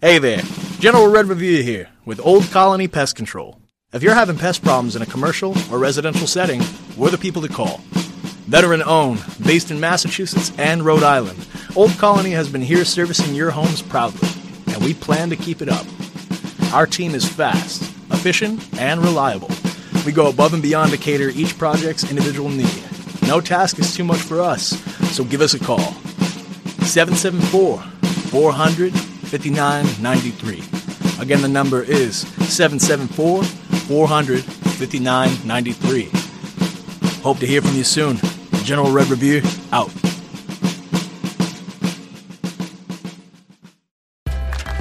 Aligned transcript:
Hey 0.00 0.18
there, 0.20 0.42
General 0.78 1.08
Red 1.08 1.26
Review 1.26 1.60
here 1.60 1.88
with 2.04 2.24
Old 2.24 2.44
Colony 2.52 2.86
Pest 2.86 3.16
Control. 3.16 3.58
If 3.92 4.00
you're 4.00 4.14
having 4.14 4.38
pest 4.38 4.62
problems 4.62 4.94
in 4.94 5.02
a 5.02 5.06
commercial 5.06 5.56
or 5.72 5.80
residential 5.80 6.28
setting, 6.28 6.62
we're 6.96 7.10
the 7.10 7.18
people 7.18 7.42
to 7.42 7.48
call. 7.48 7.78
Veteran 8.46 8.80
owned, 8.84 9.20
based 9.44 9.72
in 9.72 9.80
Massachusetts 9.80 10.52
and 10.56 10.84
Rhode 10.84 11.02
Island, 11.02 11.44
Old 11.74 11.90
Colony 11.98 12.30
has 12.30 12.48
been 12.48 12.62
here 12.62 12.84
servicing 12.84 13.34
your 13.34 13.50
homes 13.50 13.82
proudly, 13.82 14.28
and 14.72 14.84
we 14.84 14.94
plan 14.94 15.30
to 15.30 15.36
keep 15.36 15.60
it 15.60 15.68
up. 15.68 15.84
Our 16.72 16.86
team 16.86 17.16
is 17.16 17.28
fast, 17.28 17.82
efficient, 18.12 18.64
and 18.78 19.02
reliable. 19.02 19.50
We 20.06 20.12
go 20.12 20.28
above 20.28 20.54
and 20.54 20.62
beyond 20.62 20.92
to 20.92 20.96
cater 20.96 21.30
each 21.30 21.58
project's 21.58 22.08
individual 22.08 22.50
need. 22.50 22.84
No 23.26 23.40
task 23.40 23.80
is 23.80 23.96
too 23.96 24.04
much 24.04 24.20
for 24.20 24.40
us, 24.40 24.80
so 25.12 25.24
give 25.24 25.40
us 25.40 25.54
a 25.54 25.58
call. 25.58 25.92
774 26.86 27.80
400 28.30 29.07
5993. 29.28 31.22
Again, 31.22 31.42
the 31.42 31.48
number 31.48 31.82
is 31.82 32.20
774 32.48 33.44
400 33.44 34.42
5993. 34.42 36.10
Hope 37.22 37.38
to 37.38 37.46
hear 37.46 37.60
from 37.60 37.74
you 37.76 37.84
soon. 37.84 38.18
General 38.64 38.90
Red 38.90 39.08
Review 39.08 39.42
out. 39.72 39.90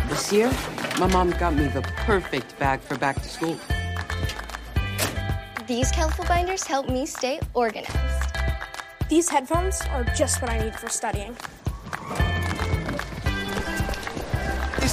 This 0.09 0.31
year, 0.31 0.51
my 0.99 1.07
mom 1.07 1.31
got 1.31 1.55
me 1.55 1.67
the 1.67 1.81
perfect 2.05 2.57
bag 2.59 2.79
for 2.81 2.97
back 2.97 3.21
to 3.21 3.29
school. 3.29 3.57
These 5.67 5.91
colorful 5.91 6.25
binders 6.25 6.63
help 6.63 6.87
me 6.87 7.05
stay 7.05 7.39
organized. 7.53 8.35
These 9.09 9.29
headphones 9.29 9.81
are 9.91 10.03
just 10.03 10.41
what 10.41 10.51
I 10.51 10.59
need 10.59 10.75
for 10.75 10.89
studying. 10.89 11.35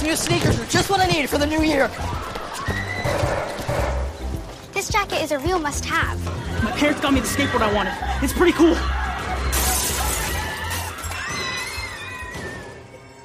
New 0.05 0.15
sneakers 0.15 0.59
are 0.59 0.65
just 0.65 0.89
what 0.89 0.99
I 0.99 1.07
need 1.07 1.27
for 1.27 1.39
the 1.39 1.47
new 1.47 1.63
year. 1.63 1.87
This 4.71 4.89
jacket 4.89 5.23
is 5.23 5.31
a 5.31 5.39
real 5.39 5.57
must 5.57 5.83
have. 5.85 6.23
My 6.63 6.71
parents 6.71 7.01
got 7.01 7.11
me 7.11 7.21
the 7.21 7.27
skateboard 7.27 7.61
I 7.61 7.73
wanted. 7.73 7.93
It's 8.23 8.33
pretty 8.33 8.51
cool. 8.51 8.75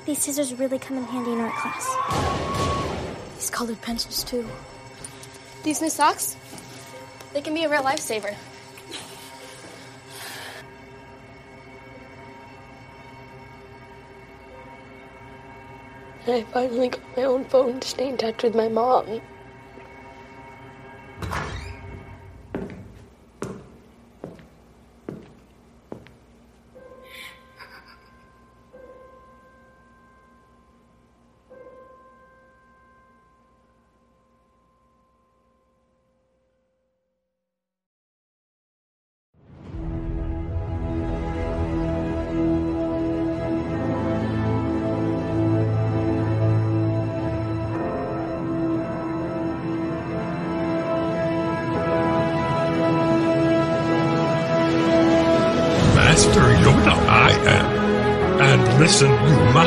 These 0.06 0.22
scissors 0.22 0.54
really 0.54 0.78
come 0.78 0.96
in 0.96 1.04
handy 1.04 1.32
in 1.32 1.40
art 1.40 1.52
class. 1.54 1.86
These 3.36 3.50
colored 3.50 3.80
pencils, 3.82 4.24
too. 4.24 4.48
These 5.62 5.82
new 5.82 5.90
socks, 5.90 6.34
they 7.34 7.42
can 7.42 7.52
be 7.52 7.64
a 7.64 7.68
real 7.68 7.82
lifesaver. 7.82 8.34
I 16.30 16.44
finally 16.44 16.90
got 16.90 17.16
my 17.16 17.24
own 17.24 17.44
phone 17.44 17.80
to 17.80 17.88
stay 17.88 18.08
in 18.08 18.16
touch 18.16 18.44
with 18.44 18.54
my 18.54 18.68
mom. 18.68 19.20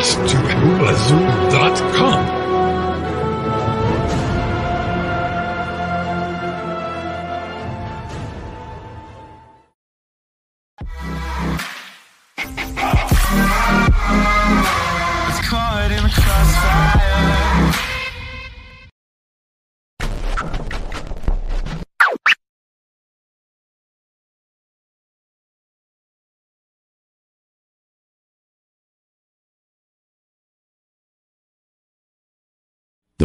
Must 0.03 0.19
to 0.27 0.35
hulazoom.com. 0.35 2.12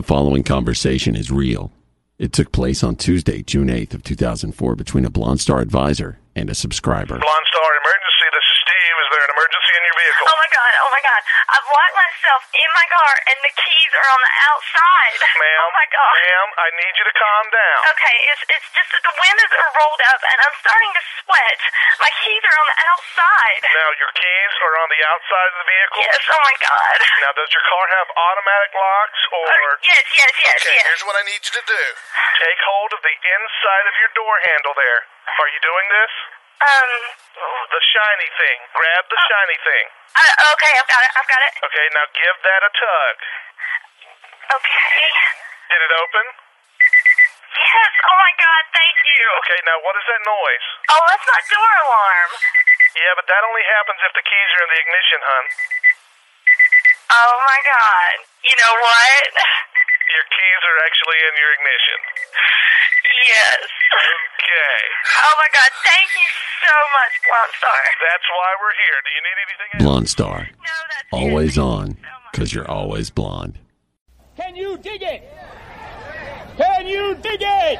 following 0.08 0.40
conversation 0.40 1.12
is 1.12 1.28
real. 1.30 1.70
It 2.16 2.32
took 2.32 2.48
place 2.50 2.80
on 2.80 2.96
Tuesday, 2.96 3.44
June 3.44 3.68
8th 3.68 3.92
of 3.92 4.02
2004 4.02 4.48
between 4.74 5.04
a 5.04 5.12
Blonde 5.12 5.38
Star 5.38 5.60
advisor 5.60 6.16
and 6.32 6.48
a 6.48 6.56
subscriber. 6.56 7.20
Blonde 7.20 7.48
Star 7.52 7.70
Emergency, 7.76 8.26
this 8.32 8.48
is 8.48 8.56
Steve. 8.64 8.96
Is 9.04 9.08
there 9.12 9.20
an 9.28 9.32
emergency 9.36 9.72
in 9.76 9.82
your 9.84 9.97
vehicle? 10.08 10.26
Oh 10.28 10.38
my 10.40 10.48
god, 10.48 10.72
oh 10.80 10.90
my 10.92 11.02
god. 11.04 11.20
I've 11.52 11.68
locked 11.68 11.96
myself 12.00 12.40
in 12.56 12.68
my 12.72 12.86
car 12.88 13.12
and 13.28 13.38
the 13.44 13.52
keys 13.52 13.92
are 13.92 14.08
on 14.08 14.20
the 14.24 14.34
outside. 14.48 15.18
Ma'am, 15.20 15.60
Oh 15.68 15.72
my 15.76 15.86
god. 15.92 16.12
ma'am, 16.16 16.48
I 16.56 16.68
need 16.72 16.94
you 16.96 17.04
to 17.04 17.14
calm 17.14 17.44
down. 17.52 17.80
Okay, 17.92 18.16
it's 18.32 18.42
it's 18.48 18.68
just 18.72 18.90
that 18.96 19.02
the 19.04 19.14
windows 19.20 19.52
are 19.52 19.70
rolled 19.76 20.02
up 20.08 20.20
and 20.24 20.38
I'm 20.40 20.56
starting 20.64 20.92
to 20.96 21.02
sweat. 21.20 21.60
My 22.00 22.12
keys 22.24 22.42
are 22.44 22.56
on 22.56 22.66
the 22.72 22.78
outside. 22.88 23.62
Now, 23.68 23.90
your 24.00 24.12
keys 24.16 24.52
are 24.64 24.74
on 24.80 24.88
the 24.88 25.02
outside 25.04 25.48
of 25.52 25.56
the 25.60 25.66
vehicle? 25.68 26.00
Yes, 26.08 26.20
oh 26.32 26.40
my 26.40 26.56
god. 26.62 26.96
Now, 27.26 27.32
does 27.36 27.50
your 27.52 27.64
car 27.68 27.84
have 28.00 28.08
automatic 28.08 28.72
locks 28.72 29.20
or... 29.34 29.46
Oh, 29.48 29.72
yes, 29.84 30.04
yes, 30.16 30.32
yes, 30.40 30.56
okay, 30.62 30.76
yes. 30.78 30.84
here's 30.88 31.04
what 31.04 31.16
I 31.18 31.24
need 31.26 31.42
you 31.42 31.52
to 31.58 31.64
do. 31.66 31.82
Take 32.38 32.60
hold 32.64 32.90
of 32.94 33.00
the 33.02 33.14
inside 33.14 33.86
of 33.90 33.94
your 33.98 34.10
door 34.14 34.34
handle 34.46 34.74
there. 34.78 35.00
Are 35.28 35.50
you 35.50 35.60
doing 35.60 35.86
this? 35.92 36.12
Um, 36.58 36.90
The 37.70 37.82
shiny 37.94 38.28
thing. 38.34 38.58
Grab 38.74 39.04
the 39.06 39.20
shiny 39.30 39.58
thing. 39.62 39.86
uh, 40.18 40.52
okay, 40.56 40.72
I've 40.78 40.90
got 40.90 41.02
it, 41.06 41.12
I've 41.14 41.28
got 41.30 41.42
it. 41.46 41.52
Okay, 41.62 41.86
now 41.94 42.04
give 42.10 42.36
that 42.42 42.60
a 42.66 42.70
tug. 42.74 43.16
Okay. 44.58 45.02
Did 45.68 45.80
it 45.84 45.92
open? 46.00 46.26
Yes, 47.58 47.92
oh 48.08 48.16
my 48.18 48.32
god, 48.40 48.62
thank 48.72 48.96
you. 49.04 49.22
Okay, 49.44 49.60
now 49.68 49.76
what 49.84 49.94
is 50.00 50.06
that 50.08 50.22
noise? 50.24 50.66
Oh, 50.88 51.02
that's 51.12 51.26
my 51.28 51.42
door 51.52 51.72
alarm. 51.84 52.30
Yeah, 52.96 53.12
but 53.14 53.26
that 53.28 53.42
only 53.44 53.64
happens 53.78 54.00
if 54.02 54.12
the 54.16 54.24
keys 54.24 54.50
are 54.58 54.62
in 54.64 54.70
the 54.72 54.80
ignition, 54.80 55.20
hun. 55.22 55.44
Oh 57.12 57.34
my 57.44 57.60
god. 57.68 58.16
You 58.48 58.56
know 58.58 58.74
what? 58.80 59.28
Your 60.08 60.24
keys 60.32 60.62
are 60.64 60.78
actually 60.88 61.20
in 61.28 61.34
your 61.36 61.50
ignition. 61.52 61.98
Yes. 63.28 63.60
Okay. 63.92 64.80
Oh 65.20 65.34
my 65.36 65.48
god, 65.52 65.70
thank 65.84 66.08
you 66.16 66.28
so 66.64 66.76
much, 66.96 67.12
Blonde 67.28 67.54
Star. 67.60 67.80
That's 68.08 68.26
why 68.32 68.50
we're 68.60 68.76
here. 68.84 68.96
Do 69.04 69.10
you 69.12 69.22
need 69.26 69.38
anything 69.44 69.68
else? 69.74 69.82
Blonde 69.84 70.08
Star. 70.08 70.38
No, 70.48 70.76
that's 70.88 71.12
Always 71.12 71.58
on, 71.58 71.96
because 72.32 72.54
you're 72.54 72.70
always 72.70 73.10
blonde. 73.10 73.58
Can 74.36 74.56
you 74.56 74.78
dig 74.78 75.02
it? 75.02 75.28
Can 76.56 76.86
you 76.86 77.14
dig 77.20 77.42
it? 77.42 77.78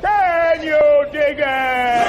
Can 0.00 0.62
you 0.62 1.06
dig 1.10 1.38
it? 1.40 2.04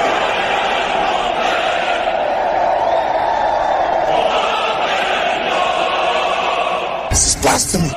This 7.10 7.28
is 7.28 7.42
blasphemy. 7.42 7.95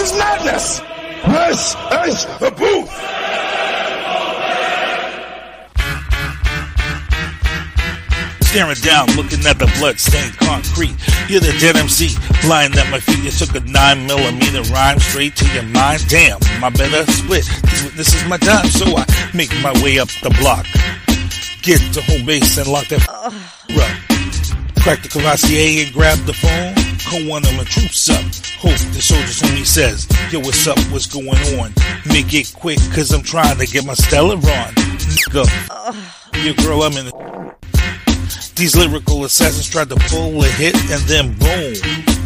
This 0.00 0.12
is 0.12 0.18
madness. 0.18 0.80
This 1.28 1.76
is 2.08 2.24
the 2.40 2.50
booth. 2.56 2.88
Staring 8.48 8.80
down, 8.80 9.08
looking 9.14 9.44
at 9.44 9.58
the 9.58 9.70
blood-stained 9.78 10.38
concrete. 10.38 10.96
You're 11.28 11.42
the 11.42 11.54
dead 11.60 11.76
MC, 11.76 12.16
blind 12.40 12.76
at 12.78 12.90
my 12.90 12.98
feet. 12.98 13.24
You 13.24 13.30
took 13.30 13.54
a 13.54 13.60
nine 13.68 14.06
millimeter 14.06 14.62
rhyme 14.72 14.98
straight 15.00 15.36
to 15.36 15.46
your 15.52 15.64
mind. 15.64 16.08
Damn, 16.08 16.40
my 16.60 16.70
better 16.70 17.04
split. 17.12 17.44
This 17.94 18.14
is 18.14 18.24
my 18.26 18.38
time, 18.38 18.68
so 18.68 18.86
I 18.96 19.04
make 19.34 19.52
my 19.60 19.74
way 19.82 19.98
up 19.98 20.08
the 20.22 20.30
block. 20.40 20.64
Get 21.60 21.80
to 21.92 22.00
home 22.00 22.24
base 22.24 22.56
and 22.56 22.68
lock 22.68 22.88
that 22.88 23.06
up. 23.06 23.34
Crack 24.80 25.02
the 25.02 25.10
Cavalier 25.10 25.84
and 25.84 25.92
grab 25.92 26.16
the 26.20 26.32
phone. 26.32 26.79
One 27.28 27.44
of 27.44 27.56
my 27.56 27.64
troops 27.64 28.08
up. 28.10 28.22
Hope 28.60 28.78
the 28.92 29.00
soldiers 29.00 29.40
homie 29.40 29.66
says, 29.66 30.06
Yo, 30.32 30.38
what's 30.40 30.66
up? 30.66 30.78
What's 30.92 31.06
going 31.06 31.28
on? 31.58 31.72
Make 32.06 32.32
it 32.34 32.52
quick, 32.54 32.78
cause 32.92 33.12
I'm 33.12 33.22
trying 33.22 33.58
to 33.58 33.66
get 33.66 33.84
my 33.84 33.94
Stella 33.94 34.36
on. 34.36 34.74
Go. 35.32 35.44
Your 36.42 36.54
girl, 36.54 36.82
I'm 36.82 36.96
in 36.96 37.06
the 37.06 37.30
these 38.60 38.76
lyrical 38.76 39.24
assassins 39.24 39.70
tried 39.70 39.88
to 39.88 39.96
pull 39.96 40.44
a 40.44 40.46
hit 40.46 40.76
and 40.90 41.00
then 41.08 41.32
boom 41.38 41.74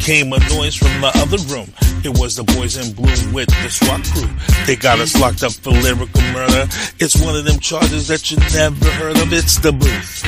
came 0.01 0.33
a 0.33 0.39
noise 0.51 0.75
from 0.75 1.01
the 1.01 1.13
other 1.15 1.39
room. 1.47 1.73
It 2.05 2.19
was 2.19 2.35
the 2.35 2.43
boys 2.43 2.77
in 2.77 2.93
blue 2.93 3.33
with 3.33 3.49
the 3.49 3.69
SWAT 3.71 4.03
crew. 4.13 4.29
They 4.67 4.75
got 4.75 4.99
us 4.99 5.19
locked 5.19 5.45
up 5.45 5.53
for 5.53 5.71
lyrical 5.71 6.21
murder. 6.33 6.67
It's 6.99 7.15
one 7.23 7.37
of 7.37 7.45
them 7.45 7.61
charges 7.61 8.09
that 8.09 8.33
you 8.33 8.39
never 8.53 8.91
heard 8.99 9.17
of. 9.17 9.33
It's 9.33 9.61
the 9.61 9.73
booth. 9.73 10.23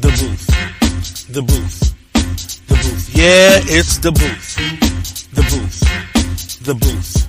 The 0.00 0.08
booth. 0.08 1.32
The 1.32 1.42
booth. 1.42 1.93
The 2.68 2.74
booth. 2.74 3.10
Yeah, 3.14 3.60
it's 3.64 3.98
the 3.98 4.12
booth. 4.12 4.56
The 5.34 5.42
booth. 5.42 5.80
The 6.64 6.74
booth. 6.74 7.28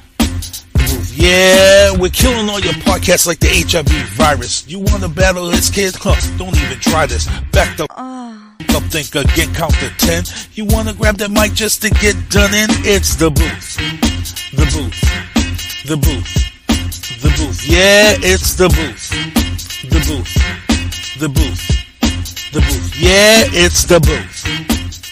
The 0.74 0.80
booth. 0.80 1.14
Yeah, 1.18 1.92
we're 1.98 2.10
killing 2.10 2.50
all 2.50 2.60
your 2.60 2.74
podcasts 2.74 3.28
like 3.28 3.40
the 3.40 3.50
HIV 3.50 3.90
virus. 4.16 4.68
You 4.68 4.80
want 4.80 5.04
to 5.04 5.10
battle 5.10 5.46
this 5.48 5.70
kid? 5.70 5.96
Huh, 5.96 6.16
don't 6.38 6.56
even 6.56 6.80
try 6.80 7.06
this. 7.06 7.28
Back 7.52 7.78
the 7.78 7.86
up, 8.76 8.84
think 8.92 9.16
again, 9.16 9.54
count 9.54 9.74
to 9.76 9.90
ten. 9.98 10.24
You 10.54 10.66
want 10.66 10.90
to 10.90 10.94
grab 10.94 11.16
that 11.18 11.32
mic 11.32 11.54
just 11.54 11.82
to 11.84 11.90
get 11.90 12.16
done 12.30 12.54
in? 12.54 12.68
It's 12.84 13.16
the 13.16 13.30
booth. 13.30 13.78
The 14.52 14.66
booth. 14.72 15.00
The 15.88 15.98
booth. 15.98 16.46
The 17.22 17.30
booth. 17.38 17.68
Yeah, 17.68 18.16
it's 18.20 18.56
the 18.56 18.68
booth. 18.68 19.10
The 19.90 20.00
booth. 20.08 20.34
The 21.20 21.30
booth. 21.30 22.52
The 22.52 22.60
booth. 22.60 23.00
Yeah, 23.00 23.44
it's 23.52 23.84
the 23.86 24.00
booth. 24.00 25.05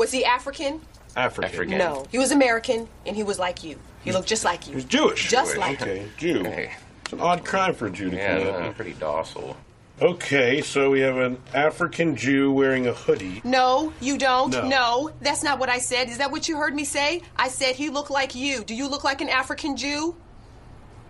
Was 0.00 0.12
he 0.12 0.24
African? 0.24 0.80
African. 1.14 1.76
No. 1.76 2.06
He 2.10 2.16
was 2.16 2.32
American, 2.32 2.88
and 3.04 3.14
he 3.14 3.22
was 3.22 3.38
like 3.38 3.62
you. 3.62 3.78
He 4.02 4.12
looked 4.12 4.28
just 4.28 4.46
like 4.46 4.66
you. 4.66 4.70
He 4.70 4.76
was 4.76 4.86
Jewish. 4.86 5.28
Just 5.28 5.58
like 5.58 5.78
you. 5.80 5.86
Okay, 5.86 5.98
him. 5.98 6.10
Jew. 6.16 6.44
It's 6.46 7.12
an 7.12 7.20
odd 7.20 7.44
crime 7.44 7.74
for 7.74 7.88
a 7.88 7.90
Jew 7.90 8.08
to 8.08 8.16
Yeah, 8.16 8.38
commit. 8.38 8.54
I'm 8.54 8.72
pretty 8.72 8.94
docile. 8.94 9.58
Okay, 10.00 10.62
so 10.62 10.90
we 10.90 11.00
have 11.00 11.18
an 11.18 11.36
African 11.52 12.16
Jew 12.16 12.50
wearing 12.50 12.86
a 12.86 12.94
hoodie. 12.94 13.42
No, 13.44 13.92
you 14.00 14.16
don't. 14.16 14.50
No. 14.52 14.68
No. 14.68 15.10
that's 15.20 15.42
not 15.42 15.58
what 15.58 15.68
I 15.68 15.76
said. 15.76 16.08
Is 16.08 16.16
that 16.16 16.30
what 16.30 16.48
you 16.48 16.56
heard 16.56 16.74
me 16.74 16.84
say? 16.84 17.20
I 17.36 17.48
said 17.48 17.76
he 17.76 17.90
looked 17.90 18.10
like 18.10 18.34
you. 18.34 18.64
Do 18.64 18.74
you 18.74 18.88
look 18.88 19.04
like 19.04 19.20
an 19.20 19.28
African 19.28 19.76
Jew? 19.76 20.16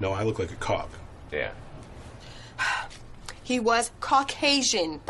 No, 0.00 0.10
I 0.10 0.24
look 0.24 0.40
like 0.40 0.50
a 0.50 0.56
cop. 0.56 0.90
Yeah. 1.30 1.52
He 3.44 3.58
was 3.58 3.90
Caucasian. 3.98 5.00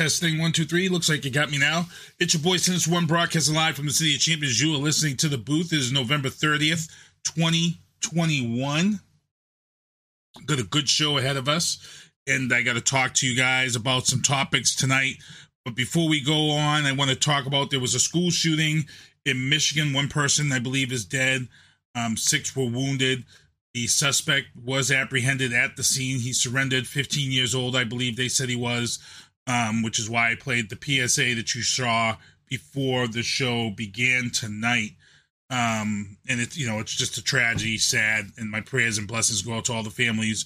Testing 0.00 0.38
one, 0.38 0.52
two, 0.52 0.64
three. 0.64 0.88
Looks 0.88 1.10
like 1.10 1.26
you 1.26 1.30
got 1.30 1.50
me 1.50 1.58
now. 1.58 1.84
It's 2.18 2.32
your 2.32 2.42
boy 2.42 2.56
Sinister 2.56 2.90
One 2.90 3.04
broadcasting 3.04 3.54
live 3.54 3.76
from 3.76 3.84
the 3.84 3.92
city 3.92 4.14
of 4.14 4.20
Champions. 4.22 4.58
You 4.58 4.72
are 4.74 4.78
listening 4.78 5.18
to 5.18 5.28
the 5.28 5.36
booth. 5.36 5.74
It 5.74 5.78
is 5.78 5.92
November 5.92 6.30
30th, 6.30 6.88
2021. 7.24 8.98
Got 10.46 10.58
a 10.58 10.62
good 10.62 10.88
show 10.88 11.18
ahead 11.18 11.36
of 11.36 11.50
us. 11.50 12.10
And 12.26 12.50
I 12.50 12.62
got 12.62 12.76
to 12.76 12.80
talk 12.80 13.12
to 13.16 13.26
you 13.26 13.36
guys 13.36 13.76
about 13.76 14.06
some 14.06 14.22
topics 14.22 14.74
tonight. 14.74 15.16
But 15.66 15.74
before 15.74 16.08
we 16.08 16.24
go 16.24 16.52
on, 16.52 16.86
I 16.86 16.92
want 16.92 17.10
to 17.10 17.14
talk 17.14 17.44
about 17.44 17.70
there 17.70 17.78
was 17.78 17.94
a 17.94 18.00
school 18.00 18.30
shooting 18.30 18.86
in 19.26 19.50
Michigan. 19.50 19.92
One 19.92 20.08
person, 20.08 20.50
I 20.50 20.60
believe, 20.60 20.92
is 20.92 21.04
dead. 21.04 21.46
Um, 21.94 22.16
six 22.16 22.56
were 22.56 22.64
wounded. 22.64 23.24
The 23.74 23.86
suspect 23.86 24.46
was 24.64 24.90
apprehended 24.90 25.52
at 25.52 25.76
the 25.76 25.84
scene. 25.84 26.20
He 26.20 26.32
surrendered, 26.32 26.86
15 26.86 27.30
years 27.30 27.54
old, 27.54 27.76
I 27.76 27.84
believe 27.84 28.16
they 28.16 28.28
said 28.28 28.48
he 28.48 28.56
was, 28.56 28.98
um, 29.50 29.82
which 29.82 29.98
is 29.98 30.08
why 30.08 30.30
I 30.30 30.34
played 30.36 30.70
the 30.70 30.76
PSA 30.76 31.34
that 31.34 31.54
you 31.54 31.62
saw 31.62 32.16
before 32.48 33.08
the 33.08 33.22
show 33.22 33.70
began 33.70 34.30
tonight. 34.30 34.92
Um, 35.50 36.18
and 36.28 36.40
it's 36.40 36.56
you 36.56 36.68
know 36.68 36.78
it's 36.78 36.94
just 36.94 37.18
a 37.18 37.22
tragedy, 37.22 37.76
sad, 37.76 38.26
and 38.38 38.50
my 38.50 38.60
prayers 38.60 38.98
and 38.98 39.08
blessings 39.08 39.42
go 39.42 39.54
out 39.54 39.64
to 39.64 39.72
all 39.72 39.82
the 39.82 39.90
families 39.90 40.44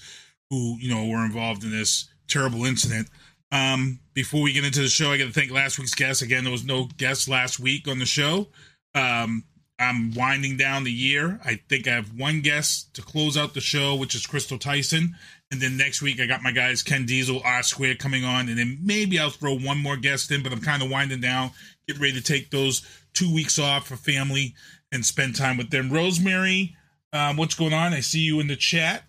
who 0.49 0.79
you 0.81 0.89
know 0.89 1.07
were 1.07 1.25
involved 1.25 1.65
in 1.65 1.71
this 1.71 2.09
terrible 2.29 2.65
incident. 2.65 3.11
Um, 3.53 4.01
before 4.15 4.41
we 4.41 4.55
get 4.55 4.65
into 4.65 4.81
the 4.81 4.89
show, 4.89 5.13
I 5.13 5.19
got 5.19 5.27
to 5.27 5.33
thank 5.33 5.51
last 5.51 5.79
week's 5.79 5.95
guest. 5.95 6.23
Again, 6.23 6.45
there 6.45 6.51
was 6.51 6.65
no 6.65 6.89
guest 6.97 7.29
last 7.29 7.61
week 7.61 7.87
on 7.87 7.99
the 7.99 8.07
show. 8.07 8.49
Um, 8.95 9.45
I'm 9.79 10.15
winding 10.15 10.57
down 10.57 10.85
the 10.85 10.93
year. 10.93 11.41
I 11.45 11.61
think 11.69 11.87
I 11.87 11.93
have 11.93 12.19
one 12.19 12.41
guest 12.41 12.95
to 12.95 13.03
close 13.03 13.37
out 13.37 13.53
the 13.53 13.61
show, 13.61 13.95
which 13.97 14.15
is 14.15 14.27
Crystal 14.27 14.59
Tyson. 14.59 15.17
And 15.55 15.63
then 15.63 15.77
next 15.77 16.03
week, 16.03 16.19
I 16.19 16.27
got 16.27 16.43
my 16.43 16.51
guys 16.51 16.83
Ken 16.83 17.07
Diesel, 17.07 17.41
R 17.45 17.63
Square 17.63 17.95
coming 17.95 18.25
on. 18.25 18.49
And 18.49 18.59
then 18.59 18.77
maybe 18.83 19.21
I'll 19.21 19.31
throw 19.31 19.57
one 19.57 19.79
more 19.79 19.97
guest 19.97 20.33
in, 20.33 20.43
but 20.43 20.51
I'm 20.51 20.61
kind 20.61 20.83
of 20.83 20.91
winding 20.91 21.21
down, 21.21 21.53
get 21.87 22.01
ready 22.01 22.15
to 22.15 22.21
take 22.21 22.51
those 22.51 22.85
two 23.13 23.33
weeks 23.33 23.57
off 23.57 23.87
for 23.87 23.95
family 23.95 24.57
and 24.91 25.07
spend 25.07 25.37
time 25.37 25.57
with 25.57 25.71
them. 25.71 25.91
Rosemary, 25.91 26.75
um, 27.13 27.37
what's 27.37 27.55
going 27.55 27.73
on? 27.73 27.95
I 27.95 28.01
see 28.01 28.19
you 28.19 28.41
in 28.41 28.49
the 28.49 28.57
chat. 28.57 29.05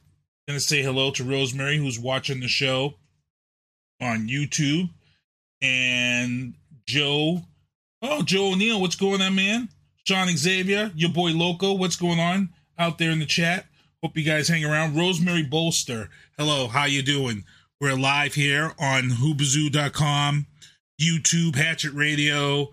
Gonna 0.47 0.59
say 0.59 0.83
hello 0.83 1.09
to 1.13 1.23
Rosemary, 1.23 1.79
who's 1.79 1.97
watching 1.97 2.41
the 2.41 2.47
show 2.47 2.93
on 3.99 4.27
YouTube. 4.27 4.91
And 5.63 6.53
Joe, 6.85 7.41
oh, 8.03 8.21
Joe 8.21 8.51
O'Neill, 8.51 8.79
what's 8.79 8.95
going 8.95 9.23
on, 9.23 9.33
man? 9.33 9.69
Sean 10.03 10.27
Xavier, 10.37 10.91
your 10.95 11.09
boy 11.09 11.31
Loco, 11.31 11.73
what's 11.73 11.95
going 11.95 12.19
on 12.19 12.49
out 12.77 12.99
there 12.99 13.09
in 13.09 13.17
the 13.17 13.25
chat? 13.25 13.65
Hope 14.05 14.15
you 14.15 14.23
guys 14.23 14.47
hang 14.47 14.63
around. 14.63 14.95
Rosemary 14.95 15.41
Bolster, 15.41 16.11
hello, 16.37 16.67
how 16.67 16.85
you 16.85 17.01
doing? 17.01 17.43
We're 17.81 17.95
live 17.95 18.35
here 18.35 18.71
on 18.77 19.09
Hoobazoo.com, 19.09 20.45
YouTube, 21.01 21.55
Hatchet 21.55 21.91
Radio, 21.91 22.69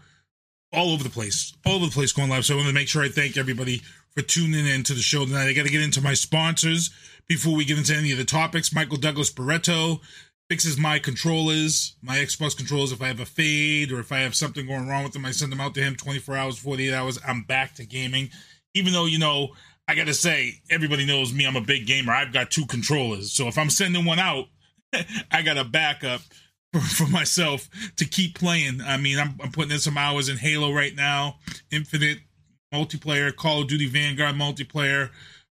all 0.74 0.90
over 0.90 1.02
the 1.02 1.08
place, 1.08 1.54
all 1.64 1.76
over 1.76 1.86
the 1.86 1.90
place 1.90 2.12
going 2.12 2.28
live. 2.28 2.44
So 2.44 2.52
I 2.52 2.56
want 2.58 2.68
to 2.68 2.74
make 2.74 2.86
sure 2.86 3.02
I 3.02 3.08
thank 3.08 3.38
everybody 3.38 3.80
for 4.14 4.20
tuning 4.20 4.66
in 4.66 4.82
to 4.82 4.92
the 4.92 5.00
show 5.00 5.24
tonight. 5.24 5.48
I 5.48 5.54
got 5.54 5.64
to 5.64 5.72
get 5.72 5.80
into 5.80 6.02
my 6.02 6.12
sponsors 6.12 6.90
before 7.26 7.56
we 7.56 7.64
get 7.64 7.78
into 7.78 7.96
any 7.96 8.12
of 8.12 8.18
the 8.18 8.26
topics. 8.26 8.74
Michael 8.74 8.98
Douglas 8.98 9.30
Barreto 9.30 10.02
fixes 10.50 10.76
my 10.76 10.98
controllers, 10.98 11.96
my 12.02 12.18
Xbox 12.18 12.54
controllers. 12.54 12.92
If 12.92 13.00
I 13.00 13.06
have 13.06 13.20
a 13.20 13.24
fade 13.24 13.90
or 13.90 14.00
if 14.00 14.12
I 14.12 14.18
have 14.18 14.34
something 14.34 14.66
going 14.66 14.86
wrong 14.86 15.02
with 15.02 15.14
them, 15.14 15.24
I 15.24 15.30
send 15.30 15.50
them 15.50 15.62
out 15.62 15.74
to 15.76 15.82
him 15.82 15.96
24 15.96 16.36
hours, 16.36 16.58
48 16.58 16.92
hours. 16.92 17.18
I'm 17.26 17.44
back 17.44 17.74
to 17.76 17.86
gaming. 17.86 18.28
Even 18.74 18.92
though, 18.92 19.06
you 19.06 19.18
know, 19.18 19.52
I 19.88 19.94
got 19.94 20.06
to 20.06 20.14
say, 20.14 20.60
everybody 20.70 21.04
knows 21.04 21.32
me, 21.32 21.44
I'm 21.44 21.56
a 21.56 21.60
big 21.60 21.86
gamer. 21.86 22.12
I've 22.12 22.32
got 22.32 22.50
two 22.50 22.66
controllers. 22.66 23.32
So 23.32 23.48
if 23.48 23.58
I'm 23.58 23.70
sending 23.70 24.04
one 24.04 24.18
out, 24.18 24.46
I 25.30 25.42
got 25.42 25.58
a 25.58 25.64
backup 25.64 26.20
for, 26.72 26.80
for 26.80 27.06
myself 27.08 27.68
to 27.96 28.04
keep 28.04 28.38
playing. 28.38 28.80
I 28.80 28.96
mean, 28.96 29.18
I'm, 29.18 29.38
I'm 29.42 29.52
putting 29.52 29.72
in 29.72 29.78
some 29.78 29.98
hours 29.98 30.28
in 30.28 30.36
Halo 30.36 30.72
right 30.72 30.94
now, 30.94 31.36
Infinite 31.70 32.18
multiplayer, 32.72 33.34
Call 33.34 33.62
of 33.62 33.68
Duty 33.68 33.86
Vanguard 33.86 34.36
multiplayer. 34.36 35.10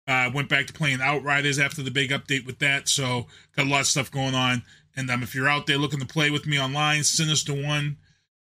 Uh, 0.06 0.30
went 0.32 0.48
back 0.48 0.66
to 0.66 0.72
playing 0.72 1.00
Outriders 1.02 1.58
after 1.58 1.82
the 1.82 1.90
big 1.90 2.10
update 2.10 2.46
with 2.46 2.60
that. 2.60 2.88
So 2.88 3.26
got 3.56 3.66
a 3.66 3.68
lot 3.68 3.80
of 3.80 3.86
stuff 3.86 4.10
going 4.10 4.34
on. 4.34 4.62
And 4.96 5.10
um, 5.10 5.22
if 5.22 5.34
you're 5.34 5.48
out 5.48 5.66
there 5.66 5.76
looking 5.76 6.00
to 6.00 6.06
play 6.06 6.30
with 6.30 6.46
me 6.46 6.58
online, 6.58 7.04
Sinister 7.04 7.52
One 7.52 7.98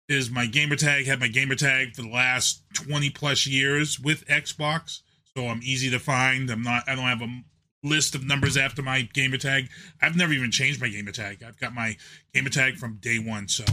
is 0.10 0.30
my 0.30 0.46
gamer 0.46 0.76
tag. 0.76 1.06
Had 1.06 1.22
my 1.22 1.30
gamer 1.30 1.56
tag 1.56 1.96
for 1.96 2.02
the 2.02 2.10
last 2.10 2.64
20 2.74 3.10
plus 3.12 3.48
years 3.48 4.00
with 4.00 4.28
Xbox. 4.28 5.02
So 5.36 5.48
I'm 5.48 5.62
easy 5.64 5.90
to 5.90 6.00
find. 6.00 6.50
I'm 6.50 6.62
not. 6.62 6.84
I 6.88 6.96
don't 6.96 7.06
have 7.06 7.22
a 7.22 7.44
list 7.84 8.16
of 8.16 8.24
numbers 8.26 8.56
after 8.56 8.82
my 8.82 9.02
gamer 9.14 9.38
tag. 9.38 9.68
I've 10.02 10.16
never 10.16 10.32
even 10.32 10.52
changed 10.52 10.80
my 10.80 10.90
gamer 10.90 11.12
tag. 11.12 11.44
I've 11.46 11.60
got 11.60 11.74
my 11.74 11.98
gamer 12.34 12.50
tag 12.50 12.78
from 12.78 12.98
day 13.02 13.18
one. 13.18 13.48
So, 13.48 13.66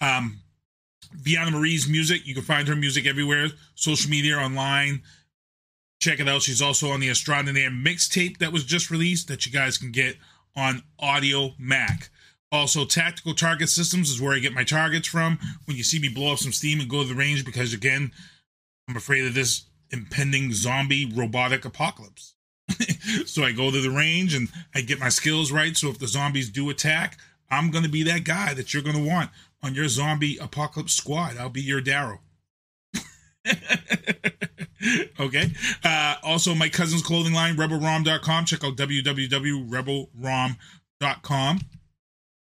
um, 0.00 0.40
Viana 1.14 1.50
Marie's 1.50 1.88
music. 1.88 2.26
You 2.26 2.34
can 2.34 2.42
find 2.42 2.68
her 2.68 2.76
music 2.76 3.06
everywhere, 3.06 3.48
social 3.74 4.10
media, 4.10 4.36
online. 4.36 5.02
Check 6.00 6.20
it 6.20 6.28
out. 6.28 6.42
She's 6.42 6.60
also 6.60 6.90
on 6.90 7.00
the 7.00 7.08
Astronomer 7.08 7.70
mixtape 7.70 8.38
that 8.38 8.52
was 8.52 8.64
just 8.64 8.90
released 8.90 9.28
that 9.28 9.46
you 9.46 9.52
guys 9.52 9.78
can 9.78 9.92
get 9.92 10.16
on 10.54 10.82
Audiomack. 11.00 12.10
Also, 12.52 12.84
Tactical 12.84 13.34
Target 13.34 13.70
Systems 13.70 14.10
is 14.10 14.20
where 14.20 14.34
I 14.34 14.38
get 14.38 14.52
my 14.52 14.64
targets 14.64 15.08
from 15.08 15.38
when 15.64 15.76
you 15.76 15.82
see 15.82 15.98
me 15.98 16.08
blow 16.08 16.32
up 16.32 16.38
some 16.38 16.52
steam 16.52 16.78
and 16.80 16.88
go 16.88 17.02
to 17.02 17.08
the 17.08 17.14
range 17.14 17.44
because, 17.44 17.72
again, 17.72 18.12
I'm 18.88 18.96
afraid 18.96 19.26
of 19.26 19.34
this 19.34 19.64
impending 19.90 20.52
zombie 20.52 21.06
robotic 21.06 21.64
apocalypse. 21.64 22.34
so 23.26 23.44
I 23.44 23.52
go 23.52 23.70
to 23.70 23.80
the 23.80 23.90
range 23.90 24.34
and 24.34 24.48
I 24.74 24.80
get 24.80 24.98
my 24.98 25.08
skills 25.08 25.52
right. 25.52 25.76
So 25.76 25.88
if 25.88 25.98
the 25.98 26.08
zombies 26.08 26.50
do 26.50 26.68
attack, 26.70 27.18
I'm 27.50 27.70
going 27.70 27.84
to 27.84 27.90
be 27.90 28.02
that 28.04 28.24
guy 28.24 28.54
that 28.54 28.72
you're 28.74 28.82
going 28.82 28.96
to 28.96 29.08
want 29.08 29.30
on 29.62 29.74
your 29.74 29.88
zombie 29.88 30.38
apocalypse 30.38 30.94
squad. 30.94 31.36
I'll 31.36 31.48
be 31.48 31.62
your 31.62 31.80
Daryl. 31.80 32.18
okay. 35.20 35.52
Uh, 35.84 36.16
also, 36.22 36.54
my 36.54 36.68
cousin's 36.68 37.02
clothing 37.02 37.32
line, 37.32 37.56
rebelrom.com. 37.56 38.44
Check 38.44 38.64
out 38.64 38.76
www.rebelrom.com. 38.76 41.60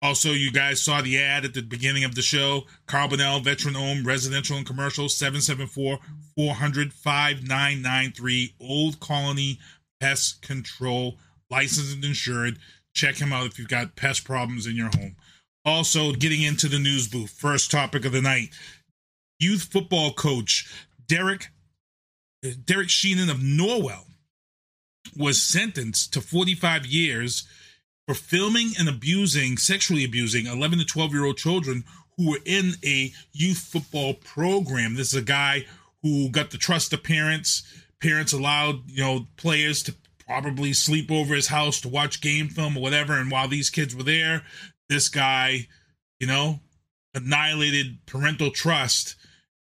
Also, 0.02 0.32
you 0.32 0.52
guys 0.52 0.80
saw 0.80 1.02
the 1.02 1.18
ad 1.18 1.44
at 1.44 1.54
the 1.54 1.62
beginning 1.62 2.04
of 2.04 2.14
the 2.14 2.22
show. 2.22 2.66
Carbonell, 2.88 3.44
veteran 3.44 3.76
owned, 3.76 4.06
residential 4.06 4.58
and 4.58 4.66
commercial, 4.66 5.10
774 5.10 6.00
400 6.36 6.94
5993. 6.94 8.56
Old 8.60 9.00
Colony 9.00 9.60
Pest 10.00 10.42
Control, 10.44 11.18
licensed 11.50 11.96
and 11.96 12.06
insured. 12.06 12.60
Check 12.94 13.18
him 13.18 13.34
out 13.34 13.48
if 13.48 13.58
you've 13.58 13.68
got 13.68 13.96
pest 13.96 14.24
problems 14.24 14.68
in 14.68 14.76
your 14.76 14.90
home. 14.96 15.16
Also, 15.66 16.14
getting 16.14 16.44
into 16.44 16.68
the 16.68 16.80
news 16.80 17.08
booth, 17.08 17.32
first 17.32 17.72
topic 17.72 18.06
of 18.06 18.12
the 18.12 18.22
night. 18.22 18.50
Youth 19.40 19.64
football 19.64 20.14
coach 20.14 20.72
Derek 21.08 21.48
Derek 22.66 22.90
Sheehan 22.90 23.30
of 23.30 23.38
Norwell 23.38 24.06
was 25.16 25.42
sentenced 25.42 26.14
to 26.14 26.22
45 26.22 26.86
years 26.86 27.48
for 28.08 28.14
filming 28.14 28.72
and 28.80 28.88
abusing, 28.88 29.58
sexually 29.58 30.06
abusing 30.06 30.48
11 30.48 30.80
to 30.80 30.86
12 30.86 31.14
year 31.14 31.26
old 31.26 31.38
children 31.38 31.84
who 32.16 32.32
were 32.32 32.40
in 32.46 32.74
a 32.84 33.12
youth 33.34 33.60
football 33.60 34.14
program. 34.14 34.96
This 34.96 35.10
is 35.14 35.20
a 35.20 35.26
guy 35.26 35.66
who 36.02 36.30
got 36.30 36.52
the 36.52 36.58
trust 36.58 36.94
of 36.94 37.04
parents. 37.04 37.64
Parents 38.02 38.32
allowed, 38.32 38.90
you 38.90 39.04
know, 39.04 39.28
players 39.36 39.84
to 39.84 39.96
probably 40.26 40.74
sleep 40.74 41.12
over 41.12 41.36
his 41.36 41.48
house 41.48 41.82
to 41.82 41.90
watch 41.90 42.22
game 42.22 42.48
film 42.48 42.78
or 42.78 42.82
whatever. 42.82 43.14
And 43.14 43.30
while 43.30 43.48
these 43.48 43.70
kids 43.70 43.96
were 43.96 44.04
there, 44.04 44.44
this 44.88 45.10
guy, 45.10 45.68
you 46.20 46.28
know, 46.28 46.60
annihilated 47.14 48.06
parental 48.06 48.52
trust 48.52 49.16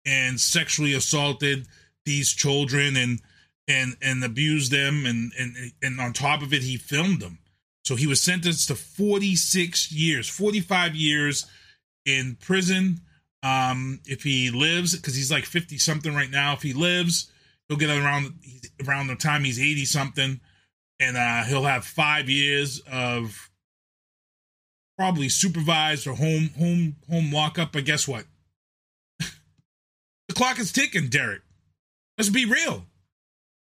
and 0.05 0.41
sexually 0.41 0.95
assaulted 0.95 1.67
these 2.05 2.31
children 2.33 2.97
and 2.97 3.21
and 3.67 3.97
and 4.01 4.23
abused 4.23 4.71
them 4.71 5.05
and 5.05 5.33
and 5.37 5.57
and 5.83 6.01
on 6.01 6.13
top 6.13 6.43
of 6.43 6.53
it 6.53 6.63
he 6.63 6.77
filmed 6.77 7.21
them 7.21 7.39
so 7.87 7.97
he 7.97 8.07
was 8.07 8.21
sentenced 8.21 8.69
to 8.69 8.75
46 8.75 9.93
years 9.93 10.29
45 10.29 10.95
years 10.95 11.47
in 12.05 12.37
prison 12.41 13.01
um 13.43 14.01
if 14.07 14.23
he 14.23 14.51
lives 14.51 14.97
because 14.97 15.15
he's 15.15 15.31
like 15.31 15.45
50 15.45 15.79
something 15.79 16.15
right 16.15 16.31
now 16.31 16.55
if 16.55 16.63
he 16.63 16.73
lives 16.73 17.31
he'll 17.69 17.79
get 17.79 17.91
around 17.91 18.35
around 18.87 19.07
the 19.07 19.17
time 19.17 19.45
he's 19.45 19.61
80 19.61 19.85
something 19.85 20.41
and 21.01 21.17
uh 21.17 21.45
he'll 21.45 21.65
have 21.65 21.85
five 21.85 22.29
years 22.29 22.81
of 22.91 23.51
probably 24.99 25.29
supervised 25.29 26.07
or 26.07 26.15
home 26.15 26.51
home 26.59 26.97
home 27.11 27.33
lockup 27.33 27.73
but 27.73 27.85
guess 27.85 28.09
what 28.09 28.25
the 29.21 30.35
clock 30.35 30.59
is 30.59 30.73
ticking 30.73 31.09
derek 31.09 31.43
Let's 32.19 32.31
be 32.31 32.47
real. 32.47 32.87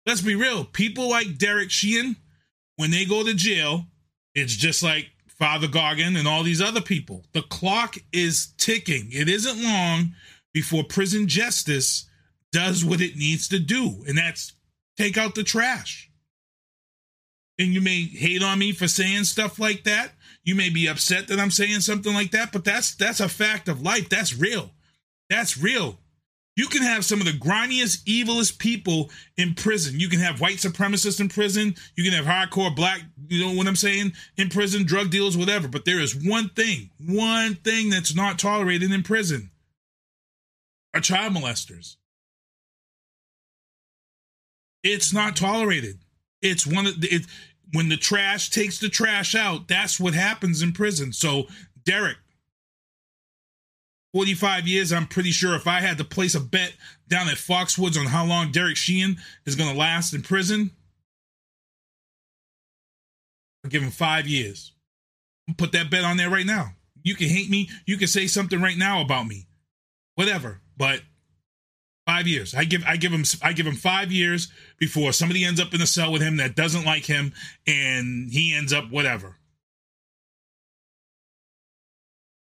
Let's 0.05 0.21
be 0.21 0.35
real. 0.35 0.65
People 0.65 1.09
like 1.09 1.37
Derek 1.37 1.69
Sheehan, 1.69 2.15
when 2.77 2.89
they 2.89 3.05
go 3.05 3.23
to 3.23 3.33
jail, 3.33 3.85
it's 4.39 4.55
just 4.55 4.81
like 4.83 5.11
Father 5.27 5.67
Geoghan 5.67 6.17
and 6.17 6.27
all 6.27 6.43
these 6.43 6.61
other 6.61 6.81
people. 6.81 7.25
The 7.33 7.41
clock 7.43 7.97
is 8.11 8.53
ticking. 8.57 9.09
It 9.11 9.29
isn't 9.29 9.63
long 9.63 10.13
before 10.53 10.83
prison 10.83 11.27
justice 11.27 12.09
does 12.51 12.83
what 12.83 13.01
it 13.01 13.15
needs 13.15 13.47
to 13.49 13.59
do, 13.59 14.03
and 14.07 14.17
that's 14.17 14.53
take 14.97 15.17
out 15.17 15.35
the 15.35 15.43
trash. 15.43 16.11
And 17.57 17.73
you 17.73 17.81
may 17.81 18.03
hate 18.03 18.41
on 18.41 18.59
me 18.59 18.71
for 18.71 18.87
saying 18.87 19.25
stuff 19.25 19.59
like 19.59 19.83
that. 19.83 20.11
You 20.43 20.55
may 20.55 20.69
be 20.69 20.87
upset 20.87 21.27
that 21.27 21.39
I'm 21.39 21.51
saying 21.51 21.81
something 21.81 22.13
like 22.13 22.31
that, 22.31 22.51
but 22.51 22.63
that's 22.63 22.95
that's 22.95 23.19
a 23.19 23.29
fact 23.29 23.67
of 23.67 23.81
life. 23.81 24.09
That's 24.09 24.35
real. 24.35 24.71
That's 25.29 25.57
real. 25.57 25.99
You 26.59 26.67
can 26.67 26.81
have 26.81 27.05
some 27.05 27.21
of 27.21 27.25
the 27.25 27.31
grimiest, 27.31 28.05
evilest 28.05 28.59
people 28.59 29.09
in 29.37 29.53
prison. 29.53 29.97
You 29.97 30.09
can 30.09 30.19
have 30.19 30.41
white 30.41 30.57
supremacists 30.57 31.21
in 31.21 31.29
prison. 31.29 31.73
You 31.95 32.03
can 32.03 32.11
have 32.11 32.25
hardcore 32.25 32.75
black, 32.75 32.99
you 33.29 33.45
know 33.45 33.53
what 33.53 33.65
I'm 33.65 33.77
saying, 33.77 34.11
in 34.35 34.49
prison, 34.49 34.83
drug 34.83 35.09
dealers, 35.09 35.37
whatever. 35.37 35.69
But 35.69 35.85
there 35.85 36.01
is 36.01 36.13
one 36.13 36.49
thing, 36.49 36.89
one 36.99 37.55
thing 37.55 37.89
that's 37.89 38.13
not 38.13 38.39
tolerated 38.39 38.91
in 38.91 39.03
prison 39.03 39.51
are 40.93 40.99
child 40.99 41.33
molesters. 41.33 41.95
It's 44.83 45.13
not 45.13 45.37
tolerated. 45.37 45.99
It's 46.41 46.67
one 46.67 46.87
of 46.87 46.99
the, 46.99 47.07
it, 47.07 47.25
when 47.71 47.87
the 47.87 47.95
trash 47.95 48.49
takes 48.49 48.79
the 48.79 48.89
trash 48.89 49.33
out, 49.33 49.69
that's 49.69 49.97
what 49.97 50.13
happens 50.13 50.61
in 50.61 50.73
prison. 50.73 51.13
So, 51.13 51.47
Derek, 51.85 52.17
45 54.13 54.67
years, 54.67 54.91
I'm 54.91 55.07
pretty 55.07 55.31
sure 55.31 55.55
if 55.55 55.67
I 55.67 55.81
had 55.81 55.97
to 55.99 56.03
place 56.03 56.35
a 56.35 56.39
bet 56.39 56.73
down 57.07 57.29
at 57.29 57.35
Foxwoods 57.37 57.97
on 57.97 58.07
how 58.07 58.25
long 58.25 58.51
Derek 58.51 58.77
Sheehan 58.77 59.17
is 59.45 59.55
going 59.55 59.71
to 59.71 59.77
last 59.77 60.13
in 60.13 60.21
prison, 60.21 60.71
I'll 63.63 63.69
give 63.69 63.83
him 63.83 63.91
five 63.91 64.27
years. 64.27 64.73
Put 65.57 65.71
that 65.73 65.89
bet 65.89 66.03
on 66.03 66.17
there 66.17 66.29
right 66.29 66.45
now. 66.45 66.73
You 67.03 67.15
can 67.15 67.29
hate 67.29 67.49
me. 67.49 67.69
You 67.85 67.97
can 67.97 68.07
say 68.07 68.27
something 68.27 68.61
right 68.61 68.77
now 68.77 69.01
about 69.01 69.27
me. 69.27 69.47
Whatever. 70.15 70.61
But 70.77 71.01
five 72.05 72.27
years. 72.27 72.55
I 72.55 72.63
give 72.63 72.83
I 72.85 72.97
give 72.97 73.11
him 73.11 73.23
I 73.41 73.53
give 73.53 73.67
him 73.67 73.75
five 73.75 74.11
years 74.11 74.51
before 74.77 75.13
somebody 75.13 75.43
ends 75.45 75.59
up 75.59 75.73
in 75.73 75.81
a 75.81 75.87
cell 75.87 76.11
with 76.11 76.21
him 76.21 76.37
that 76.37 76.55
doesn't 76.55 76.85
like 76.85 77.05
him 77.05 77.33
and 77.67 78.31
he 78.31 78.53
ends 78.53 78.73
up 78.73 78.89
whatever. 78.89 79.35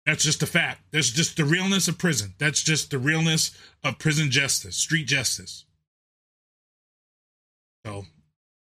That's 0.05 0.23
just 0.23 0.41
a 0.41 0.47
fact. 0.47 0.81
That's 0.91 1.11
just 1.11 1.37
the 1.37 1.45
realness 1.45 1.87
of 1.87 1.97
prison. 1.97 2.33
That's 2.39 2.63
just 2.63 2.89
the 2.89 2.97
realness 2.97 3.51
of 3.83 3.99
prison 3.99 4.31
justice, 4.31 4.75
street 4.75 5.07
justice. 5.07 5.65
So 7.85 8.05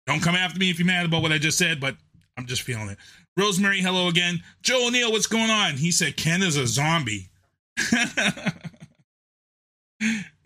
don't 0.07 0.21
come 0.21 0.35
after 0.35 0.59
me 0.59 0.69
if 0.69 0.79
you're 0.79 0.85
mad 0.85 1.05
about 1.05 1.21
what 1.21 1.31
I 1.31 1.37
just 1.37 1.57
said, 1.57 1.79
but 1.79 1.95
I'm 2.37 2.45
just 2.45 2.61
feeling 2.61 2.89
it. 2.89 2.97
Rosemary, 3.37 3.81
hello 3.81 4.07
again. 4.07 4.41
Joe 4.61 4.87
O'Neill, 4.87 5.11
what's 5.11 5.27
going 5.27 5.49
on? 5.49 5.75
He 5.75 5.91
said 5.91 6.15
Ken 6.15 6.41
is 6.41 6.55
a 6.55 6.67
zombie. 6.67 7.29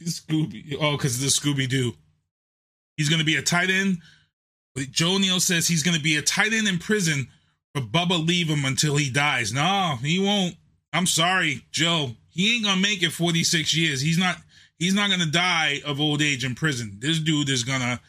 Scooby. 0.03 0.75
Oh, 0.79 0.98
because 0.98 1.19
the 1.19 1.27
Scooby 1.27 1.69
Doo. 1.69 1.93
He's 2.98 3.10
going 3.10 3.19
to 3.19 3.25
be 3.25 3.36
a 3.36 3.41
tight 3.41 3.69
end. 3.69 4.00
Joe 4.91 5.15
O'Neill 5.15 5.39
says 5.39 5.67
he's 5.67 5.84
going 5.84 5.98
to 5.98 6.03
be 6.03 6.15
a 6.15 6.22
tight 6.22 6.53
end 6.53 6.67
in 6.67 6.79
prison, 6.79 7.27
but 7.74 7.91
Bubba 7.91 8.25
leave 8.25 8.48
him 8.48 8.65
until 8.65 8.96
he 8.98 9.10
dies. 9.10 9.53
No, 9.53 9.98
he 10.01 10.19
won't. 10.19 10.55
I'm 10.93 11.05
sorry, 11.05 11.65
Joe. 11.72 12.12
He 12.29 12.55
ain't 12.55 12.65
gonna 12.65 12.81
make 12.81 13.03
it 13.03 13.12
46 13.12 13.75
years. 13.75 14.01
He's 14.01 14.17
not. 14.17 14.38
He's 14.77 14.93
not 14.93 15.10
gonna 15.10 15.25
die 15.25 15.81
of 15.86 16.00
old 16.00 16.22
age 16.22 16.46
in 16.46 16.55
prison. 16.55 16.98
This 17.00 17.19
dude 17.19 17.50
is 17.50 17.63
gonna. 17.63 18.00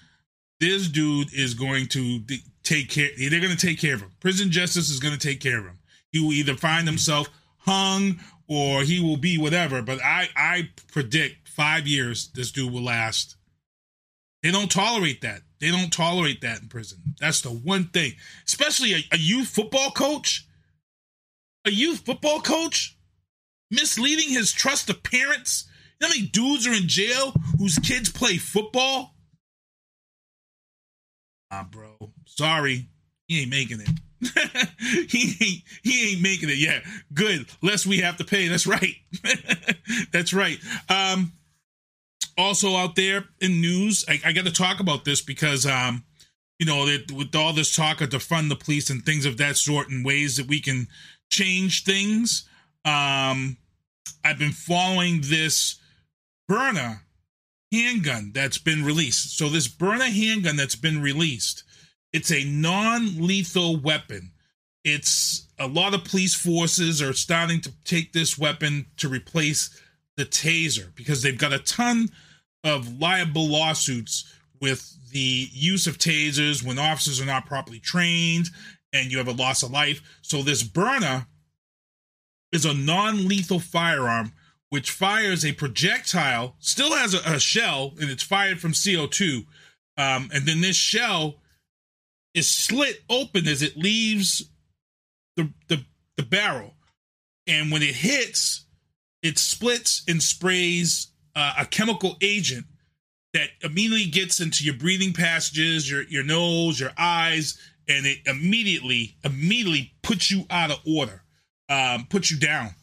This 0.61 0.89
dude 0.89 1.33
is 1.33 1.55
going 1.55 1.87
to 1.89 2.21
take 2.63 2.91
care. 2.91 3.09
They're 3.19 3.41
gonna 3.41 3.57
take 3.57 3.81
care 3.81 3.95
of 3.95 4.03
him. 4.03 4.13
Prison 4.21 4.51
justice 4.51 4.91
is 4.91 5.01
gonna 5.01 5.17
take 5.17 5.41
care 5.41 5.59
of 5.59 5.65
him. 5.65 5.79
He 6.13 6.21
will 6.21 6.33
either 6.33 6.55
find 6.57 6.87
himself 6.87 7.29
hung 7.59 8.21
or 8.49 8.83
he 8.83 9.01
will 9.01 9.17
be 9.17 9.39
whatever. 9.39 9.81
But 9.81 10.03
I, 10.03 10.29
I 10.37 10.69
predict 10.93 11.49
five 11.49 11.87
years 11.87 12.29
this 12.35 12.51
dude 12.51 12.73
will 12.73 12.83
last. 12.83 13.37
They 14.43 14.51
don't 14.51 14.71
tolerate 14.71 15.21
that. 15.21 15.43
They 15.61 15.71
don't 15.71 15.93
tolerate 15.93 16.41
that 16.41 16.63
in 16.63 16.69
prison. 16.69 16.99
That's 17.21 17.43
the 17.43 17.51
one 17.51 17.85
thing. 17.85 18.13
Especially 18.47 18.95
a, 18.95 19.03
a 19.13 19.19
youth 19.19 19.49
football 19.49 19.91
coach 19.91 20.47
a 21.65 21.71
youth 21.71 22.05
football 22.05 22.41
coach 22.41 22.97
misleading 23.71 24.31
his 24.31 24.53
trust 24.53 24.91
of 24.91 25.03
parents? 25.03 25.69
You 26.01 26.07
know 26.07 26.13
how 26.13 26.19
many 26.19 26.29
dudes 26.29 26.67
are 26.67 26.73
in 26.73 26.89
jail 26.89 27.35
whose 27.59 27.79
kids 27.79 28.11
play 28.11 28.37
football? 28.37 29.15
Ah, 31.51 31.67
bro. 31.71 32.13
Sorry. 32.27 32.89
He 33.27 33.43
ain't 33.43 33.51
making 33.51 33.81
it. 33.81 33.89
he 35.11 35.37
ain't 35.41 35.63
he 35.83 36.13
ain't 36.13 36.23
making 36.23 36.49
it. 36.51 36.59
Yeah. 36.59 36.81
Good. 37.13 37.47
Less 37.63 37.87
we 37.87 37.99
have 37.99 38.17
to 38.19 38.25
pay. 38.25 38.49
That's 38.49 38.67
right. 38.67 38.95
That's 40.13 40.33
right. 40.33 40.59
Um 40.89 41.33
also 42.37 42.77
out 42.77 42.97
there 42.97 43.25
in 43.41 43.61
news, 43.61 44.05
I, 44.09 44.21
I 44.27 44.33
gotta 44.33 44.53
talk 44.53 44.81
about 44.81 45.05
this 45.05 45.21
because 45.21 45.67
um 45.67 46.05
you 46.59 46.67
know, 46.67 46.85
that 46.85 47.11
with 47.11 47.35
all 47.35 47.55
this 47.55 47.75
talk 47.75 48.03
of 48.03 48.11
defund 48.11 48.51
the 48.51 48.57
police 48.57 48.91
and 48.91 49.05
things 49.05 49.25
of 49.25 49.39
that 49.39 49.57
sort 49.57 49.89
and 49.89 50.05
ways 50.05 50.37
that 50.37 50.47
we 50.47 50.61
can 50.61 50.89
change 51.31 51.85
things. 51.85 52.49
Um, 52.85 53.57
I've 54.25 54.39
been 54.39 54.53
following 54.53 55.21
this 55.23 55.81
Byrna 56.49 57.01
handgun 57.73 58.33
that's 58.35 58.59
been 58.59 58.85
released. 58.85 59.39
So 59.39 59.49
this 59.49 59.69
Byrna 59.69 60.11
handgun 60.11 60.57
that's 60.57 60.77
been 60.77 61.01
released, 61.01 61.63
it's 62.13 62.33
a 62.33 62.45
non-lethal 62.45 63.77
weapon. 63.81 64.33
It's 64.85 65.47
a 65.59 65.69
lot 65.69 65.95
of 65.95 66.05
police 66.05 66.35
forces 66.35 67.03
are 67.03 67.13
starting 67.13 67.61
to 67.63 67.73
take 67.85 68.13
this 68.13 68.39
weapon 68.39 68.87
to 68.97 69.09
replace 69.09 69.71
the 70.17 70.25
taser 70.25 70.95
because 70.95 71.23
they've 71.23 71.39
got 71.39 71.53
a 71.53 71.59
ton 71.59 72.09
of 72.65 72.99
liable 72.99 73.47
lawsuits 73.47 74.33
with 74.61 74.97
the 75.11 75.49
use 75.53 75.87
of 75.87 75.99
tasers 75.99 76.65
when 76.65 76.79
officers 76.79 77.21
are 77.21 77.27
not 77.27 77.47
properly 77.47 77.81
trained 77.81 78.49
and 78.93 79.11
you 79.11 79.19
have 79.19 79.29
a 79.29 79.33
loss 79.33 79.63
of 79.63 79.71
life. 79.71 80.03
So 80.23 80.43
this 80.43 80.63
Byrna 80.63 81.27
is 82.53 82.65
a 82.65 82.75
non-lethal 82.75 83.61
firearm 83.61 84.33
which 84.71 84.91
fires 84.91 85.45
a 85.45 85.53
projectile, 85.53 86.55
still 86.61 86.93
has 86.95 87.13
a, 87.13 87.35
a 87.35 87.41
shell, 87.41 87.93
and 88.01 88.09
it's 88.09 88.23
fired 88.23 88.61
from 88.61 88.73
CO2. 88.73 89.45
Um, 89.97 90.31
and 90.33 90.47
then 90.47 90.61
this 90.61 90.77
shell 90.77 91.37
is 92.35 92.49
slit 92.49 93.03
open 93.11 93.49
as 93.49 93.63
it 93.63 93.77
leaves 93.77 94.49
the, 95.37 95.53
the, 95.69 95.85
the 96.17 96.23
barrel. 96.23 96.75
and 97.47 97.73
when 97.73 97.83
it 97.83 97.97
hits, 97.97 98.67
it 99.23 99.39
splits 99.39 100.03
and 100.09 100.23
sprays 100.23 101.09
uh, 101.35 101.55
a 101.59 101.67
chemical 101.67 102.17
agent 102.21 102.67
that 103.33 103.51
immediately 103.63 104.11
gets 104.11 104.41
into 104.41 104.65
your 104.65 104.75
breathing 104.75 105.13
passages, 105.13 105.91
your 105.91 106.03
your 106.05 106.25
nose, 106.25 106.81
your 106.81 106.93
eyes, 106.99 107.59
and 107.89 108.07
it 108.07 108.19
immediately 108.27 109.17
immediately 109.25 109.93
puts 110.03 110.31
you 110.31 110.45
out 110.51 110.71
of 110.71 110.79
order, 110.87 111.23
um, 111.69 112.07
puts 112.09 112.31
you 112.31 112.39
down. 112.39 112.75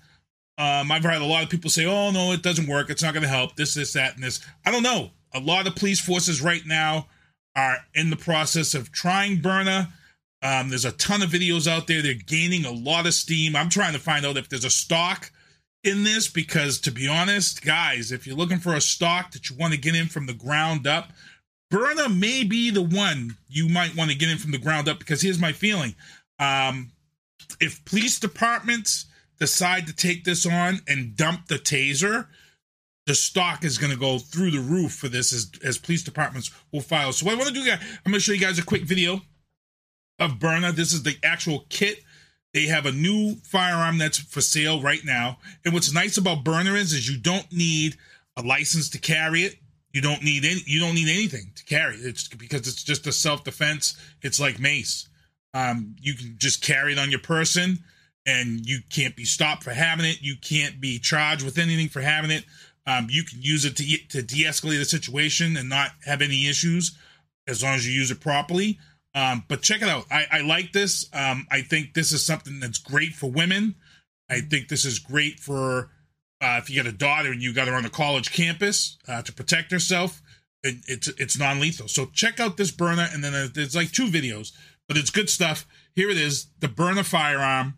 Um, 0.57 0.91
I've 0.91 1.03
heard 1.03 1.21
a 1.21 1.25
lot 1.25 1.43
of 1.43 1.49
people 1.49 1.69
say, 1.69 1.85
"Oh 1.85 2.11
no, 2.11 2.31
it 2.31 2.41
doesn't 2.41 2.67
work. 2.67 2.89
It's 2.89 3.03
not 3.03 3.13
going 3.13 3.23
to 3.23 3.29
help." 3.29 3.55
This, 3.55 3.73
this, 3.73 3.93
that, 3.93 4.15
and 4.15 4.23
this. 4.23 4.43
I 4.65 4.71
don't 4.71 4.83
know. 4.83 5.11
A 5.33 5.39
lot 5.39 5.67
of 5.67 5.75
police 5.75 5.99
forces 5.99 6.41
right 6.41 6.65
now 6.65 7.07
are 7.55 7.77
in 7.93 8.09
the 8.09 8.15
process 8.15 8.73
of 8.73 8.91
trying 8.91 9.41
Byrna. 9.41 9.89
Um, 10.41 10.69
there's 10.69 10.85
a 10.85 10.91
ton 10.93 11.21
of 11.21 11.29
videos 11.29 11.67
out 11.67 11.87
there. 11.87 12.01
They're 12.01 12.13
gaining 12.13 12.65
a 12.65 12.71
lot 12.71 13.07
of 13.07 13.13
steam. 13.13 13.55
I'm 13.55 13.69
trying 13.69 13.93
to 13.93 13.99
find 13.99 14.25
out 14.25 14.37
if 14.37 14.49
there's 14.49 14.65
a 14.65 14.69
stock 14.69 15.31
in 15.87 16.03
this 16.03 16.27
because, 16.27 16.79
to 16.81 16.91
be 16.91 17.07
honest, 17.07 17.63
guys, 17.63 18.11
if 18.11 18.27
you're 18.27 18.35
looking 18.35 18.59
for 18.59 18.75
a 18.75 18.81
stock 18.81 19.31
that 19.31 19.49
you 19.49 19.55
want 19.55 19.73
to 19.73 19.79
get 19.79 19.95
in 19.95 20.07
from 20.07 20.25
the 20.25 20.33
ground 20.33 20.85
up, 20.85 21.11
Byrna 21.71 22.15
may 22.15 22.43
be 22.43 22.69
the 22.69 22.81
one 22.81 23.37
you 23.47 23.67
might 23.67 23.95
want 23.95 24.11
to 24.11 24.17
get 24.17 24.29
in 24.29 24.37
from 24.37 24.51
the 24.51 24.57
ground 24.57 24.87
up 24.87 24.99
because 24.99 25.21
here's 25.21 25.39
my 25.39 25.51
feeling. 25.51 25.95
Um, 26.39 26.91
if 27.59 27.83
police 27.85 28.19
departments 28.19 29.05
decide 29.39 29.87
to 29.87 29.95
take 29.95 30.23
this 30.23 30.45
on 30.45 30.81
and 30.87 31.15
dump 31.15 31.47
the 31.47 31.55
taser, 31.55 32.27
the 33.05 33.15
stock 33.15 33.63
is 33.63 33.77
going 33.77 33.91
to 33.91 33.99
go 33.99 34.19
through 34.19 34.51
the 34.51 34.59
roof 34.59 34.93
for 34.93 35.07
this 35.07 35.33
as, 35.33 35.49
as 35.63 35.77
police 35.77 36.03
departments 36.03 36.51
will 36.71 36.81
file. 36.81 37.13
So 37.13 37.25
what 37.25 37.35
I 37.35 37.37
want 37.37 37.47
to 37.49 37.53
do, 37.53 37.65
guys, 37.65 37.79
I'm 38.05 38.11
going 38.11 38.15
to 38.15 38.19
show 38.19 38.33
you 38.33 38.39
guys 38.39 38.59
a 38.59 38.65
quick 38.65 38.83
video 38.83 39.21
of 40.19 40.39
Byrna. 40.39 40.73
This 40.73 40.93
is 40.93 41.03
the 41.03 41.15
actual 41.23 41.65
kit. 41.69 42.03
They 42.53 42.65
have 42.65 42.85
a 42.85 42.91
new 42.91 43.35
firearm 43.43 43.97
that's 43.97 44.17
for 44.17 44.41
sale 44.41 44.81
right 44.81 45.03
now. 45.03 45.39
And 45.63 45.73
what's 45.73 45.93
nice 45.93 46.17
about 46.17 46.43
Byrna 46.43 46.75
is, 46.75 46.93
is 46.93 47.09
you 47.09 47.17
don't 47.17 47.51
need 47.51 47.97
a 48.35 48.41
license 48.41 48.89
to 48.91 48.99
carry 48.99 49.41
it. 49.41 49.55
You 49.93 50.01
don't 50.01 50.23
need 50.23 50.45
any. 50.45 50.61
You 50.65 50.79
don't 50.79 50.95
need 50.95 51.09
anything 51.09 51.51
to 51.55 51.63
carry 51.65 51.95
it. 51.95 52.05
It's 52.05 52.27
because 52.27 52.67
it's 52.67 52.83
just 52.83 53.07
a 53.07 53.11
self 53.11 53.43
defense. 53.43 53.97
It's 54.21 54.39
like 54.39 54.59
mace. 54.59 55.07
Um, 55.53 55.95
you 55.99 56.13
can 56.13 56.35
just 56.37 56.61
carry 56.61 56.93
it 56.93 56.99
on 56.99 57.09
your 57.09 57.19
person, 57.19 57.79
and 58.25 58.65
you 58.65 58.79
can't 58.89 59.15
be 59.15 59.25
stopped 59.25 59.63
for 59.63 59.71
having 59.71 60.05
it. 60.05 60.21
You 60.21 60.35
can't 60.39 60.79
be 60.79 60.99
charged 60.99 61.43
with 61.43 61.57
anything 61.57 61.89
for 61.89 62.01
having 62.01 62.31
it. 62.31 62.45
Um, 62.85 63.07
you 63.09 63.23
can 63.23 63.41
use 63.41 63.65
it 63.65 63.75
to 63.77 63.97
to 64.09 64.21
de-escalate 64.21 64.81
a 64.81 64.85
situation 64.85 65.57
and 65.57 65.67
not 65.67 65.91
have 66.05 66.21
any 66.21 66.47
issues 66.47 66.95
as 67.47 67.63
long 67.63 67.75
as 67.75 67.87
you 67.87 67.93
use 67.93 68.11
it 68.11 68.19
properly. 68.19 68.79
Um, 69.17 69.43
but 69.47 69.63
check 69.63 69.81
it 69.81 69.89
out. 69.89 70.05
I, 70.11 70.25
I 70.31 70.41
like 70.41 70.73
this. 70.73 71.09
Um, 71.11 71.47
I 71.49 71.61
think 71.61 71.95
this 71.95 72.11
is 72.11 72.23
something 72.23 72.59
that's 72.59 72.77
great 72.77 73.13
for 73.13 73.31
women. 73.31 73.73
I 74.29 74.41
think 74.41 74.67
this 74.67 74.85
is 74.85 74.99
great 74.99 75.39
for 75.39 75.89
uh, 76.39 76.59
if 76.61 76.69
you 76.69 76.75
got 76.75 76.87
a 76.87 76.95
daughter 76.95 77.31
and 77.31 77.41
you 77.41 77.51
got 77.51 77.67
her 77.67 77.73
on 77.73 77.83
a 77.83 77.89
college 77.89 78.31
campus 78.31 78.99
uh, 79.07 79.23
to 79.23 79.33
protect 79.33 79.71
herself. 79.71 80.21
It, 80.61 80.75
it's 80.87 81.07
it's 81.07 81.39
non 81.39 81.59
lethal. 81.59 81.87
So 81.87 82.05
check 82.13 82.39
out 82.39 82.57
this 82.57 82.71
Byrna, 82.71 83.11
and 83.11 83.23
then 83.23 83.51
there's 83.55 83.75
like 83.75 83.91
two 83.91 84.05
videos, 84.05 84.51
but 84.87 84.97
it's 84.97 85.09
good 85.09 85.31
stuff. 85.31 85.65
Here 85.95 86.11
it 86.11 86.17
is, 86.17 86.47
the 86.59 86.67
Byrna 86.67 87.03
firearm, 87.03 87.75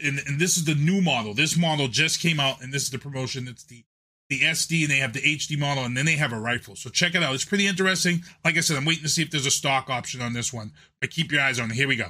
and, 0.00 0.20
and 0.28 0.38
this 0.38 0.56
is 0.56 0.64
the 0.64 0.76
new 0.76 1.00
model. 1.00 1.34
This 1.34 1.56
model 1.56 1.88
just 1.88 2.20
came 2.20 2.38
out, 2.38 2.62
and 2.62 2.72
this 2.72 2.84
is 2.84 2.90
the 2.90 3.00
promotion. 3.00 3.48
It's 3.48 3.64
the 3.64 3.84
the 4.32 4.40
SD 4.46 4.82
and 4.82 4.90
they 4.90 4.96
have 4.96 5.12
the 5.12 5.20
HD 5.20 5.58
model 5.58 5.84
and 5.84 5.94
then 5.94 6.06
they 6.06 6.16
have 6.16 6.32
a 6.32 6.40
rifle. 6.40 6.74
So 6.74 6.88
check 6.88 7.14
it 7.14 7.22
out. 7.22 7.34
It's 7.34 7.44
pretty 7.44 7.66
interesting. 7.66 8.22
Like 8.44 8.56
I 8.56 8.60
said, 8.60 8.78
I'm 8.78 8.86
waiting 8.86 9.02
to 9.02 9.08
see 9.10 9.20
if 9.20 9.30
there's 9.30 9.44
a 9.44 9.50
stock 9.50 9.90
option 9.90 10.22
on 10.22 10.32
this 10.32 10.52
one. 10.52 10.72
But 11.00 11.10
keep 11.10 11.30
your 11.30 11.42
eyes 11.42 11.60
on 11.60 11.70
it. 11.70 11.74
Here 11.74 11.86
we 11.86 11.96
go. 11.96 12.06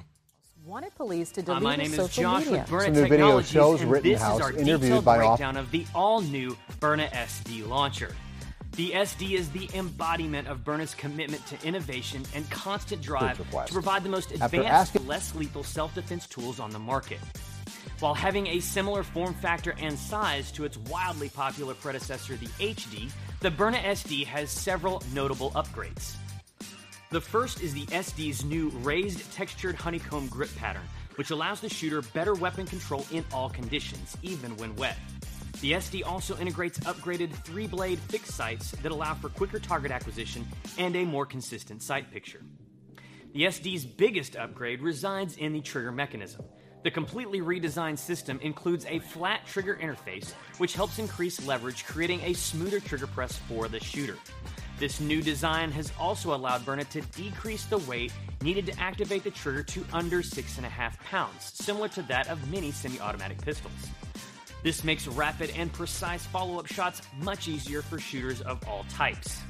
Wanted 0.65 0.95
police 0.95 1.33
to 1.33 1.43
delete 1.43 1.57
uh, 1.59 1.61
my 1.61 1.75
name 1.75 1.91
social 1.91 2.05
is 2.05 2.15
Josh 2.15 2.45
media. 2.45 2.61
with 2.61 2.71
Byrna 2.71 2.85
Some 2.85 2.93
new 2.95 3.01
video 3.03 3.17
Technologies, 3.41 3.51
shows 3.51 3.81
and 3.81 3.93
this 3.93 4.21
is 4.21 4.23
our 4.23 4.53
interviewed 4.53 4.81
detailed 4.83 5.05
by 5.05 5.19
off- 5.19 5.39
breakdown 5.39 5.57
of 5.57 5.71
the 5.73 5.85
all-new 5.93 6.57
Byrna 6.79 7.11
SD 7.11 7.67
launcher. 7.69 8.15
The 8.77 8.93
SD 8.93 9.33
is 9.33 9.51
the 9.51 9.69
embodiment 9.75 10.47
of 10.47 10.61
Byrna's 10.61 10.95
commitment 10.95 11.45
to 11.49 11.67
innovation 11.67 12.23
and 12.37 12.49
constant 12.51 13.03
drive 13.03 13.37
to 13.39 13.73
provide 13.73 14.05
the 14.05 14.09
most 14.09 14.31
advanced, 14.31 14.55
asking- 14.57 15.07
less 15.09 15.35
lethal 15.35 15.65
self-defense 15.65 16.29
tools 16.29 16.61
on 16.61 16.71
the 16.71 16.79
market. 16.79 17.19
While 18.03 18.15
having 18.15 18.49
a 18.49 18.59
similar 18.59 19.05
form 19.05 19.33
factor 19.33 19.77
and 19.79 19.97
size 19.97 20.51
to 20.53 20.65
its 20.65 20.77
wildly 20.77 21.29
popular 21.29 21.73
predecessor, 21.73 22.35
the 22.35 22.49
HD, 22.59 23.09
the 23.39 23.49
Byrna 23.49 23.79
SD 23.79 24.27
has 24.27 24.51
several 24.51 25.01
notable 25.15 25.53
upgrades. 25.53 26.17
The 27.13 27.21
first 27.21 27.63
is 27.63 27.73
the 27.73 27.87
SD's 27.87 28.45
new 28.45 28.71
raised 28.71 29.33
textured 29.33 29.77
honeycomb 29.77 30.27
grip 30.27 30.51
pattern, 30.57 30.83
which 31.15 31.31
allows 31.31 31.61
the 31.61 31.69
shooter 31.69 32.03
better 32.03 32.35
weapon 32.35 32.67
control 32.67 33.07
in 33.13 33.25
all 33.33 33.49
conditions, 33.49 34.17
even 34.21 34.57
when 34.57 34.75
wet. 34.75 34.99
The 35.61 35.75
SD 35.75 36.05
also 36.05 36.37
integrates 36.39 36.81
upgraded 36.81 37.31
three 37.45 37.69
blade 37.69 38.01
fixed 38.01 38.33
sights 38.35 38.73
that 38.73 38.91
allow 38.91 39.15
for 39.15 39.29
quicker 39.29 39.61
target 39.61 39.93
acquisition 39.93 40.45
and 40.77 40.97
a 40.97 41.05
more 41.05 41.25
consistent 41.25 41.85
sight 41.85 42.11
picture. 42.11 42.43
The 43.33 43.45
SD's 43.45 43.87
biggest 43.87 44.35
upgrade 44.35 44.83
resides 44.83 45.37
in 45.37 45.53
the 45.53 45.61
trigger 45.61 45.93
mechanism. 45.93 46.43
The 46.83 46.91
completely 46.91 47.41
redesigned 47.41 47.99
system 47.99 48.41
includes 48.43 48.85
a 48.87 48.99
flat 48.99 49.47
trigger 49.47 49.79
interface, 49.81 50.33
which 50.59 50.75
helps 50.75 50.99
increase 50.99 51.45
leverage, 51.47 51.85
creating 51.87 52.21
a 52.23 52.33
smoother 52.33 52.81
trigger 52.81 53.07
press 53.07 53.37
for 53.49 53.69
the 53.69 53.79
shooter. 53.79 54.19
This 54.81 54.99
new 54.99 55.23
design 55.23 55.71
has 55.71 55.93
also 55.97 56.35
allowed 56.35 56.65
Byrna 56.67 56.89
to 56.91 57.01
decrease 57.03 57.67
the 57.67 57.79
weight 57.79 58.13
needed 58.43 58.67
to 58.67 58.81
activate 58.81 59.23
the 59.23 59.31
trigger 59.31 59.63
to 59.63 59.85
under 59.93 60.23
6.5 60.23 60.99
pounds, 61.05 61.53
similar 61.55 61.89
to 61.91 62.03
that 62.03 62.29
of 62.29 62.51
many 62.51 62.73
semi 62.73 62.99
automatic 62.99 63.41
pistols. 63.41 63.73
This 64.65 64.83
makes 64.83 65.07
rapid 65.07 65.51
and 65.57 65.73
precise 65.73 66.27
follow 66.27 66.59
up 66.59 66.67
shots 66.67 67.03
much 67.21 67.47
easier 67.47 67.83
for 67.83 68.01
shooters 68.01 68.41
of 68.41 68.67
all 68.67 68.85
types. 68.91 69.41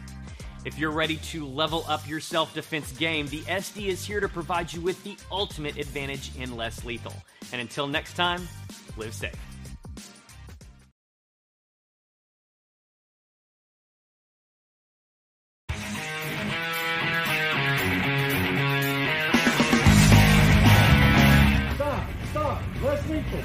If 0.64 0.78
you're 0.78 0.92
ready 0.92 1.16
to 1.16 1.44
level 1.44 1.84
up 1.88 2.08
your 2.08 2.20
self 2.20 2.54
defense 2.54 2.92
game, 2.92 3.26
the 3.26 3.40
SD 3.40 3.88
is 3.88 4.04
here 4.04 4.20
to 4.20 4.28
provide 4.28 4.72
you 4.72 4.80
with 4.80 5.02
the 5.02 5.16
ultimate 5.30 5.76
advantage 5.76 6.30
in 6.36 6.56
less 6.56 6.84
lethal. 6.84 7.14
And 7.52 7.60
until 7.60 7.88
next 7.88 8.14
time, 8.14 8.46
live 8.96 9.12
safe. 9.12 9.34
Stop, 21.74 22.04
stop, 22.30 22.62
less 22.82 23.08
lethal. 23.08 23.42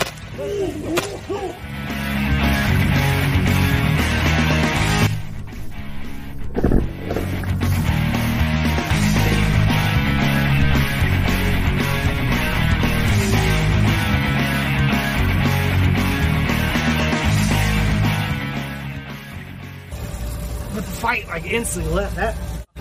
Fight 20.97 21.27
like 21.27 21.45
instantly 21.45 21.93
left. 21.93 22.15
That 22.15 22.35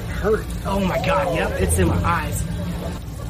hurt. 0.08 0.44
Oh 0.64 0.80
my 0.80 1.04
god, 1.04 1.34
yep, 1.36 1.60
it's 1.60 1.78
in 1.78 1.88
my 1.88 2.02
eyes. 2.04 2.42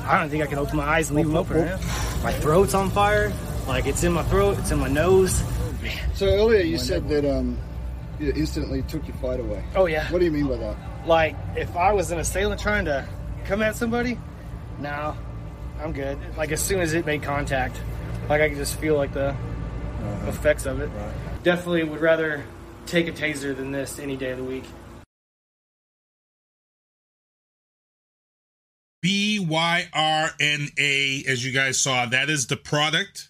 I 0.04 0.20
don't 0.20 0.30
think 0.30 0.44
I 0.44 0.46
can 0.46 0.58
open 0.58 0.76
my 0.76 0.84
eyes 0.84 1.08
and 1.08 1.16
leave 1.16 1.26
them 1.26 1.36
open. 1.36 1.64
man. 1.64 1.78
My 2.22 2.32
throat's 2.32 2.74
on 2.74 2.90
fire. 2.90 3.32
Like 3.66 3.86
it's 3.86 4.04
in 4.04 4.12
my 4.12 4.22
throat, 4.24 4.58
it's 4.58 4.70
in 4.70 4.78
my 4.78 4.88
nose. 4.88 5.42
So 6.14 6.26
earlier 6.26 6.60
you 6.60 6.78
said 6.78 7.08
that 7.08 7.24
um, 7.24 7.58
you 8.20 8.32
instantly 8.34 8.82
took 8.82 9.06
your 9.06 9.16
fight 9.16 9.40
away. 9.40 9.64
Oh 9.74 9.86
yeah. 9.86 10.10
What 10.12 10.20
do 10.20 10.24
you 10.24 10.30
mean 10.30 10.46
by 10.46 10.56
that? 10.56 10.76
Like 11.06 11.36
if 11.56 11.74
I 11.76 11.92
was 11.92 12.10
an 12.12 12.18
assailant 12.18 12.60
trying 12.60 12.84
to 12.84 13.06
come 13.44 13.62
at 13.62 13.74
somebody, 13.74 14.18
no, 14.78 15.16
I'm 15.80 15.92
good. 15.92 16.18
Like 16.36 16.52
as 16.52 16.60
soon 16.60 16.80
as 16.80 16.94
it 16.94 17.04
made 17.04 17.22
contact, 17.22 17.80
like 18.28 18.40
I 18.40 18.48
could 18.48 18.58
just 18.58 18.78
feel 18.78 18.96
like 18.96 19.12
the 19.12 19.34
effects 20.28 20.66
of 20.66 20.80
it. 20.80 20.90
Definitely 21.42 21.84
would 21.84 22.00
rather 22.00 22.44
take 22.86 23.08
a 23.08 23.12
taser 23.12 23.56
than 23.56 23.72
this 23.72 23.98
any 23.98 24.16
day 24.16 24.30
of 24.30 24.38
the 24.38 24.44
week. 24.44 24.64
B 29.02 29.38
Y 29.38 29.88
R 29.92 30.30
N 30.40 30.68
A, 30.78 31.22
as 31.28 31.44
you 31.44 31.52
guys 31.52 31.80
saw, 31.80 32.06
that 32.06 32.28
is 32.28 32.46
the 32.46 32.56
product, 32.56 33.28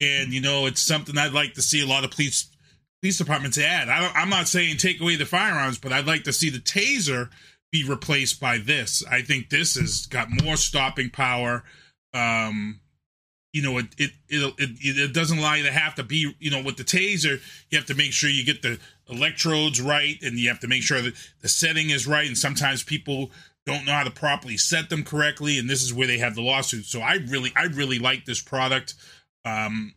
and 0.00 0.32
you 0.32 0.40
know 0.40 0.66
it's 0.66 0.80
something 0.80 1.18
I'd 1.18 1.32
like 1.32 1.54
to 1.54 1.62
see 1.62 1.82
a 1.82 1.86
lot 1.86 2.04
of 2.04 2.10
police 2.12 2.48
police 3.02 3.18
departments 3.18 3.58
add. 3.58 3.88
I 3.88 4.10
I'm 4.14 4.30
not 4.30 4.48
saying 4.48 4.76
take 4.78 5.00
away 5.00 5.16
the 5.16 5.26
firearms, 5.26 5.78
but 5.78 5.92
I'd 5.92 6.06
like 6.06 6.24
to 6.24 6.32
see 6.32 6.50
the 6.50 6.58
taser 6.58 7.28
be 7.70 7.84
replaced 7.84 8.40
by 8.40 8.58
this. 8.58 9.04
I 9.10 9.22
think 9.22 9.50
this 9.50 9.74
has 9.74 10.06
got 10.06 10.28
more 10.42 10.56
stopping 10.56 11.10
power. 11.10 11.64
Um, 12.14 12.80
you 13.52 13.62
know, 13.62 13.78
it 13.78 13.86
it, 13.98 14.12
it 14.28 14.54
it 14.58 14.98
it 14.98 15.12
doesn't 15.12 15.38
allow 15.38 15.54
you 15.54 15.64
to 15.64 15.72
have 15.72 15.94
to 15.96 16.04
be, 16.04 16.34
you 16.38 16.50
know, 16.50 16.62
with 16.62 16.76
the 16.76 16.84
taser, 16.84 17.40
you 17.70 17.78
have 17.78 17.86
to 17.86 17.94
make 17.94 18.12
sure 18.12 18.30
you 18.30 18.44
get 18.44 18.62
the 18.62 18.78
electrodes 19.08 19.80
right, 19.80 20.16
and 20.22 20.38
you 20.38 20.48
have 20.48 20.60
to 20.60 20.68
make 20.68 20.82
sure 20.82 21.00
that 21.00 21.14
the 21.40 21.48
setting 21.48 21.90
is 21.90 22.06
right. 22.06 22.26
And 22.26 22.38
sometimes 22.38 22.82
people 22.82 23.30
don't 23.66 23.84
know 23.84 23.92
how 23.92 24.04
to 24.04 24.10
properly 24.10 24.56
set 24.56 24.90
them 24.90 25.04
correctly, 25.04 25.58
and 25.58 25.68
this 25.68 25.82
is 25.82 25.92
where 25.92 26.06
they 26.06 26.18
have 26.18 26.34
the 26.34 26.42
lawsuit. 26.42 26.84
So 26.86 27.00
I 27.00 27.14
really, 27.28 27.52
I 27.56 27.64
really 27.64 27.98
like 27.98 28.24
this 28.24 28.40
product. 28.40 28.94
Um, 29.44 29.94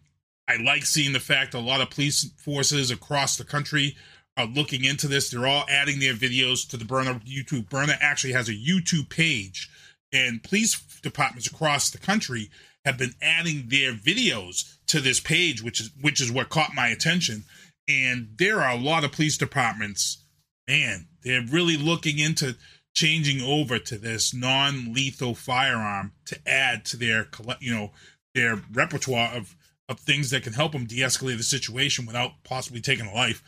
I 0.47 0.57
like 0.57 0.85
seeing 0.85 1.13
the 1.13 1.19
fact 1.19 1.53
a 1.53 1.59
lot 1.59 1.81
of 1.81 1.89
police 1.89 2.29
forces 2.37 2.91
across 2.91 3.37
the 3.37 3.45
country 3.45 3.95
are 4.37 4.45
looking 4.45 4.83
into 4.83 5.07
this. 5.07 5.29
They're 5.29 5.47
all 5.47 5.65
adding 5.69 5.99
their 5.99 6.13
videos 6.13 6.67
to 6.69 6.77
the 6.77 6.85
Byrna 6.85 7.21
YouTube. 7.25 7.69
Byrna 7.69 7.97
actually 8.01 8.33
has 8.33 8.49
a 8.49 8.53
YouTube 8.53 9.09
page, 9.09 9.69
and 10.11 10.43
police 10.43 10.81
departments 11.01 11.47
across 11.47 11.89
the 11.89 11.97
country 11.97 12.49
have 12.85 12.97
been 12.97 13.13
adding 13.21 13.65
their 13.67 13.93
videos 13.93 14.75
to 14.87 14.99
this 14.99 15.19
page, 15.19 15.61
which 15.61 15.79
is 15.79 15.91
which 16.01 16.19
is 16.19 16.31
what 16.31 16.49
caught 16.49 16.73
my 16.75 16.87
attention. 16.87 17.45
And 17.91 18.29
there 18.37 18.61
are 18.61 18.71
a 18.71 18.79
lot 18.79 19.03
of 19.03 19.11
police 19.11 19.37
departments, 19.37 20.23
man, 20.67 21.07
they're 21.23 21.45
really 21.45 21.77
looking 21.77 22.19
into 22.19 22.55
changing 22.93 23.41
over 23.41 23.79
to 23.79 23.97
this 23.97 24.33
non-lethal 24.33 25.35
firearm 25.35 26.13
to 26.25 26.37
add 26.45 26.83
to 26.85 26.97
their 26.97 27.27
you 27.59 27.73
know 27.73 27.91
their 28.33 28.61
repertoire 28.71 29.33
of 29.33 29.55
of 29.89 29.99
things 29.99 30.29
that 30.29 30.43
can 30.43 30.53
help 30.53 30.71
them 30.71 30.85
de-escalate 30.85 31.37
the 31.37 31.43
situation 31.43 32.05
without 32.05 32.31
possibly 32.43 32.79
taking 32.79 33.05
a 33.05 33.13
life. 33.13 33.43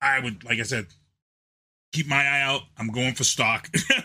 I 0.00 0.20
would, 0.20 0.44
like 0.44 0.60
I 0.60 0.62
said, 0.62 0.86
keep 1.92 2.06
my 2.06 2.22
eye 2.24 2.42
out. 2.42 2.62
I'm 2.78 2.88
going 2.88 3.14
for 3.14 3.24
stock. 3.24 3.68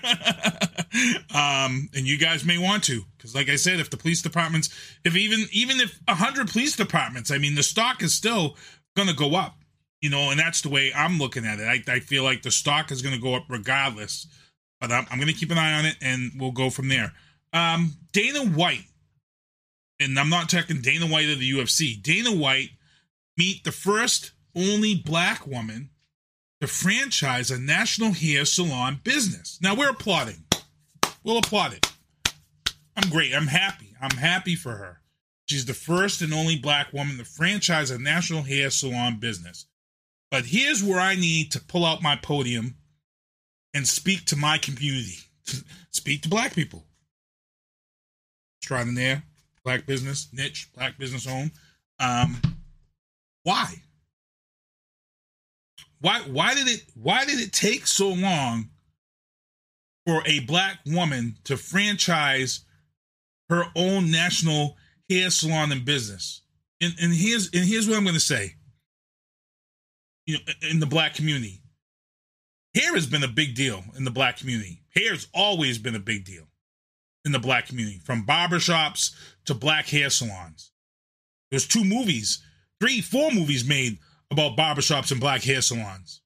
um, 1.33 1.89
and 1.93 2.05
you 2.05 2.17
guys 2.17 2.43
may 2.43 2.57
want 2.57 2.83
to, 2.85 3.03
because 3.15 3.35
like 3.35 3.49
I 3.49 3.55
said, 3.57 3.79
if 3.79 3.89
the 3.91 3.97
police 3.97 4.21
departments, 4.21 4.69
if 5.03 5.15
even 5.15 5.45
even 5.51 5.79
if 5.79 5.99
a 6.07 6.15
hundred 6.15 6.49
police 6.49 6.75
departments, 6.75 7.31
I 7.31 7.37
mean, 7.37 7.55
the 7.55 7.63
stock 7.63 8.01
is 8.01 8.13
still 8.13 8.57
going 8.95 9.07
to 9.07 9.15
go 9.15 9.35
up. 9.35 9.56
You 10.01 10.09
know, 10.09 10.29
and 10.29 10.39
that's 10.39 10.61
the 10.61 10.69
way 10.69 10.91
I'm 10.95 11.17
looking 11.17 11.45
at 11.45 11.59
it. 11.59 11.67
I, 11.67 11.91
I 11.91 11.99
feel 11.99 12.23
like 12.23 12.43
the 12.43 12.51
stock 12.51 12.91
is 12.91 13.01
going 13.01 13.15
to 13.15 13.21
go 13.21 13.33
up 13.33 13.45
regardless. 13.49 14.27
But 14.79 14.91
I'm, 14.91 15.07
I'm 15.09 15.17
going 15.17 15.31
to 15.31 15.37
keep 15.37 15.51
an 15.51 15.57
eye 15.57 15.73
on 15.73 15.85
it, 15.85 15.95
and 16.01 16.31
we'll 16.37 16.51
go 16.51 16.69
from 16.69 16.87
there. 16.87 17.13
Um, 17.51 17.93
Dana 18.11 18.41
White, 18.41 18.85
and 19.99 20.19
I'm 20.19 20.29
not 20.29 20.49
talking 20.49 20.81
Dana 20.81 21.07
White 21.07 21.29
of 21.29 21.39
the 21.39 21.51
UFC. 21.51 22.01
Dana 22.01 22.31
White 22.31 22.69
meet 23.37 23.63
the 23.63 23.71
first 23.71 24.33
only 24.55 24.95
black 24.95 25.47
woman 25.47 25.89
to 26.61 26.67
franchise 26.67 27.51
a 27.51 27.59
national 27.59 28.13
hair 28.13 28.45
salon 28.45 28.99
business. 29.03 29.59
Now 29.61 29.75
we're 29.75 29.89
applauding. 29.89 30.43
We'll 31.23 31.37
applaud 31.37 31.73
it. 31.73 31.91
I'm 32.95 33.09
great. 33.09 33.33
I'm 33.33 33.47
happy. 33.47 33.93
I'm 34.01 34.17
happy 34.17 34.55
for 34.55 34.71
her. 34.71 35.01
She's 35.45 35.65
the 35.65 35.73
first 35.73 36.21
and 36.21 36.33
only 36.33 36.57
black 36.57 36.91
woman 36.91 37.17
to 37.17 37.23
franchise 37.25 37.91
a 37.91 37.99
national 37.99 38.43
hair 38.43 38.69
salon 38.69 39.19
business. 39.19 39.65
But 40.29 40.45
here's 40.45 40.83
where 40.83 40.99
I 40.99 41.15
need 41.15 41.51
to 41.53 41.59
pull 41.59 41.85
out 41.85 42.01
my 42.01 42.15
podium 42.15 42.75
and 43.73 43.87
speak 43.87 44.25
to 44.25 44.35
my 44.35 44.57
community, 44.57 45.19
speak 45.91 46.23
to 46.23 46.29
black 46.29 46.53
people. 46.53 46.83
Striding 48.61 48.95
there, 48.95 49.23
black 49.63 49.85
business, 49.85 50.27
niche, 50.33 50.69
black 50.75 50.97
business 50.97 51.27
owned. 51.27 51.51
Um, 51.99 52.41
why? 53.43 53.75
Why 55.99 56.19
why 56.21 56.53
did 56.53 56.67
it 56.67 56.83
why 56.95 57.25
did 57.25 57.39
it 57.39 57.53
take 57.53 57.87
so 57.87 58.09
long 58.09 58.69
for 60.05 60.21
a 60.25 60.41
black 60.41 60.79
woman 60.85 61.37
to 61.45 61.57
franchise 61.57 62.65
her 63.49 63.65
own 63.75 64.11
national 64.11 64.75
hair 65.09 65.29
salon 65.29 65.71
and 65.71 65.85
business? 65.85 66.41
And, 66.81 66.93
and 67.01 67.13
here's 67.13 67.49
and 67.53 67.65
here's 67.65 67.87
what 67.87 67.97
I'm 67.97 68.03
going 68.03 68.13
to 68.13 68.19
say. 68.19 68.55
You 70.27 70.35
know, 70.35 70.69
in 70.69 70.79
the 70.79 70.85
black 70.85 71.15
community, 71.15 71.61
hair 72.75 72.93
has 72.93 73.07
been 73.07 73.23
a 73.23 73.27
big 73.27 73.55
deal 73.55 73.83
in 73.95 74.03
the 74.03 74.11
black 74.11 74.37
community. 74.37 74.83
Hair's 74.89 75.27
always 75.33 75.79
been 75.79 75.95
a 75.95 75.99
big 75.99 76.25
deal 76.25 76.47
in 77.25 77.31
the 77.31 77.39
black 77.39 77.67
community, 77.67 77.99
from 77.99 78.25
barbershops 78.25 79.15
to 79.45 79.53
black 79.53 79.87
hair 79.87 80.09
salons. 80.09 80.71
There's 81.49 81.67
two 81.67 81.83
movies, 81.83 82.43
three, 82.79 83.01
four 83.01 83.31
movies 83.31 83.67
made 83.67 83.97
about 84.29 84.57
barbershops 84.57 85.11
and 85.11 85.19
black 85.19 85.43
hair 85.43 85.61
salons. 85.61 86.21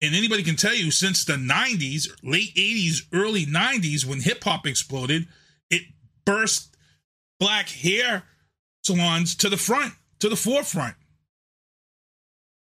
And 0.00 0.16
anybody 0.16 0.42
can 0.42 0.56
tell 0.56 0.74
you 0.74 0.90
since 0.90 1.24
the 1.24 1.34
90s, 1.34 2.08
late 2.24 2.54
80s, 2.56 3.02
early 3.12 3.46
90s, 3.46 4.04
when 4.04 4.20
hip 4.20 4.42
hop 4.42 4.66
exploded, 4.66 5.28
it 5.70 5.82
burst 6.24 6.76
black 7.38 7.68
hair 7.68 8.24
salons 8.82 9.36
to 9.36 9.48
the 9.48 9.56
front, 9.56 9.94
to 10.18 10.28
the 10.28 10.36
forefront. 10.36 10.96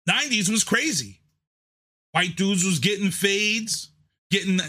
90s 0.09 0.49
was 0.49 0.63
crazy. 0.63 1.19
White 2.11 2.35
dudes 2.35 2.63
was 2.63 2.79
getting 2.79 3.11
fades, 3.11 3.89
getting 4.31 4.59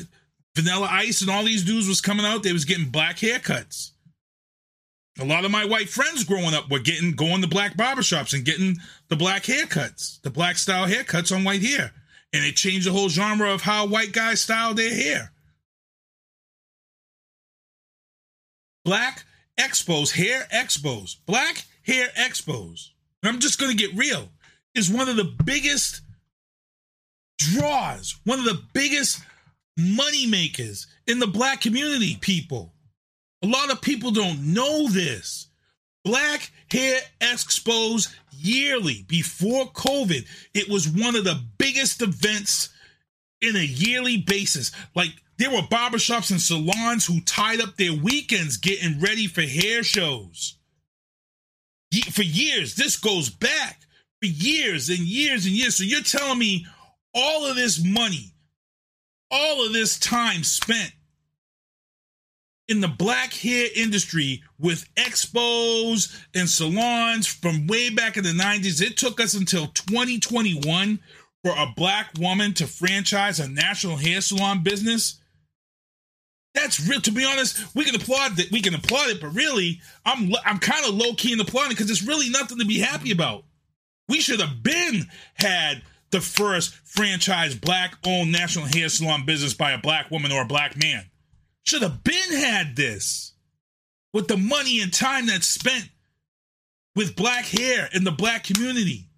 vanilla 0.56 0.88
ice, 0.90 1.20
and 1.20 1.30
all 1.30 1.44
these 1.44 1.64
dudes 1.64 1.86
was 1.86 2.00
coming 2.00 2.26
out. 2.26 2.42
They 2.42 2.52
was 2.52 2.64
getting 2.64 2.88
black 2.88 3.16
haircuts. 3.16 3.90
A 5.18 5.24
lot 5.24 5.44
of 5.44 5.50
my 5.50 5.64
white 5.64 5.88
friends 5.88 6.24
growing 6.24 6.54
up 6.54 6.70
were 6.70 6.78
getting 6.78 7.12
going 7.12 7.40
to 7.40 7.48
black 7.48 7.76
barbershops 7.76 8.34
and 8.34 8.44
getting 8.44 8.76
the 9.08 9.16
black 9.16 9.44
haircuts, 9.44 10.20
the 10.22 10.30
black 10.30 10.56
style 10.56 10.86
haircuts 10.86 11.34
on 11.34 11.44
white 11.44 11.62
hair. 11.62 11.92
And 12.32 12.44
it 12.44 12.56
changed 12.56 12.86
the 12.86 12.92
whole 12.92 13.08
genre 13.08 13.50
of 13.50 13.62
how 13.62 13.86
white 13.86 14.12
guys 14.12 14.42
style 14.42 14.74
their 14.74 14.94
hair. 14.94 15.32
Black 18.84 19.24
expos, 19.58 20.12
hair 20.12 20.46
expos, 20.52 21.16
black 21.24 21.64
hair 21.82 22.08
expos. 22.18 22.90
And 23.22 23.32
I'm 23.32 23.40
just 23.40 23.58
going 23.58 23.74
to 23.74 23.76
get 23.76 23.96
real, 23.96 24.28
is 24.76 24.90
one 24.90 25.08
of 25.08 25.16
the 25.16 25.32
biggest 25.44 26.02
draws, 27.38 28.16
one 28.24 28.38
of 28.38 28.44
the 28.44 28.62
biggest 28.72 29.20
money 29.76 30.26
makers 30.26 30.86
in 31.06 31.18
the 31.18 31.26
black 31.26 31.60
community, 31.60 32.16
people. 32.20 32.72
A 33.42 33.46
lot 33.46 33.70
of 33.70 33.80
people 33.80 34.10
don't 34.10 34.54
know 34.54 34.88
this. 34.88 35.48
Black 36.04 36.52
Hair 36.70 37.00
Expos 37.20 38.14
yearly 38.30 39.04
before 39.08 39.66
COVID, 39.72 40.26
it 40.54 40.68
was 40.68 40.88
one 40.88 41.16
of 41.16 41.24
the 41.24 41.42
biggest 41.58 42.02
events 42.02 42.68
in 43.40 43.56
a 43.56 43.60
yearly 43.60 44.18
basis. 44.18 44.72
Like 44.94 45.10
there 45.38 45.50
were 45.50 45.62
barbershops 45.62 46.30
and 46.30 46.40
salons 46.40 47.06
who 47.06 47.20
tied 47.20 47.60
up 47.60 47.76
their 47.76 47.92
weekends 47.94 48.56
getting 48.56 49.00
ready 49.00 49.26
for 49.26 49.42
hair 49.42 49.82
shows. 49.82 50.56
For 52.12 52.22
years, 52.22 52.74
this 52.74 52.96
goes 52.96 53.30
back 53.30 53.85
years 54.22 54.88
and 54.88 55.00
years 55.00 55.44
and 55.46 55.54
years. 55.54 55.76
So 55.76 55.84
you're 55.84 56.02
telling 56.02 56.38
me 56.38 56.66
all 57.14 57.46
of 57.46 57.56
this 57.56 57.82
money, 57.84 58.32
all 59.30 59.64
of 59.64 59.72
this 59.72 59.98
time 59.98 60.44
spent 60.44 60.92
in 62.68 62.80
the 62.80 62.88
black 62.88 63.32
hair 63.32 63.68
industry 63.74 64.42
with 64.58 64.92
expos 64.96 66.20
and 66.34 66.48
salons 66.48 67.26
from 67.26 67.66
way 67.66 67.90
back 67.90 68.16
in 68.16 68.24
the 68.24 68.30
90s. 68.30 68.82
It 68.82 68.96
took 68.96 69.20
us 69.20 69.34
until 69.34 69.68
2021 69.68 70.98
for 71.44 71.52
a 71.52 71.72
black 71.76 72.10
woman 72.18 72.54
to 72.54 72.66
franchise 72.66 73.38
a 73.38 73.48
national 73.48 73.96
hair 73.96 74.20
salon 74.20 74.62
business. 74.62 75.20
That's 76.54 76.88
real. 76.88 77.00
To 77.02 77.12
be 77.12 77.24
honest, 77.24 77.74
we 77.76 77.84
can 77.84 77.94
applaud 77.94 78.36
that. 78.36 78.50
We 78.50 78.62
can 78.62 78.74
applaud 78.74 79.10
it, 79.10 79.20
but 79.20 79.34
really, 79.34 79.80
I'm 80.06 80.32
I'm 80.44 80.58
kind 80.58 80.86
of 80.86 80.94
low 80.94 81.12
key 81.12 81.34
in 81.34 81.40
applauding 81.40 81.72
because 81.72 81.90
it's 81.90 82.02
really 82.02 82.30
nothing 82.30 82.58
to 82.58 82.64
be 82.64 82.78
happy 82.78 83.12
about. 83.12 83.44
We 84.08 84.20
should 84.20 84.40
have 84.40 84.62
been 84.62 85.06
had 85.34 85.82
the 86.10 86.20
first 86.20 86.74
franchise 86.84 87.54
black 87.54 87.94
owned 88.06 88.32
national 88.32 88.66
hair 88.66 88.88
salon 88.88 89.26
business 89.26 89.54
by 89.54 89.72
a 89.72 89.78
black 89.78 90.10
woman 90.10 90.32
or 90.32 90.42
a 90.42 90.46
black 90.46 90.80
man. 90.80 91.04
Should 91.64 91.82
have 91.82 92.04
been 92.04 92.32
had 92.32 92.76
this 92.76 93.32
with 94.12 94.28
the 94.28 94.36
money 94.36 94.80
and 94.80 94.92
time 94.92 95.26
that's 95.26 95.48
spent 95.48 95.88
with 96.94 97.16
black 97.16 97.44
hair 97.44 97.88
in 97.92 98.04
the 98.04 98.12
black 98.12 98.44
community. 98.44 99.08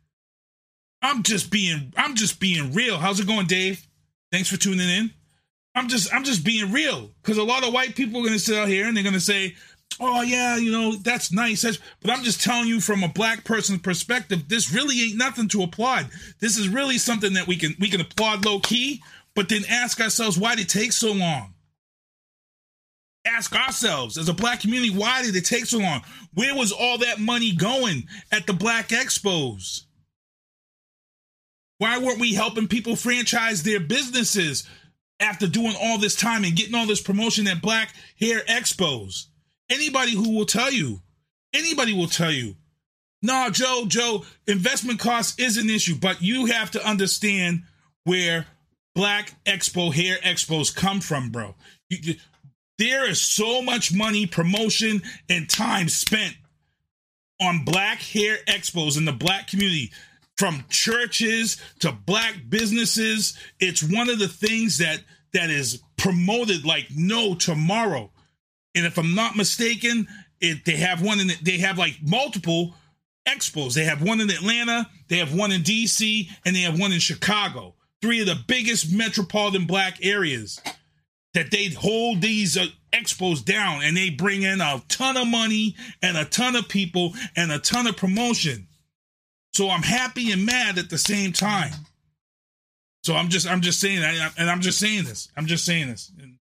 I'm 1.03 1.23
just 1.23 1.51
being 1.51 1.93
I'm 1.97 2.17
just 2.17 2.41
being 2.41 2.73
real. 2.73 2.99
How's 2.99 3.21
it 3.21 3.27
going, 3.27 3.47
Dave? 3.47 3.87
Thanks 4.33 4.49
for 4.49 4.57
tuning 4.57 4.89
in. 4.89 5.11
I'm 5.75 5.89
just 5.89 6.13
I'm 6.13 6.25
just 6.25 6.45
being 6.45 6.73
real 6.73 7.11
because 7.23 7.39
a 7.39 7.45
lot 7.45 7.67
of 7.67 7.73
white 7.73 7.95
people 7.95 8.21
are 8.21 8.25
to 8.33 8.39
sit 8.39 8.59
out 8.59 8.69
here 8.69 8.87
and 8.87 8.97
they're 8.97 9.05
to 9.15 9.21
say, 9.21 9.55
"Oh 10.01 10.23
yeah, 10.23 10.57
you 10.57 10.71
know 10.71 10.95
that's 10.95 11.33
nice," 11.33 11.63
but 12.01 12.11
I'm 12.11 12.23
just 12.23 12.43
telling 12.43 12.69
you 12.69 12.81
from 12.81 13.03
a 13.03 13.09
black 13.09 13.45
person's 13.45 13.81
perspective, 13.81 14.49
this 14.49 14.73
really 14.73 15.01
ain't 15.03 15.19
nothing 15.19 15.49
to 15.49 15.63
applaud. 15.63 16.09
This 16.39 16.57
is 16.57 16.69
really 16.69 16.99
something 16.99 17.33
that 17.35 17.47
we 17.47 17.57
can 17.57 17.75
we 17.79 17.89
can 17.89 18.01
applaud 18.01 18.45
low 18.45 18.61
key, 18.61 19.03
but 19.35 19.49
then 19.49 19.65
ask 19.69 20.01
ourselves 20.01 20.39
why 20.39 20.55
did 20.55 20.67
it 20.67 20.69
take 20.69 20.93
so 20.93 21.13
long? 21.13 21.55
Ask 23.25 23.55
ourselves 23.55 24.17
as 24.17 24.29
a 24.29 24.35
black 24.35 24.61
community 24.61 24.91
why 24.91 25.23
did 25.23 25.35
it 25.35 25.45
take 25.45 25.67
so 25.67 25.79
long? 25.79 26.03
Where 26.35 26.55
was 26.55 26.73
all 26.73 26.99
that 26.99 27.21
money 27.21 27.53
going 27.53 28.07
at 28.31 28.47
the 28.47 28.53
black 28.53 28.89
expos? 28.89 29.83
Why 31.79 31.99
weren't 31.99 32.21
we 32.21 32.35
helping 32.35 32.69
people 32.69 32.97
franchise 32.97 33.63
their 33.63 33.81
businesses 33.81 34.65
after 35.21 35.47
doing 35.47 35.75
all 35.81 35.99
this 35.99 36.17
time 36.17 36.45
and 36.45 36.57
getting 36.57 36.75
all 36.75 36.87
this 36.87 37.01
promotion 37.01 37.47
at 37.49 37.63
black 37.63 37.93
hair 38.19 38.41
expos 38.49 39.27
anybody 39.71 40.15
who 40.15 40.37
will 40.37 40.47
tell 40.47 40.73
you 40.73 41.01
anybody 41.55 41.93
will 41.93 42.09
tell 42.09 42.33
you 42.33 42.55
no 43.23 43.49
joe 43.51 43.85
joe 43.87 44.25
investment 44.47 44.99
cost 44.99 45.41
is 45.41 45.57
an 45.57 45.69
issue 45.71 45.97
but 45.97 46.23
you 46.23 46.47
have 46.47 46.71
to 46.71 46.87
understand 46.87 47.63
where 48.05 48.47
black 48.99 49.33
expo 49.45 49.95
hair 49.95 50.17
expos 50.25 50.75
come 50.75 51.01
from 51.01 51.31
bro. 51.31 51.55
You, 51.89 52.17
there 52.79 53.09
is 53.09 53.21
so 53.21 53.63
much 53.63 53.93
money, 53.93 54.27
promotion, 54.27 55.03
and 55.29 55.49
time 55.49 55.89
spent 55.89 56.35
on 57.41 57.65
black 57.65 58.01
hair 58.01 58.39
expos 58.49 58.97
in 58.97 59.05
the 59.05 59.13
black 59.13 59.47
community. 59.47 59.93
From 60.37 60.65
churches 60.69 61.61
to 61.81 61.93
black 61.93 62.43
businesses 62.49 63.37
it's 63.61 63.83
one 63.83 64.09
of 64.09 64.19
the 64.19 64.29
things 64.29 64.79
that 64.79 65.01
that 65.33 65.51
is 65.51 65.83
promoted 65.97 66.65
like 66.65 66.89
no 66.95 67.35
tomorrow 67.35 68.11
and 68.79 68.87
if 68.87 68.99
i'm 68.99 69.15
not 69.15 69.37
mistaken 69.37 70.07
it 70.41 70.65
they 70.65 70.77
have 70.77 71.03
one 71.03 71.21
in 71.21 71.31
they 71.43 71.59
have 71.59 71.77
like 71.77 71.99
multiple 72.03 72.75
expos 73.27 73.75
they 73.75 73.85
have 73.85 74.03
one 74.03 74.21
in 74.21 74.31
atlanta 74.31 74.89
they 75.09 75.19
have 75.19 75.35
one 75.35 75.53
in 75.53 75.63
dc 75.63 76.29
and 76.47 76.57
they 76.57 76.61
have 76.63 76.79
one 76.79 76.93
in 76.93 76.99
chicago 76.99 77.75
three 78.01 78.21
of 78.21 78.27
the 78.27 78.39
biggest 78.47 78.93
metropolitan 78.93 79.67
black 79.67 79.99
areas 80.03 80.61
that 81.35 81.51
they 81.51 81.69
hold 81.69 82.21
these 82.21 82.57
uh, 82.57 82.67
expos 82.93 83.45
down 83.45 83.83
and 83.83 83.97
they 83.97 84.11
bring 84.11 84.43
in 84.43 84.61
a 84.61 84.83
ton 84.89 85.17
of 85.17 85.27
money 85.27 85.77
and 86.03 86.17
a 86.17 86.25
ton 86.25 86.57
of 86.57 86.69
people 86.69 87.13
and 87.37 87.53
a 87.53 87.59
ton 87.59 87.87
of 87.87 87.97
promotion. 87.97 88.67
So 89.53 89.71
I'm 89.71 89.83
happy 89.83 90.33
and 90.33 90.47
mad 90.47 90.79
at 90.79 90.91
the 90.91 90.99
same 90.99 91.33
time. 91.33 91.73
So 93.05 93.15
I'm 93.15 93.29
just 93.29 93.47
I'm 93.47 93.61
just 93.61 93.81
saying 93.81 94.01
that, 94.01 94.35
and 94.37 94.51
I'm 94.51 94.61
just 94.61 94.79
saying 94.79 95.05
this. 95.05 95.29
I'm 95.37 95.47
just 95.47 95.65
saying 95.65 95.89
this. 95.89 96.11
And, 96.21 96.38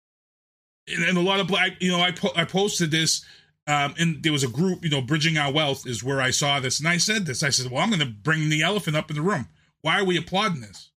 and 0.87 1.17
a 1.17 1.21
lot 1.21 1.39
of 1.39 1.47
black, 1.47 1.81
you 1.81 1.91
know, 1.91 1.99
I 1.99 2.11
po- 2.11 2.33
I 2.35 2.45
posted 2.45 2.91
this, 2.91 3.25
um, 3.67 3.93
and 3.99 4.23
there 4.23 4.31
was 4.31 4.43
a 4.43 4.47
group, 4.47 4.83
you 4.83 4.89
know, 4.89 5.01
bridging 5.01 5.37
our 5.37 5.51
wealth 5.51 5.85
is 5.85 6.03
where 6.03 6.21
I 6.21 6.31
saw 6.31 6.59
this, 6.59 6.79
and 6.79 6.87
I 6.87 6.97
said 6.97 7.25
this. 7.25 7.43
I 7.43 7.49
said, 7.49 7.71
well, 7.71 7.81
I'm 7.81 7.89
going 7.89 7.99
to 7.99 8.05
bring 8.05 8.49
the 8.49 8.61
elephant 8.61 8.95
up 8.95 9.09
in 9.09 9.15
the 9.15 9.21
room. 9.21 9.47
Why 9.81 9.99
are 9.99 10.05
we 10.05 10.17
applauding 10.17 10.61
this? 10.61 10.91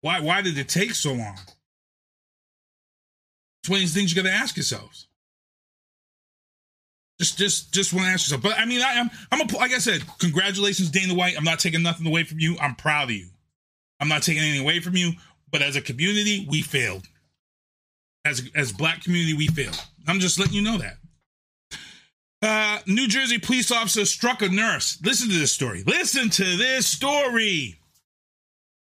Why 0.00 0.20
why 0.20 0.42
did 0.42 0.58
it 0.58 0.68
take 0.68 0.94
so 0.94 1.12
long? 1.12 1.38
It's 3.62 3.68
one 3.68 3.76
of 3.76 3.80
these 3.80 3.94
things 3.94 4.14
you 4.14 4.22
got 4.22 4.28
to 4.28 4.34
ask 4.34 4.56
yourselves. 4.56 5.06
Just, 7.20 7.36
just, 7.36 7.74
just 7.74 7.92
want 7.92 8.06
to 8.06 8.12
ask 8.12 8.26
yourself. 8.26 8.42
But 8.42 8.58
I 8.58 8.64
mean, 8.64 8.80
I, 8.80 8.94
am, 8.94 9.10
I'm 9.30 9.42
a, 9.42 9.56
like 9.56 9.72
I 9.72 9.78
said, 9.78 10.02
congratulations, 10.18 10.88
Dana 10.88 11.12
White. 11.12 11.36
I'm 11.36 11.44
not 11.44 11.58
taking 11.58 11.82
nothing 11.82 12.06
away 12.06 12.24
from 12.24 12.38
you. 12.38 12.56
I'm 12.58 12.74
proud 12.74 13.10
of 13.10 13.16
you. 13.16 13.28
I'm 14.00 14.08
not 14.08 14.22
taking 14.22 14.42
anything 14.42 14.62
away 14.62 14.80
from 14.80 14.96
you. 14.96 15.12
But 15.52 15.60
as 15.60 15.76
a 15.76 15.82
community, 15.82 16.46
we 16.48 16.62
failed. 16.62 17.06
As 18.24 18.48
as 18.54 18.72
black 18.72 19.02
community, 19.02 19.34
we 19.34 19.46
failed. 19.48 19.80
I'm 20.06 20.20
just 20.20 20.38
letting 20.38 20.54
you 20.54 20.62
know 20.62 20.78
that. 20.78 20.96
Uh, 22.42 22.78
New 22.86 23.06
Jersey 23.06 23.38
police 23.38 23.70
officer 23.70 24.04
struck 24.04 24.42
a 24.42 24.48
nurse. 24.48 24.98
Listen 25.02 25.28
to 25.28 25.38
this 25.38 25.52
story. 25.52 25.82
Listen 25.86 26.30
to 26.30 26.56
this 26.56 26.86
story. 26.86 27.76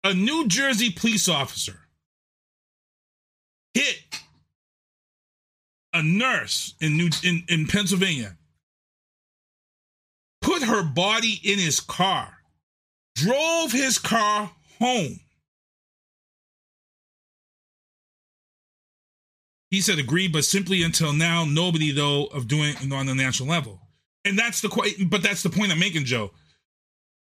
A 0.03 0.13
New 0.13 0.47
Jersey 0.47 0.91
police 0.91 1.27
officer 1.27 1.79
hit 3.73 3.97
a 5.93 6.01
nurse 6.01 6.75
in 6.79 6.97
New 6.97 7.09
in, 7.23 7.43
in 7.49 7.67
Pennsylvania 7.67 8.37
put 10.41 10.63
her 10.63 10.83
body 10.83 11.39
in 11.43 11.59
his 11.59 11.79
car, 11.79 12.39
drove 13.15 13.71
his 13.71 13.97
car 13.97 14.51
home. 14.79 15.19
He 19.69 19.81
said 19.81 19.99
agreed, 19.99 20.33
but 20.33 20.45
simply 20.45 20.81
until 20.81 21.13
now, 21.13 21.45
nobody 21.45 21.91
though 21.91 22.25
of 22.25 22.47
doing 22.47 22.75
on 22.91 23.05
the 23.05 23.15
national 23.15 23.49
level. 23.49 23.81
And 24.25 24.37
that's 24.37 24.61
the 24.61 25.07
but 25.09 25.23
that's 25.23 25.43
the 25.43 25.49
point 25.49 25.71
I'm 25.71 25.79
making, 25.79 26.05
Joe. 26.05 26.31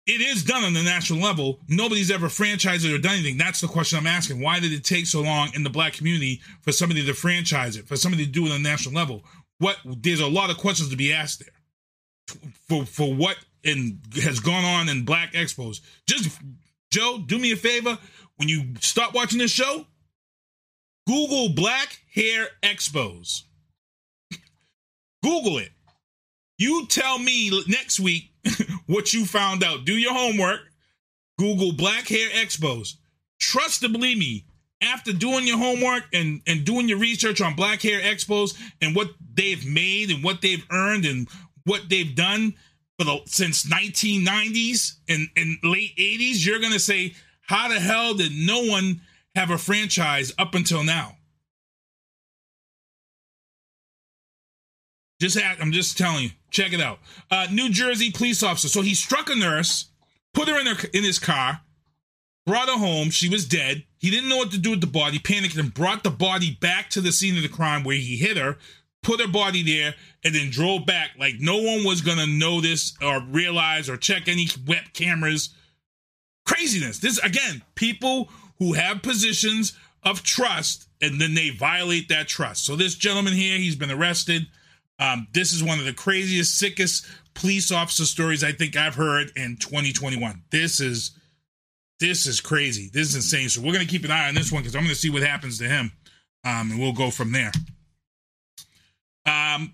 It 0.06 0.20
is 0.20 0.44
done 0.44 0.62
on 0.62 0.72
the 0.72 0.84
national 0.84 1.20
level. 1.20 1.58
Nobody's 1.68 2.12
ever 2.12 2.28
franchised 2.28 2.84
it 2.84 2.94
or 2.94 2.98
done 2.98 3.14
anything. 3.14 3.38
That's 3.38 3.60
the 3.60 3.66
question 3.66 3.98
I'm 3.98 4.06
asking. 4.06 4.40
Why 4.40 4.60
did 4.60 4.72
it 4.72 4.84
take 4.84 5.06
so 5.06 5.20
long 5.20 5.50
in 5.54 5.64
the 5.64 5.70
black 5.70 5.94
community 5.94 6.40
for 6.62 6.70
somebody 6.70 7.04
to 7.04 7.12
franchise 7.12 7.76
it, 7.76 7.88
for 7.88 7.96
somebody 7.96 8.24
to 8.24 8.30
do 8.30 8.46
it 8.46 8.52
on 8.52 8.62
the 8.62 8.68
national 8.68 8.94
level? 8.94 9.24
What 9.58 9.78
there's 9.84 10.20
a 10.20 10.28
lot 10.28 10.50
of 10.50 10.58
questions 10.58 10.90
to 10.90 10.96
be 10.96 11.12
asked 11.12 11.40
there. 11.40 12.38
For 12.68 12.84
for 12.86 13.12
what 13.12 13.36
and 13.64 13.98
has 14.22 14.38
gone 14.40 14.64
on 14.64 14.88
in 14.88 15.04
black 15.04 15.32
expos. 15.32 15.80
Just 16.06 16.38
Joe, 16.90 17.18
do 17.26 17.38
me 17.38 17.52
a 17.52 17.56
favor. 17.56 17.98
When 18.36 18.48
you 18.48 18.74
stop 18.80 19.14
watching 19.14 19.38
this 19.38 19.50
show, 19.50 19.86
Google 21.06 21.50
black 21.50 22.00
hair 22.14 22.48
expos. 22.62 23.42
Google 25.22 25.58
it. 25.58 25.70
You 26.58 26.86
tell 26.86 27.18
me 27.18 27.62
next 27.68 28.00
week 28.00 28.32
what 28.86 29.12
you 29.12 29.24
found 29.24 29.62
out. 29.62 29.84
Do 29.84 29.94
your 29.94 30.14
homework. 30.14 30.60
Google 31.38 31.72
black 31.72 32.08
hair 32.08 32.30
expos. 32.30 32.94
Trust 33.38 33.82
to 33.82 33.88
believe 33.88 34.18
me, 34.18 34.46
after 34.82 35.12
doing 35.12 35.46
your 35.46 35.58
homework 35.58 36.04
and, 36.12 36.40
and 36.46 36.64
doing 36.64 36.88
your 36.88 36.98
research 36.98 37.40
on 37.40 37.54
black 37.54 37.82
hair 37.82 38.00
expos 38.00 38.56
and 38.80 38.94
what 38.96 39.10
they've 39.34 39.66
made 39.66 40.10
and 40.10 40.24
what 40.24 40.40
they've 40.40 40.64
earned 40.70 41.04
and 41.04 41.28
what 41.64 41.88
they've 41.88 42.14
done 42.14 42.54
for 42.98 43.04
the 43.04 43.20
since 43.26 43.66
1990s 43.66 44.96
and, 45.08 45.28
and 45.36 45.58
late 45.62 45.94
80s, 45.96 46.44
you're 46.46 46.60
gonna 46.60 46.78
say, 46.78 47.14
how 47.42 47.68
the 47.68 47.78
hell 47.78 48.14
did 48.14 48.32
no 48.32 48.64
one 48.64 49.00
have 49.36 49.50
a 49.50 49.58
franchise 49.58 50.32
up 50.38 50.54
until 50.54 50.82
now? 50.82 51.18
Just 55.20 55.38
I'm 55.60 55.72
just 55.72 55.96
telling 55.96 56.24
you. 56.24 56.30
Check 56.50 56.72
it 56.72 56.80
out. 56.80 56.98
Uh, 57.30 57.46
New 57.52 57.70
Jersey 57.70 58.10
police 58.10 58.42
officer. 58.42 58.68
So 58.68 58.82
he 58.82 58.94
struck 58.94 59.30
a 59.30 59.34
nurse, 59.34 59.90
put 60.34 60.48
her 60.48 60.58
in 60.58 60.66
her 60.66 60.88
in 60.92 61.04
his 61.04 61.18
car, 61.18 61.60
brought 62.46 62.68
her 62.68 62.78
home. 62.78 63.10
She 63.10 63.28
was 63.28 63.46
dead. 63.46 63.84
He 63.98 64.10
didn't 64.10 64.28
know 64.28 64.38
what 64.38 64.50
to 64.52 64.58
do 64.58 64.70
with 64.70 64.80
the 64.80 64.86
body. 64.86 65.18
Panicked 65.18 65.56
and 65.56 65.72
brought 65.72 66.02
the 66.02 66.10
body 66.10 66.56
back 66.60 66.90
to 66.90 67.00
the 67.00 67.12
scene 67.12 67.36
of 67.36 67.42
the 67.42 67.48
crime 67.48 67.84
where 67.84 67.96
he 67.96 68.16
hit 68.16 68.36
her. 68.36 68.56
Put 69.02 69.20
her 69.20 69.28
body 69.28 69.62
there 69.62 69.94
and 70.24 70.34
then 70.34 70.50
drove 70.50 70.84
back 70.84 71.10
like 71.18 71.34
no 71.38 71.58
one 71.58 71.84
was 71.84 72.00
gonna 72.00 72.26
notice 72.26 72.94
or 73.02 73.20
realize 73.20 73.88
or 73.88 73.96
check 73.96 74.28
any 74.28 74.48
web 74.66 74.92
cameras. 74.92 75.50
Craziness. 76.44 76.98
This 76.98 77.18
again, 77.18 77.62
people 77.74 78.30
who 78.58 78.74
have 78.74 79.02
positions 79.02 79.76
of 80.02 80.22
trust 80.22 80.88
and 81.00 81.20
then 81.20 81.34
they 81.34 81.50
violate 81.50 82.08
that 82.08 82.28
trust. 82.28 82.64
So 82.64 82.76
this 82.76 82.94
gentleman 82.94 83.34
here, 83.34 83.58
he's 83.58 83.76
been 83.76 83.90
arrested. 83.90 84.46
Um, 84.98 85.26
this 85.32 85.52
is 85.52 85.62
one 85.62 85.78
of 85.78 85.84
the 85.84 85.92
craziest, 85.92 86.58
sickest 86.58 87.06
police 87.34 87.70
officer 87.70 88.04
stories 88.04 88.42
I 88.42 88.52
think 88.52 88.76
I've 88.76 88.94
heard 88.94 89.30
in 89.36 89.56
2021. 89.56 90.42
This 90.50 90.80
is 90.80 91.12
this 91.98 92.26
is 92.26 92.40
crazy. 92.40 92.90
This 92.92 93.08
is 93.08 93.14
insane. 93.16 93.48
So 93.48 93.62
we're 93.62 93.72
gonna 93.72 93.86
keep 93.86 94.04
an 94.04 94.10
eye 94.10 94.28
on 94.28 94.34
this 94.34 94.52
one 94.52 94.62
because 94.62 94.76
I'm 94.76 94.82
gonna 94.82 94.94
see 94.94 95.10
what 95.10 95.22
happens 95.22 95.58
to 95.58 95.68
him, 95.68 95.92
um, 96.44 96.70
and 96.70 96.80
we'll 96.80 96.92
go 96.92 97.10
from 97.10 97.32
there. 97.32 97.52
Um, 99.24 99.72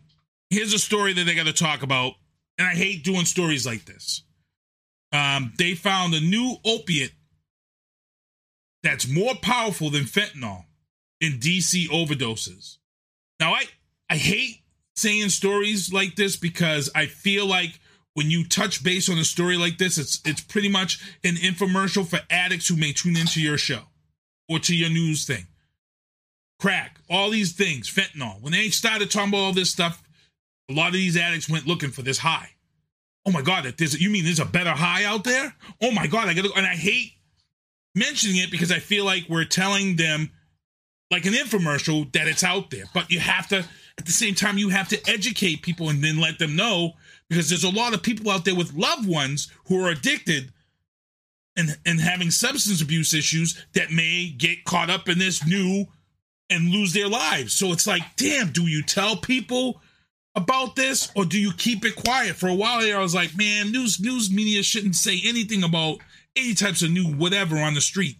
here's 0.50 0.72
a 0.72 0.78
story 0.78 1.12
that 1.12 1.24
they 1.24 1.34
got 1.34 1.46
to 1.46 1.52
talk 1.52 1.82
about, 1.82 2.14
and 2.58 2.66
I 2.66 2.72
hate 2.74 3.04
doing 3.04 3.24
stories 3.24 3.66
like 3.66 3.84
this. 3.84 4.22
Um, 5.12 5.52
they 5.58 5.74
found 5.74 6.14
a 6.14 6.20
new 6.20 6.56
opiate 6.64 7.12
that's 8.82 9.08
more 9.08 9.34
powerful 9.34 9.90
than 9.90 10.04
fentanyl 10.04 10.64
in 11.20 11.34
DC 11.34 11.88
overdoses. 11.88 12.78
Now, 13.38 13.54
I 13.54 13.64
I 14.10 14.16
hate 14.16 14.62
saying 14.94 15.30
stories 15.30 15.92
like 15.92 16.16
this 16.16 16.36
because 16.36 16.90
I 16.94 17.06
feel 17.06 17.46
like 17.46 17.78
when 18.14 18.30
you 18.30 18.46
touch 18.46 18.84
base 18.84 19.08
on 19.08 19.18
a 19.18 19.24
story 19.24 19.56
like 19.56 19.78
this, 19.78 19.98
it's 19.98 20.20
it's 20.24 20.40
pretty 20.40 20.68
much 20.68 21.00
an 21.24 21.36
infomercial 21.36 22.06
for 22.06 22.20
addicts 22.30 22.68
who 22.68 22.76
may 22.76 22.92
tune 22.92 23.16
into 23.16 23.40
your 23.40 23.58
show 23.58 23.82
or 24.48 24.58
to 24.60 24.76
your 24.76 24.90
news 24.90 25.24
thing. 25.24 25.46
Crack, 26.60 27.00
all 27.10 27.30
these 27.30 27.52
things, 27.52 27.92
fentanyl. 27.92 28.40
When 28.40 28.52
they 28.52 28.68
started 28.68 29.10
talking 29.10 29.30
about 29.30 29.38
all 29.38 29.52
this 29.52 29.70
stuff, 29.70 30.02
a 30.68 30.72
lot 30.72 30.88
of 30.88 30.94
these 30.94 31.16
addicts 31.16 31.48
went 31.48 31.66
looking 31.66 31.90
for 31.90 32.02
this 32.02 32.18
high. 32.18 32.50
Oh 33.24 33.32
my 33.32 33.42
god, 33.42 33.64
that 33.64 33.78
there's 33.78 34.00
you 34.00 34.10
mean 34.10 34.24
there's 34.24 34.40
a 34.40 34.44
better 34.44 34.70
high 34.70 35.04
out 35.04 35.24
there? 35.24 35.54
Oh 35.80 35.90
my 35.90 36.06
god, 36.06 36.28
I 36.28 36.34
gotta 36.34 36.52
and 36.56 36.66
I 36.66 36.74
hate 36.74 37.12
mentioning 37.94 38.36
it 38.36 38.50
because 38.50 38.72
I 38.72 38.78
feel 38.78 39.04
like 39.04 39.24
we're 39.28 39.44
telling 39.44 39.96
them 39.96 40.30
like 41.10 41.26
an 41.26 41.34
infomercial 41.34 42.10
that 42.12 42.26
it's 42.26 42.44
out 42.44 42.70
there. 42.70 42.84
But 42.94 43.10
you 43.10 43.20
have 43.20 43.48
to 43.48 43.64
at 43.98 44.06
the 44.06 44.12
same 44.12 44.34
time, 44.34 44.58
you 44.58 44.70
have 44.70 44.88
to 44.88 45.00
educate 45.08 45.62
people 45.62 45.90
and 45.90 46.02
then 46.02 46.18
let 46.18 46.38
them 46.38 46.56
know 46.56 46.94
because 47.28 47.48
there's 47.48 47.64
a 47.64 47.70
lot 47.70 47.94
of 47.94 48.02
people 48.02 48.30
out 48.30 48.44
there 48.44 48.54
with 48.54 48.74
loved 48.74 49.06
ones 49.06 49.50
who 49.66 49.84
are 49.84 49.90
addicted 49.90 50.52
and, 51.56 51.78
and 51.84 52.00
having 52.00 52.30
substance 52.30 52.80
abuse 52.80 53.12
issues 53.12 53.64
that 53.74 53.90
may 53.90 54.34
get 54.36 54.64
caught 54.64 54.90
up 54.90 55.08
in 55.08 55.18
this 55.18 55.46
new 55.46 55.86
and 56.48 56.70
lose 56.70 56.92
their 56.92 57.08
lives. 57.08 57.54
So 57.54 57.72
it's 57.72 57.86
like, 57.86 58.02
damn, 58.16 58.50
do 58.50 58.62
you 58.62 58.82
tell 58.82 59.16
people 59.16 59.80
about 60.34 60.76
this 60.76 61.10
or 61.14 61.24
do 61.24 61.38
you 61.38 61.52
keep 61.52 61.84
it 61.84 61.96
quiet? 61.96 62.36
For 62.36 62.48
a 62.48 62.54
while 62.54 62.80
there, 62.80 62.98
I 62.98 63.02
was 63.02 63.14
like, 63.14 63.36
man, 63.36 63.70
news 63.70 64.00
news 64.00 64.30
media 64.30 64.62
shouldn't 64.62 64.96
say 64.96 65.20
anything 65.24 65.62
about 65.62 65.98
any 66.36 66.54
types 66.54 66.82
of 66.82 66.90
new 66.90 67.06
whatever 67.06 67.58
on 67.58 67.74
the 67.74 67.80
street. 67.80 68.16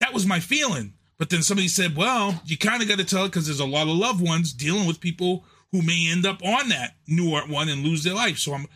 That 0.00 0.12
was 0.12 0.26
my 0.26 0.40
feeling. 0.40 0.94
But 1.18 1.28
then 1.28 1.42
somebody 1.42 1.68
said, 1.68 1.96
well, 1.96 2.40
you 2.46 2.56
kind 2.56 2.82
of 2.82 2.88
got 2.88 2.98
to 2.98 3.04
tell 3.04 3.24
it 3.24 3.28
because 3.28 3.46
there's 3.46 3.60
a 3.60 3.66
lot 3.66 3.88
of 3.88 3.94
loved 3.94 4.26
ones 4.26 4.54
dealing 4.54 4.86
with 4.86 5.00
people 5.00 5.44
who 5.70 5.82
may 5.82 6.08
end 6.10 6.24
up 6.24 6.42
on 6.42 6.70
that 6.70 6.96
new 7.06 7.34
art 7.34 7.48
one 7.48 7.68
and 7.68 7.84
lose 7.84 8.02
their 8.02 8.14
life. 8.14 8.38
So 8.38 8.54
I'm, 8.54 8.66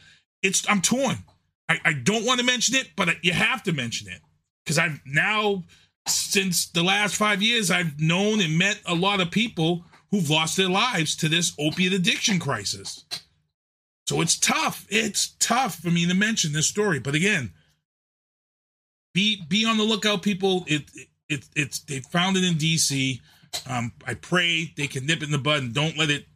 it's, 0.42 0.68
I'm 0.68 0.82
torn. 0.82 1.24
I, 1.68 1.78
I 1.84 1.92
don't 1.94 2.26
want 2.26 2.40
to 2.40 2.46
mention 2.46 2.76
it, 2.76 2.90
but 2.96 3.24
you 3.24 3.32
have 3.32 3.62
to 3.62 3.72
mention 3.72 4.08
it 4.08 4.20
because 4.64 4.78
I've 4.78 5.00
now, 5.06 5.64
since 6.06 6.66
the 6.66 6.82
last 6.82 7.16
five 7.16 7.40
years, 7.40 7.70
I've 7.70 7.98
known 7.98 8.40
and 8.40 8.58
met 8.58 8.80
a 8.84 8.94
lot 8.94 9.20
of 9.20 9.30
people 9.30 9.86
who've 10.10 10.28
lost 10.28 10.56
their 10.56 10.68
lives 10.68 11.16
to 11.16 11.28
this 11.28 11.54
opiate 11.58 11.94
addiction 11.94 12.38
crisis. 12.38 13.04
So 14.06 14.20
it's 14.20 14.38
tough. 14.38 14.86
It's 14.90 15.34
tough 15.38 15.76
for 15.76 15.90
me 15.90 16.06
to 16.06 16.14
mention 16.14 16.52
this 16.52 16.66
story. 16.66 16.98
But 16.98 17.14
again, 17.14 17.52
be 19.14 19.42
be 19.48 19.64
on 19.64 19.78
the 19.78 19.84
lookout, 19.84 20.22
people. 20.22 20.64
It 20.66 20.82
it, 20.94 21.08
it 21.28 21.44
it's 21.56 21.80
they 21.80 22.00
found 22.00 22.36
it 22.36 22.44
in 22.44 22.54
DC. 22.54 23.20
Um, 23.68 23.92
I 24.06 24.14
pray 24.14 24.72
they 24.76 24.88
can 24.88 25.06
nip 25.06 25.22
it 25.22 25.26
in 25.26 25.30
the 25.30 25.38
bud 25.38 25.62
and 25.62 25.72
don't 25.72 25.96
let 25.96 26.10
it 26.10 26.26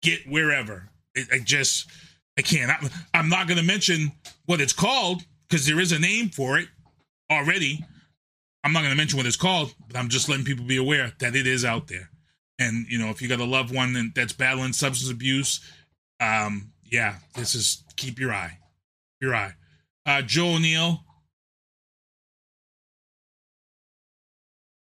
get 0.00 0.20
wherever. 0.28 0.88
It, 1.14 1.28
I 1.32 1.40
just 1.40 1.90
I 2.38 2.42
can't. 2.42 2.70
I, 2.70 2.88
I'm 3.12 3.28
not 3.28 3.48
going 3.48 3.58
to 3.58 3.64
mention 3.64 4.12
what 4.46 4.60
it's 4.60 4.72
called 4.72 5.22
because 5.48 5.66
there 5.66 5.80
is 5.80 5.92
a 5.92 5.98
name 5.98 6.30
for 6.30 6.58
it 6.58 6.68
already. 7.30 7.84
I'm 8.62 8.72
not 8.72 8.80
going 8.80 8.92
to 8.92 8.96
mention 8.96 9.18
what 9.18 9.26
it's 9.26 9.36
called, 9.36 9.74
but 9.88 9.98
I'm 9.98 10.08
just 10.08 10.28
letting 10.28 10.44
people 10.44 10.64
be 10.64 10.78
aware 10.78 11.12
that 11.18 11.36
it 11.36 11.46
is 11.46 11.64
out 11.64 11.88
there. 11.88 12.08
And 12.58 12.86
you 12.88 12.98
know, 12.98 13.10
if 13.10 13.20
you 13.20 13.28
got 13.28 13.40
a 13.40 13.44
loved 13.44 13.74
one 13.74 14.12
that's 14.14 14.32
battling 14.32 14.72
substance 14.72 15.10
abuse, 15.10 15.60
um, 16.20 16.70
yeah, 16.84 17.16
this 17.34 17.54
is 17.54 17.82
keep 17.96 18.18
your 18.20 18.32
eye, 18.32 18.58
your 19.20 19.34
eye. 19.34 19.54
Uh, 20.06 20.22
Joe 20.22 20.54
O'Neill. 20.54 21.04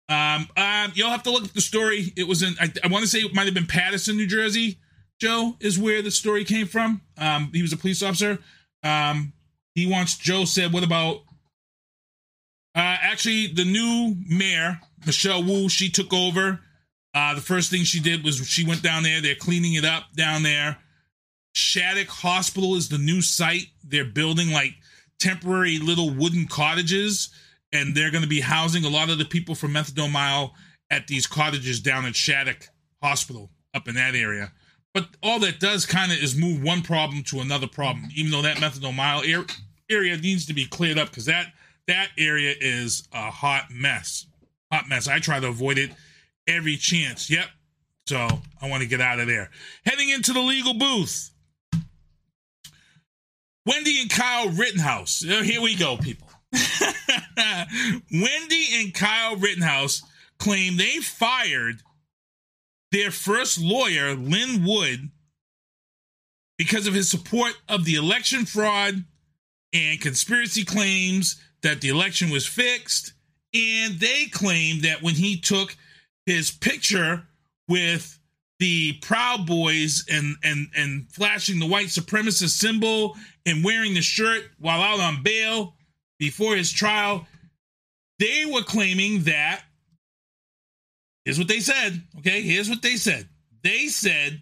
Um, 0.09 0.47
um, 0.57 0.91
you'll 0.95 1.11
have 1.11 1.23
to 1.23 1.31
look 1.31 1.45
at 1.45 1.53
the 1.53 1.61
story. 1.61 2.11
It 2.17 2.27
was 2.27 2.41
in, 2.41 2.55
I, 2.59 2.73
I 2.83 2.87
want 2.87 3.03
to 3.03 3.09
say 3.09 3.19
it 3.19 3.33
might 3.33 3.45
have 3.45 3.53
been 3.53 3.67
Paterson, 3.67 4.17
New 4.17 4.27
Jersey. 4.27 4.79
Joe 5.19 5.55
is 5.59 5.77
where 5.77 6.01
the 6.01 6.11
story 6.11 6.43
came 6.43 6.65
from. 6.65 7.01
Um, 7.17 7.51
he 7.53 7.61
was 7.61 7.73
a 7.73 7.77
police 7.77 8.01
officer. 8.01 8.39
Um, 8.83 9.33
he 9.75 9.85
wants 9.85 10.17
Joe 10.17 10.45
said, 10.45 10.73
what 10.73 10.83
about 10.83 11.17
uh, 12.75 12.97
actually 13.01 13.47
the 13.47 13.65
new 13.65 14.15
mayor, 14.27 14.79
Michelle 15.05 15.43
Wu, 15.43 15.69
she 15.69 15.89
took 15.89 16.13
over. 16.13 16.59
Uh, 17.13 17.33
the 17.33 17.41
first 17.41 17.69
thing 17.69 17.83
she 17.83 17.99
did 17.99 18.23
was 18.23 18.47
she 18.47 18.65
went 18.65 18.81
down 18.81 19.03
there. 19.03 19.21
They're 19.21 19.35
cleaning 19.35 19.73
it 19.73 19.85
up 19.85 20.05
down 20.15 20.43
there. 20.43 20.77
Shattuck 21.53 22.07
Hospital 22.07 22.75
is 22.75 22.89
the 22.89 22.97
new 22.97 23.21
site. 23.21 23.67
They're 23.83 24.05
building 24.05 24.51
like 24.51 24.75
temporary 25.19 25.79
little 25.79 26.09
wooden 26.11 26.47
cottages, 26.47 27.29
and 27.71 27.95
they're 27.95 28.11
going 28.11 28.23
to 28.23 28.29
be 28.29 28.41
housing 28.41 28.83
a 28.83 28.89
lot 28.89 29.09
of 29.09 29.17
the 29.17 29.25
people 29.25 29.55
from 29.55 29.73
Methadone 29.73 30.11
Mile 30.11 30.53
at 30.89 31.07
these 31.07 31.27
cottages 31.27 31.79
down 31.79 32.05
at 32.05 32.15
Shattuck 32.15 32.69
Hospital 33.01 33.49
up 33.73 33.87
in 33.87 33.95
that 33.95 34.15
area. 34.15 34.51
But 34.93 35.07
all 35.21 35.39
that 35.39 35.59
does 35.59 35.85
kind 35.85 36.11
of 36.11 36.17
is 36.17 36.35
move 36.35 36.63
one 36.63 36.81
problem 36.81 37.23
to 37.25 37.39
another 37.39 37.67
problem, 37.67 38.09
even 38.15 38.31
though 38.31 38.41
that 38.41 38.57
Methadone 38.57 38.95
Mile 38.95 39.21
er- 39.21 39.45
area 39.89 40.17
needs 40.17 40.45
to 40.47 40.53
be 40.53 40.65
cleared 40.65 40.97
up 40.97 41.09
because 41.09 41.25
that 41.25 41.53
that 41.87 42.09
area 42.17 42.53
is 42.59 43.07
a 43.13 43.31
hot 43.31 43.65
mess. 43.71 44.25
Hot 44.71 44.87
mess. 44.87 45.07
I 45.07 45.19
try 45.19 45.39
to 45.39 45.47
avoid 45.47 45.77
it 45.77 45.91
every 46.47 46.77
chance. 46.77 47.29
Yep. 47.29 47.47
So 48.07 48.27
I 48.61 48.69
want 48.69 48.81
to 48.81 48.89
get 48.89 49.01
out 49.01 49.19
of 49.19 49.27
there. 49.27 49.49
Heading 49.85 50.09
into 50.09 50.33
the 50.33 50.39
legal 50.39 50.73
booth. 50.73 51.31
Wendy 53.65 54.01
and 54.01 54.09
Kyle 54.09 54.49
Rittenhouse. 54.49 55.21
Here 55.21 55.61
we 55.61 55.75
go, 55.75 55.97
people. 55.97 56.28
Wendy 58.11 58.67
and 58.75 58.93
Kyle 58.93 59.35
Rittenhouse 59.35 60.03
claim 60.39 60.77
they 60.77 60.97
fired 60.97 61.81
their 62.91 63.11
first 63.11 63.59
lawyer, 63.59 64.15
Lin 64.15 64.65
Wood, 64.65 65.11
because 66.57 66.87
of 66.87 66.93
his 66.93 67.09
support 67.09 67.53
of 67.67 67.85
the 67.85 67.95
election 67.95 68.45
fraud 68.45 69.05
and 69.73 70.01
conspiracy 70.01 70.65
claims 70.65 71.41
that 71.61 71.81
the 71.81 71.89
election 71.89 72.29
was 72.29 72.47
fixed. 72.47 73.13
And 73.53 73.99
they 73.99 74.25
claim 74.25 74.81
that 74.81 75.01
when 75.01 75.15
he 75.15 75.39
took 75.39 75.75
his 76.25 76.51
picture 76.51 77.23
with 77.67 78.19
the 78.59 78.93
Proud 79.01 79.47
Boys 79.47 80.05
and 80.11 80.35
and 80.43 80.67
and 80.75 81.09
flashing 81.11 81.59
the 81.59 81.65
white 81.65 81.87
supremacist 81.87 82.59
symbol 82.59 83.15
and 83.45 83.63
wearing 83.63 83.93
the 83.93 84.01
shirt 84.01 84.43
while 84.59 84.81
out 84.81 84.99
on 84.99 85.23
bail 85.23 85.75
before 86.19 86.55
his 86.55 86.71
trial, 86.71 87.25
they 88.19 88.45
were 88.45 88.61
claiming 88.61 89.23
that 89.23 89.63
here's 91.25 91.39
what 91.39 91.47
they 91.47 91.61
said. 91.61 92.03
Okay, 92.19 92.41
here's 92.41 92.69
what 92.69 92.81
they 92.81 92.97
said. 92.97 93.27
They 93.63 93.87
said 93.87 94.41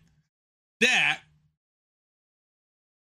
that 0.82 1.20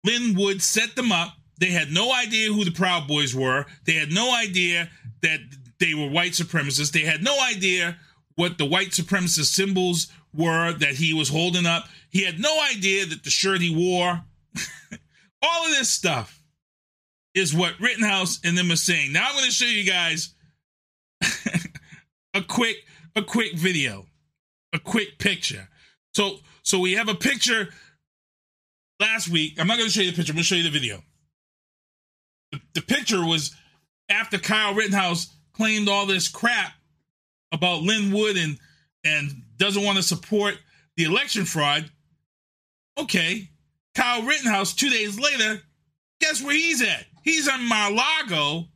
Lin 0.04 0.36
Wood 0.36 0.60
set 0.60 0.96
them 0.96 1.12
up. 1.12 1.34
They 1.60 1.70
had 1.70 1.90
no 1.90 2.12
idea 2.12 2.52
who 2.52 2.64
the 2.64 2.70
Proud 2.70 3.08
Boys 3.08 3.34
were. 3.34 3.66
They 3.84 3.94
had 3.94 4.12
no 4.12 4.34
idea 4.34 4.90
that 5.22 5.40
they 5.80 5.94
were 5.94 6.08
white 6.08 6.32
supremacists. 6.32 6.92
They 6.92 7.00
had 7.00 7.22
no 7.22 7.36
idea 7.42 7.96
what 8.36 8.58
the 8.58 8.64
white 8.64 8.90
supremacist 8.90 9.54
symbols 9.54 10.08
were 10.34 10.72
that 10.72 10.94
he 10.94 11.12
was 11.14 11.28
holding 11.28 11.66
up. 11.66 11.88
He 12.10 12.24
had 12.24 12.38
no 12.38 12.60
idea 12.72 13.06
that 13.06 13.24
the 13.24 13.30
shirt 13.30 13.60
he 13.60 13.74
wore, 13.74 14.22
all 15.42 15.64
of 15.66 15.70
this 15.70 15.90
stuff 15.90 16.37
is 17.38 17.54
what 17.54 17.78
Rittenhouse 17.80 18.40
and 18.44 18.58
them 18.58 18.70
are 18.70 18.76
saying. 18.76 19.12
Now 19.12 19.26
I'm 19.28 19.34
going 19.34 19.46
to 19.46 19.50
show 19.50 19.66
you 19.66 19.84
guys 19.84 20.34
a 22.34 22.42
quick 22.42 22.76
a 23.16 23.22
quick 23.22 23.54
video, 23.54 24.06
a 24.72 24.78
quick 24.78 25.18
picture. 25.18 25.68
So 26.14 26.38
so 26.62 26.78
we 26.80 26.92
have 26.92 27.08
a 27.08 27.14
picture 27.14 27.68
last 29.00 29.28
week. 29.28 29.58
I'm 29.58 29.66
not 29.66 29.78
going 29.78 29.88
to 29.88 29.92
show 29.92 30.02
you 30.02 30.10
the 30.10 30.16
picture. 30.16 30.32
I'm 30.32 30.36
going 30.36 30.42
to 30.42 30.48
show 30.48 30.56
you 30.56 30.64
the 30.64 30.70
video. 30.70 31.02
The, 32.52 32.60
the 32.74 32.82
picture 32.82 33.24
was 33.24 33.54
after 34.08 34.38
Kyle 34.38 34.74
Rittenhouse 34.74 35.34
claimed 35.52 35.88
all 35.88 36.06
this 36.06 36.28
crap 36.28 36.72
about 37.52 37.82
Lin 37.82 38.12
Wood 38.12 38.36
and 38.36 38.58
and 39.04 39.42
doesn't 39.56 39.82
want 39.82 39.96
to 39.96 40.02
support 40.02 40.56
the 40.96 41.04
election 41.04 41.44
fraud. 41.44 41.90
Okay, 42.98 43.50
Kyle 43.94 44.22
Rittenhouse 44.22 44.74
two 44.74 44.90
days 44.90 45.18
later, 45.18 45.62
guess 46.20 46.42
where 46.42 46.54
he's 46.54 46.82
at? 46.82 47.04
He's 47.22 47.48
on 47.48 47.68
Mar-Lago 47.68 48.68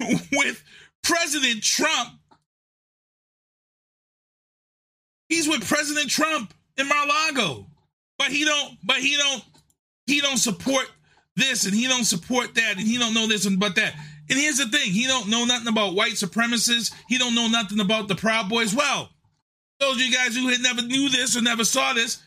with 0.32 0.62
President 1.02 1.62
Trump. 1.62 2.10
He's 5.28 5.48
with 5.48 5.66
President 5.66 6.10
Trump 6.10 6.54
in 6.76 6.88
Mar-Lago, 6.88 7.66
but 8.18 8.28
he 8.28 8.44
don't. 8.44 8.78
But 8.82 8.98
he 8.98 9.16
don't. 9.16 9.44
He 10.06 10.20
don't 10.20 10.38
support 10.38 10.86
this, 11.36 11.66
and 11.66 11.74
he 11.74 11.86
don't 11.86 12.04
support 12.04 12.54
that, 12.54 12.78
and 12.78 12.86
he 12.86 12.98
don't 12.98 13.14
know 13.14 13.26
this 13.26 13.46
and 13.46 13.60
but 13.60 13.74
that. 13.76 13.94
And 14.30 14.38
here's 14.38 14.58
the 14.58 14.66
thing: 14.66 14.90
he 14.90 15.06
don't 15.06 15.28
know 15.28 15.44
nothing 15.44 15.68
about 15.68 15.94
white 15.94 16.12
supremacists. 16.12 16.92
He 17.08 17.18
don't 17.18 17.34
know 17.34 17.48
nothing 17.48 17.80
about 17.80 18.08
the 18.08 18.14
Proud 18.14 18.48
Boys. 18.48 18.74
Well, 18.74 19.10
those 19.80 19.96
of 19.96 20.02
you 20.02 20.12
guys 20.12 20.34
who 20.34 20.48
had 20.48 20.60
never 20.60 20.82
knew 20.82 21.08
this 21.08 21.36
or 21.36 21.42
never 21.42 21.64
saw 21.64 21.92
this, 21.92 22.22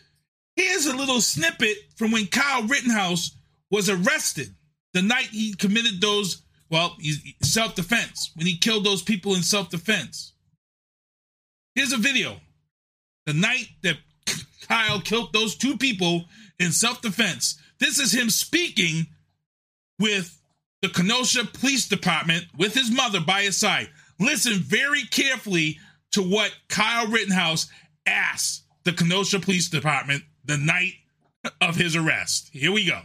here's 0.55 0.85
a 0.85 0.95
little 0.95 1.21
snippet 1.21 1.77
from 1.95 2.11
when 2.11 2.27
Kyle 2.27 2.63
Rittenhouse 2.63 3.35
was 3.71 3.89
arrested 3.89 4.53
the 4.93 5.01
night 5.01 5.27
he 5.31 5.53
committed 5.53 6.01
those. 6.01 6.43
Well, 6.69 6.95
self 7.41 7.75
defense 7.75 8.31
when 8.35 8.47
he 8.47 8.57
killed 8.57 8.85
those 8.85 9.01
people 9.01 9.35
in 9.35 9.43
self 9.43 9.69
defense. 9.69 10.33
Here's 11.75 11.91
a 11.91 11.97
video. 11.97 12.37
The 13.25 13.33
night 13.33 13.67
that 13.83 13.97
Kyle 14.67 15.01
killed 15.01 15.33
those 15.33 15.55
two 15.55 15.77
people 15.77 16.25
in 16.59 16.71
self 16.71 17.01
defense. 17.01 17.59
This 17.79 17.99
is 17.99 18.13
him 18.13 18.29
speaking 18.29 19.07
with 19.99 20.41
the 20.81 20.89
Kenosha 20.89 21.45
Police 21.45 21.87
Department 21.87 22.45
with 22.57 22.73
his 22.73 22.91
mother 22.91 23.19
by 23.19 23.43
his 23.43 23.57
side. 23.57 23.89
Listen 24.19 24.59
very 24.59 25.03
carefully 25.03 25.79
to 26.11 26.21
what 26.21 26.53
Kyle 26.69 27.07
Rittenhouse 27.07 27.67
asked 28.05 28.63
the 28.83 28.93
Kenosha 28.93 29.39
Police 29.39 29.69
Department 29.69 30.23
the 30.45 30.57
night 30.57 30.93
of 31.59 31.75
his 31.75 31.95
arrest. 31.95 32.49
Here 32.53 32.71
we 32.71 32.85
go. 32.85 33.01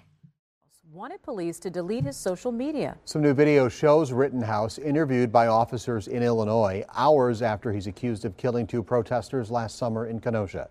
Wanted 0.97 1.23
police 1.23 1.59
to 1.59 1.69
delete 1.69 2.05
his 2.05 2.17
social 2.17 2.51
media. 2.51 2.97
Some 3.05 3.21
new 3.21 3.35
video 3.35 3.69
shows 3.69 4.13
Rittenhouse 4.13 4.79
interviewed 4.79 5.31
by 5.31 5.47
officers 5.47 6.09
in 6.09 6.23
Illinois 6.23 6.87
hours 6.95 7.43
after 7.43 7.71
he's 7.71 7.87
accused 7.87 8.25
of 8.25 8.35
killing 8.39 8.67
two 8.67 8.83
protesters 8.83 9.51
last 9.51 9.77
summer 9.77 10.07
in 10.07 10.21
Kenosha. 10.21 10.71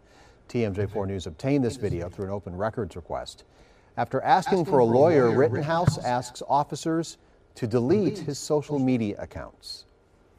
TMJ4 0.49 1.05
News 1.05 1.27
obtained 1.27 1.63
this 1.63 1.75
video 1.75 2.09
through 2.09 2.25
an 2.25 2.31
open 2.31 2.57
records 2.57 2.95
request. 2.95 3.43
After 3.97 4.19
asking, 4.21 4.61
asking 4.61 4.73
for 4.73 4.79
a 4.79 4.83
lawyer, 4.83 5.27
lawyer 5.27 5.37
Rittenhouse, 5.37 5.97
Rittenhouse 5.97 6.05
asks 6.05 6.41
officers 6.49 7.19
to 7.53 7.67
delete 7.67 8.17
his 8.17 8.39
social 8.39 8.79
media 8.79 9.17
accounts. 9.19 9.85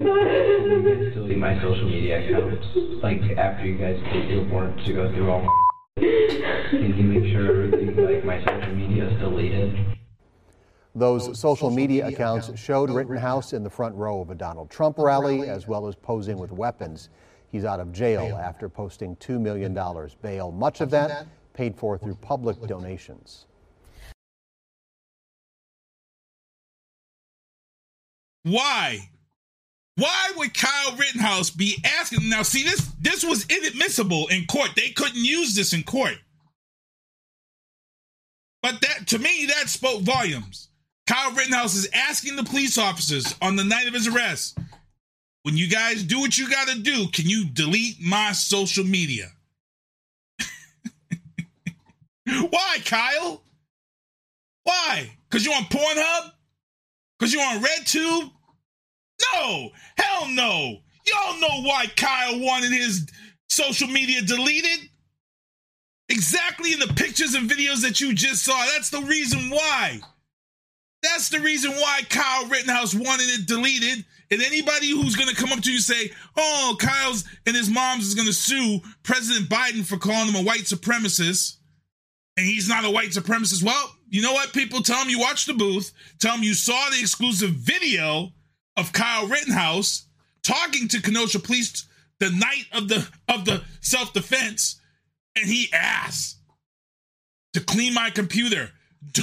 delete 0.01 1.39
my 1.39 1.63
social 1.63 1.89
media 1.89 2.27
accounts. 2.27 2.67
Like 3.05 3.23
after 3.39 3.65
you 3.65 3.79
guys 3.79 4.03
did 4.13 4.31
your 4.31 4.49
warrant 4.49 4.85
to 4.85 4.93
go 4.93 5.09
through 5.13 5.31
all 5.31 5.43
my 5.43 5.66
can 6.71 6.97
you 6.97 7.05
make 7.05 7.33
sure 7.33 7.65
everything 7.65 8.05
like 8.05 8.25
my 8.25 8.45
social 8.45 8.75
media 8.75 9.09
is 9.09 9.19
deleted? 9.19 9.99
Those 10.95 11.39
social 11.39 11.71
media 11.71 12.09
accounts 12.09 12.59
showed 12.59 12.91
Rittenhouse 12.91 13.53
in 13.53 13.63
the 13.63 13.71
front 13.71 13.95
row 13.95 14.21
of 14.21 14.31
a 14.31 14.35
Donald 14.35 14.71
Trump 14.71 14.99
rally, 14.99 15.49
as 15.49 15.69
well 15.69 15.87
as 15.87 15.95
posing 15.95 16.39
with 16.39 16.53
weapons. 16.53 17.11
He's 17.53 17.65
out 17.65 17.81
of 17.81 17.93
jail 17.93 18.39
after 18.43 18.69
posting 18.69 19.15
$2 19.17 19.39
million 19.39 19.75
bail. 20.23 20.53
Much 20.53 20.81
of 20.81 20.91
that 20.91 21.27
paid 21.53 21.77
for 21.77 21.99
through 21.99 22.17
public 22.17 22.61
donations. 22.63 23.47
Why? 28.43 29.11
Why 29.97 30.33
would 30.37 30.53
Kyle 30.53 30.97
Rittenhouse 30.97 31.51
be 31.51 31.83
asking? 31.85 32.29
Now, 32.29 32.43
see 32.43 32.63
this. 32.63 32.81
This 33.01 33.25
was 33.25 33.47
inadmissible 33.47 34.29
in 34.29 34.47
court. 34.47 34.71
They 34.77 34.91
couldn't 34.91 35.25
use 35.25 35.55
this 35.55 35.73
in 35.73 35.83
court. 35.85 36.19
But 38.63 38.81
that 38.83 39.07
to 39.09 39.19
me, 39.19 39.47
that 39.47 39.69
spoke 39.69 40.03
volumes. 40.03 40.69
Kyle 41.07 41.33
Rittenhouse 41.33 41.75
is 41.75 41.89
asking 41.95 42.37
the 42.37 42.45
police 42.45 42.77
officers 42.79 43.35
on 43.41 43.57
the 43.57 43.65
night 43.65 43.87
of 43.87 43.95
his 43.95 44.09
arrest, 44.09 44.59
when 45.45 45.57
you 45.57 45.69
guys 45.69 46.03
do 46.03 46.19
what 46.19 46.37
you 46.37 46.51
got 46.51 46.67
to 46.67 46.81
do, 46.81 47.07
can 47.13 47.29
you 47.29 47.45
delete 47.45 48.03
my 48.03 48.33
social 48.33 48.85
media? 48.85 49.31
Why, 52.27 52.79
Kyle? 52.85 53.43
Why? 54.65 55.13
Because 55.31 55.47
you're 55.47 55.55
on 55.55 55.63
Pornhub? 55.67 56.33
Because 57.17 57.33
you're 57.33 57.45
on 57.45 57.63
RedTube? 57.63 58.33
No! 59.33 59.71
Hell 59.97 60.29
no! 60.29 60.79
Y'all 61.07 61.41
know 61.41 61.63
why 61.63 61.87
Kyle 61.97 62.39
wanted 62.41 62.73
his 62.73 63.07
social 63.49 63.89
media 63.89 64.23
deleted? 64.23 64.89
Exactly 66.09 66.73
in 66.73 66.79
the 66.79 66.93
pictures 66.95 67.35
and 67.35 67.51
videos 67.51 67.83
that 67.83 68.01
you 68.01 68.15
just 68.15 68.45
saw. 68.45 68.65
That's 68.73 68.91
the 68.91 69.03
reason 69.03 69.51
why. 69.51 70.01
That's 71.03 71.29
the 71.29 71.41
reason 71.41 71.73
why 71.73 72.03
Kyle 72.09 72.47
Rittenhouse 72.47 72.95
wanted 72.95 73.29
it 73.29 73.47
deleted. 73.47 74.05
And 74.31 74.43
anybody 74.43 74.91
who's 74.91 75.15
going 75.15 75.29
to 75.29 75.37
come 75.37 75.53
up 75.53 75.61
to 75.61 75.71
you 75.71 75.77
and 75.77 75.85
say, 75.85 76.11
oh, 76.37 76.77
Kyle's 76.81 77.25
and 77.47 77.55
his 77.55 77.71
mom's 77.71 78.07
is 78.07 78.15
going 78.15 78.27
to 78.27 78.33
sue 78.33 78.81
President 79.05 79.49
Biden 79.49 79.87
for 79.87 79.99
calling 79.99 80.29
him 80.33 80.41
a 80.41 80.45
white 80.45 80.63
supremacist, 80.63 81.59
and 82.37 82.45
he's 82.45 82.69
not 82.69 82.85
a 82.85 82.91
white 82.91 83.11
supremacist. 83.11 83.63
Well, 83.63 83.97
you 84.09 84.23
know 84.23 84.33
what, 84.33 84.53
people? 84.53 84.83
Tell 84.83 85.01
him 85.01 85.11
you 85.11 85.21
watched 85.21 85.47
the 85.47 85.55
booth. 85.55 85.93
Tell 86.19 86.35
him 86.35 86.43
you 86.43 86.55
saw 86.55 86.91
the 86.91 87.01
exclusive 87.01 87.51
video 87.51 88.33
of 88.77 88.93
Kyle 88.93 89.27
Rittenhouse 89.27 90.07
talking 90.43 90.89
to 90.89 91.03
Kenosha 91.03 91.39
police 91.39 91.87
the 92.19 92.31
night 92.31 92.67
of 92.73 92.89
the 92.89 93.07
of 93.29 93.45
the 93.45 93.63
self 93.81 94.13
defense, 94.13 94.81
and 95.35 95.47
he 95.47 95.69
asked 95.73 96.39
to 97.53 97.61
clean 97.61 97.95
my 97.95 98.11
computer, 98.11 98.71
d- 99.13 99.23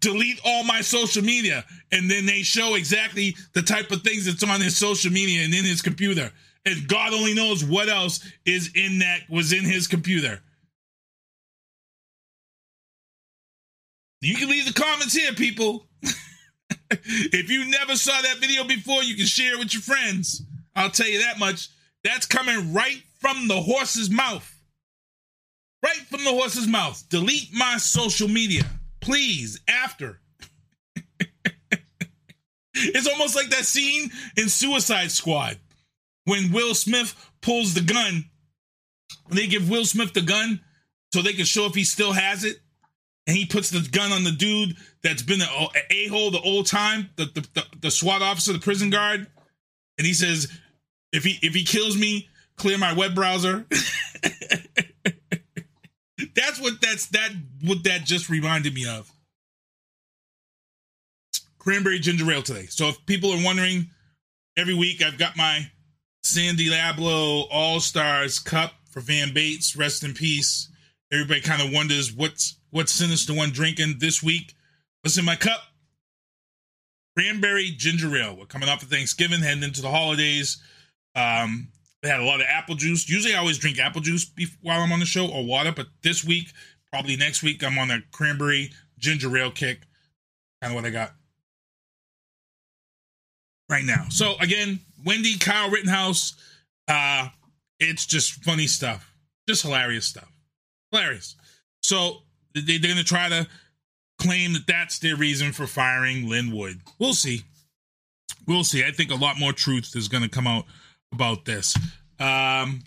delete 0.00 0.40
all 0.44 0.64
my 0.64 0.80
social 0.80 1.22
media, 1.22 1.64
and 1.92 2.10
then 2.10 2.26
they 2.26 2.42
show 2.42 2.74
exactly 2.74 3.36
the 3.54 3.62
type 3.62 3.90
of 3.90 4.02
things 4.02 4.26
that's 4.26 4.42
on 4.44 4.60
his 4.60 4.76
social 4.76 5.12
media 5.12 5.44
and 5.44 5.54
in 5.54 5.64
his 5.64 5.82
computer, 5.82 6.30
and 6.64 6.88
God 6.88 7.12
only 7.12 7.34
knows 7.34 7.64
what 7.64 7.88
else 7.88 8.24
is 8.44 8.70
in 8.74 9.00
that 9.00 9.20
was 9.28 9.52
in 9.52 9.64
his 9.64 9.86
computer. 9.86 10.40
You 14.20 14.34
can 14.34 14.48
leave 14.48 14.66
the 14.66 14.72
comments 14.72 15.14
here, 15.14 15.32
people. 15.32 15.87
If 16.90 17.50
you 17.50 17.70
never 17.70 17.96
saw 17.96 18.20
that 18.20 18.38
video 18.38 18.64
before, 18.64 19.02
you 19.02 19.16
can 19.16 19.26
share 19.26 19.54
it 19.54 19.58
with 19.58 19.72
your 19.72 19.82
friends. 19.82 20.42
I'll 20.74 20.90
tell 20.90 21.08
you 21.08 21.22
that 21.24 21.38
much. 21.38 21.68
That's 22.04 22.26
coming 22.26 22.72
right 22.72 23.02
from 23.20 23.48
the 23.48 23.60
horse's 23.60 24.10
mouth. 24.10 24.54
Right 25.82 26.06
from 26.10 26.24
the 26.24 26.30
horse's 26.30 26.66
mouth. 26.66 27.02
Delete 27.08 27.52
my 27.52 27.76
social 27.78 28.28
media. 28.28 28.64
Please, 29.00 29.60
after. 29.68 30.20
it's 32.74 33.08
almost 33.08 33.36
like 33.36 33.50
that 33.50 33.64
scene 33.64 34.10
in 34.36 34.48
Suicide 34.48 35.10
Squad 35.10 35.58
when 36.24 36.52
Will 36.52 36.74
Smith 36.74 37.14
pulls 37.40 37.74
the 37.74 37.80
gun. 37.80 38.24
They 39.30 39.46
give 39.46 39.70
Will 39.70 39.84
Smith 39.84 40.14
the 40.14 40.22
gun 40.22 40.60
so 41.12 41.22
they 41.22 41.32
can 41.32 41.44
show 41.44 41.66
if 41.66 41.74
he 41.74 41.84
still 41.84 42.12
has 42.12 42.44
it. 42.44 42.60
And 43.28 43.36
he 43.36 43.44
puts 43.44 43.68
the 43.68 43.86
gun 43.92 44.10
on 44.10 44.24
the 44.24 44.32
dude 44.32 44.74
that's 45.02 45.20
been 45.22 45.42
an 45.42 45.48
a 45.90 46.08
hole 46.08 46.30
the 46.30 46.38
whole 46.38 46.64
time, 46.64 47.10
the, 47.16 47.26
the, 47.26 47.46
the, 47.52 47.64
the 47.82 47.90
SWAT 47.90 48.22
officer, 48.22 48.54
the 48.54 48.58
prison 48.58 48.88
guard. 48.88 49.26
And 49.98 50.06
he 50.06 50.14
says, 50.14 50.50
if 51.12 51.24
he 51.24 51.38
if 51.42 51.54
he 51.54 51.62
kills 51.62 51.96
me, 51.96 52.30
clear 52.56 52.78
my 52.78 52.94
web 52.94 53.14
browser. 53.14 53.66
that's 56.34 56.58
what 56.58 56.80
that's 56.80 57.08
that 57.08 57.30
what 57.62 57.84
that 57.84 58.04
just 58.04 58.30
reminded 58.30 58.72
me 58.74 58.86
of. 58.88 59.12
Cranberry 61.58 61.98
ginger 61.98 62.32
ale 62.32 62.42
today. 62.42 62.66
So 62.66 62.88
if 62.88 63.04
people 63.04 63.30
are 63.32 63.44
wondering, 63.44 63.90
every 64.56 64.74
week 64.74 65.02
I've 65.02 65.18
got 65.18 65.36
my 65.36 65.70
Sandy 66.22 66.70
Lablo 66.70 67.46
All 67.50 67.80
Stars 67.80 68.38
cup 68.38 68.72
for 68.90 69.00
Van 69.00 69.34
Bates. 69.34 69.76
Rest 69.76 70.02
in 70.02 70.14
peace. 70.14 70.70
Everybody 71.12 71.42
kind 71.42 71.60
of 71.60 71.72
wonders 71.72 72.10
what's 72.12 72.57
what's 72.70 72.92
Sinister 72.92 73.34
One 73.34 73.50
drinking 73.50 73.96
this 73.98 74.22
week. 74.22 74.54
What's 75.02 75.18
in 75.18 75.24
my 75.24 75.36
cup? 75.36 75.60
Cranberry 77.16 77.70
ginger 77.70 78.16
ale. 78.16 78.36
We're 78.38 78.46
coming 78.46 78.68
off 78.68 78.82
of 78.82 78.88
Thanksgiving, 78.88 79.40
heading 79.40 79.62
into 79.62 79.82
the 79.82 79.90
holidays. 79.90 80.62
Um, 81.14 81.68
they 82.02 82.08
had 82.08 82.20
a 82.20 82.24
lot 82.24 82.40
of 82.40 82.46
apple 82.48 82.76
juice. 82.76 83.08
Usually, 83.08 83.34
I 83.34 83.38
always 83.38 83.58
drink 83.58 83.78
apple 83.78 84.00
juice 84.00 84.30
while 84.62 84.80
I'm 84.80 84.92
on 84.92 85.00
the 85.00 85.06
show 85.06 85.26
or 85.26 85.44
water, 85.44 85.72
but 85.72 85.86
this 86.02 86.24
week, 86.24 86.48
probably 86.92 87.16
next 87.16 87.42
week, 87.42 87.64
I'm 87.64 87.78
on 87.78 87.90
a 87.90 88.00
cranberry 88.12 88.72
ginger 88.98 89.36
ale 89.36 89.50
kick. 89.50 89.80
Kind 90.62 90.72
of 90.72 90.74
what 90.76 90.84
I 90.84 90.90
got 90.90 91.12
right 93.68 93.84
now. 93.84 94.06
So 94.10 94.36
again, 94.40 94.80
Wendy, 95.04 95.36
Kyle 95.38 95.70
Rittenhouse. 95.70 96.34
Uh, 96.86 97.28
it's 97.80 98.06
just 98.06 98.44
funny 98.44 98.66
stuff, 98.66 99.12
just 99.48 99.62
hilarious 99.62 100.04
stuff, 100.04 100.32
hilarious. 100.90 101.36
So 101.82 102.22
they, 102.60 102.78
they're 102.78 102.92
going 102.92 102.96
to 102.96 103.04
try 103.04 103.28
to 103.28 103.46
claim 104.18 104.52
that 104.52 104.66
that's 104.66 104.98
their 104.98 105.16
reason 105.16 105.52
for 105.52 105.66
firing 105.66 106.28
Lin 106.28 106.52
Wood. 106.52 106.80
We'll 106.98 107.14
see. 107.14 107.44
We'll 108.46 108.64
see. 108.64 108.84
I 108.84 108.90
think 108.90 109.10
a 109.10 109.16
lot 109.16 109.38
more 109.38 109.52
truth 109.52 109.94
is 109.94 110.08
going 110.08 110.22
to 110.22 110.28
come 110.28 110.46
out 110.46 110.64
about 111.12 111.44
this. 111.44 111.76
Um, 112.18 112.80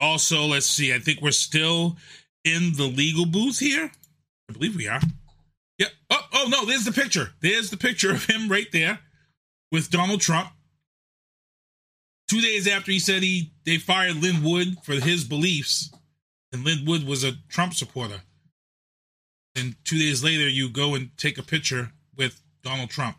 also, 0.00 0.46
let's 0.46 0.66
see. 0.66 0.94
I 0.94 0.98
think 0.98 1.20
we're 1.20 1.30
still 1.32 1.96
in 2.44 2.72
the 2.76 2.84
legal 2.84 3.26
booth 3.26 3.58
here. 3.58 3.90
I 4.48 4.52
believe 4.52 4.76
we 4.76 4.88
are. 4.88 5.00
Yeah. 5.78 5.88
Oh, 6.10 6.26
oh 6.32 6.46
no, 6.48 6.64
there's 6.64 6.84
the 6.84 6.92
picture. 6.92 7.30
There's 7.40 7.70
the 7.70 7.76
picture 7.76 8.10
of 8.10 8.24
him 8.26 8.48
right 8.48 8.70
there 8.72 9.00
with 9.70 9.90
Donald 9.90 10.20
Trump. 10.20 10.48
Two 12.28 12.40
days 12.40 12.68
after 12.68 12.92
he 12.92 12.98
said 12.98 13.22
he 13.22 13.52
they 13.64 13.76
fired 13.76 14.16
Lin 14.16 14.42
Wood 14.42 14.76
for 14.84 14.92
his 14.94 15.24
beliefs, 15.24 15.92
and 16.52 16.64
Lin 16.64 16.84
Wood 16.86 17.06
was 17.06 17.24
a 17.24 17.32
Trump 17.48 17.74
supporter. 17.74 18.20
And 19.56 19.74
two 19.84 19.98
days 19.98 20.22
later, 20.22 20.48
you 20.48 20.70
go 20.70 20.94
and 20.94 21.10
take 21.16 21.38
a 21.38 21.42
picture 21.42 21.92
with 22.16 22.40
Donald 22.62 22.90
Trump. 22.90 23.16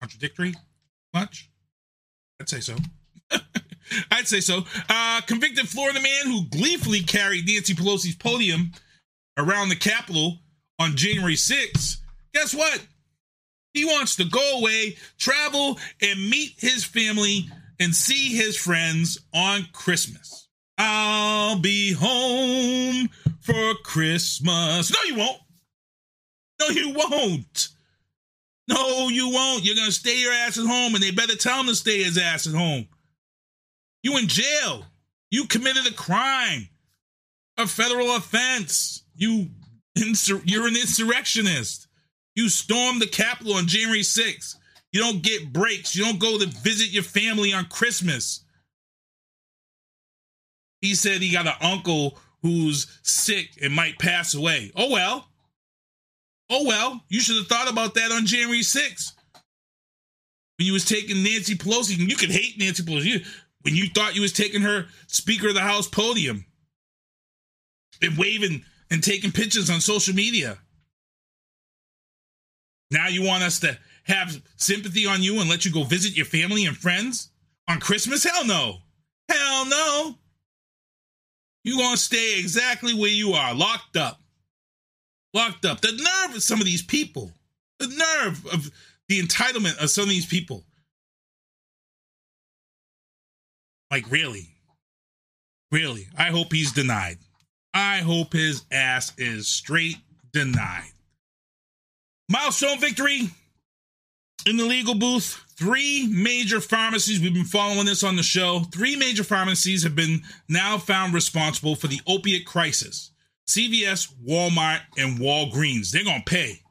Contradictory? 0.00 0.54
Much? 1.14 1.50
I'd 2.40 2.48
say 2.48 2.60
so. 2.60 2.76
I'd 4.10 4.26
say 4.26 4.40
so. 4.40 4.64
Uh, 4.88 5.20
convicted 5.26 5.68
Florida 5.68 6.00
man 6.00 6.26
who 6.26 6.46
gleefully 6.46 7.00
carried 7.00 7.46
Nancy 7.46 7.74
Pelosi's 7.74 8.16
podium 8.16 8.72
around 9.36 9.68
the 9.68 9.76
Capitol 9.76 10.38
on 10.78 10.96
January 10.96 11.34
6th. 11.34 11.98
Guess 12.32 12.54
what? 12.54 12.80
He 13.74 13.84
wants 13.84 14.16
to 14.16 14.24
go 14.24 14.58
away, 14.58 14.96
travel, 15.18 15.78
and 16.00 16.30
meet 16.30 16.54
his 16.58 16.84
family 16.84 17.48
and 17.78 17.94
see 17.94 18.34
his 18.34 18.56
friends 18.56 19.18
on 19.32 19.66
Christmas. 19.72 20.48
I'll 20.76 21.58
be 21.58 21.92
home 21.92 23.10
for 23.40 23.74
Christmas. 23.82 24.92
No, 24.92 24.98
you 25.06 25.16
won't. 25.16 25.38
No, 26.60 26.68
you 26.68 26.94
won't. 26.94 27.68
No, 28.68 29.08
you 29.08 29.30
won't. 29.30 29.64
You're 29.64 29.76
gonna 29.76 29.90
stay 29.90 30.20
your 30.20 30.32
ass 30.32 30.58
at 30.58 30.66
home, 30.66 30.94
and 30.94 31.02
they 31.02 31.10
better 31.10 31.36
tell 31.36 31.60
him 31.60 31.66
to 31.66 31.74
stay 31.74 32.02
his 32.02 32.18
ass 32.18 32.46
at 32.46 32.54
home. 32.54 32.86
You 34.02 34.16
in 34.18 34.28
jail. 34.28 34.86
You 35.30 35.46
committed 35.46 35.86
a 35.86 35.94
crime, 35.94 36.68
a 37.56 37.66
federal 37.66 38.14
offense. 38.16 39.04
You 39.14 39.48
insur- 39.96 40.42
you're 40.44 40.66
an 40.66 40.76
insurrectionist. 40.76 41.86
You 42.34 42.48
stormed 42.48 43.02
the 43.02 43.06
Capitol 43.06 43.54
on 43.54 43.66
January 43.66 44.02
6th. 44.02 44.56
You 44.92 45.00
don't 45.00 45.22
get 45.22 45.52
breaks. 45.52 45.94
You 45.94 46.04
don't 46.04 46.18
go 46.18 46.38
to 46.38 46.46
visit 46.46 46.90
your 46.90 47.02
family 47.02 47.52
on 47.52 47.66
Christmas. 47.66 48.44
He 50.80 50.94
said 50.94 51.20
he 51.20 51.32
got 51.32 51.46
an 51.46 51.54
uncle 51.60 52.18
who's 52.42 52.86
sick 53.02 53.50
and 53.62 53.74
might 53.74 53.98
pass 53.98 54.34
away. 54.34 54.72
Oh 54.76 54.90
well. 54.90 55.28
Oh 56.48 56.64
well, 56.66 57.04
you 57.08 57.20
should 57.20 57.36
have 57.36 57.46
thought 57.46 57.70
about 57.70 57.94
that 57.94 58.10
on 58.10 58.26
January 58.26 58.60
6th. 58.60 59.12
When 60.58 60.66
you 60.66 60.72
was 60.72 60.84
taking 60.84 61.22
Nancy 61.22 61.54
Pelosi, 61.54 61.96
you 61.96 62.16
could 62.16 62.30
hate 62.30 62.58
Nancy 62.58 62.82
Pelosi. 62.82 63.24
When 63.62 63.76
you 63.76 63.88
thought 63.88 64.16
you 64.16 64.22
was 64.22 64.32
taking 64.32 64.62
her 64.62 64.86
Speaker 65.06 65.48
of 65.48 65.54
the 65.54 65.60
House 65.60 65.88
podium 65.88 66.44
and 68.02 68.18
waving 68.18 68.64
and 68.90 69.02
taking 69.02 69.32
pictures 69.32 69.70
on 69.70 69.80
social 69.80 70.14
media. 70.14 70.58
Now 72.90 73.08
you 73.08 73.22
want 73.22 73.44
us 73.44 73.60
to 73.60 73.78
have 74.04 74.42
sympathy 74.56 75.06
on 75.06 75.22
you 75.22 75.40
and 75.40 75.48
let 75.48 75.64
you 75.64 75.72
go 75.72 75.84
visit 75.84 76.16
your 76.16 76.26
family 76.26 76.66
and 76.66 76.76
friends 76.76 77.30
on 77.68 77.78
Christmas? 77.80 78.24
Hell 78.24 78.44
no. 78.44 78.78
Hell 79.28 79.66
no. 79.66 80.16
You 81.64 81.78
gonna 81.78 81.96
stay 81.96 82.38
exactly 82.38 82.94
where 82.94 83.10
you 83.10 83.32
are, 83.32 83.54
locked 83.54 83.96
up. 83.96 84.20
Locked 85.34 85.64
up. 85.64 85.80
The 85.80 85.92
nerve 85.92 86.36
of 86.36 86.42
some 86.42 86.60
of 86.60 86.66
these 86.66 86.82
people. 86.82 87.32
The 87.78 87.88
nerve 87.88 88.46
of 88.52 88.70
the 89.08 89.20
entitlement 89.20 89.82
of 89.82 89.90
some 89.90 90.04
of 90.04 90.10
these 90.10 90.26
people. 90.26 90.64
Like, 93.90 94.10
really? 94.10 94.48
Really? 95.72 96.08
I 96.16 96.30
hope 96.30 96.52
he's 96.52 96.72
denied. 96.72 97.18
I 97.74 97.98
hope 97.98 98.32
his 98.32 98.64
ass 98.70 99.12
is 99.18 99.46
straight 99.48 99.96
denied. 100.32 100.92
Milestone 102.28 102.78
victory 102.78 103.30
in 104.46 104.56
the 104.56 104.64
legal 104.64 104.94
booth. 104.94 105.44
Three 105.60 106.08
major 106.10 106.58
pharmacies, 106.58 107.20
we've 107.20 107.34
been 107.34 107.44
following 107.44 107.84
this 107.84 108.02
on 108.02 108.16
the 108.16 108.22
show. 108.22 108.60
Three 108.72 108.96
major 108.96 109.22
pharmacies 109.22 109.82
have 109.82 109.94
been 109.94 110.22
now 110.48 110.78
found 110.78 111.12
responsible 111.12 111.74
for 111.74 111.86
the 111.86 112.00
opiate 112.06 112.46
crisis 112.46 113.10
CVS, 113.46 114.10
Walmart, 114.26 114.80
and 114.96 115.18
Walgreens. 115.18 115.90
They're 115.90 116.02
to 116.20 116.22
pay. 116.24 116.62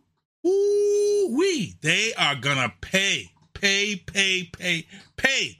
Ooh, 0.43 1.35
wee. 1.37 1.75
They 1.81 2.15
are 2.15 2.33
to 2.57 2.73
pay, 2.81 3.29
pay, 3.53 3.97
pay, 3.97 4.49
pay, 4.57 4.87
pay. 5.17 5.59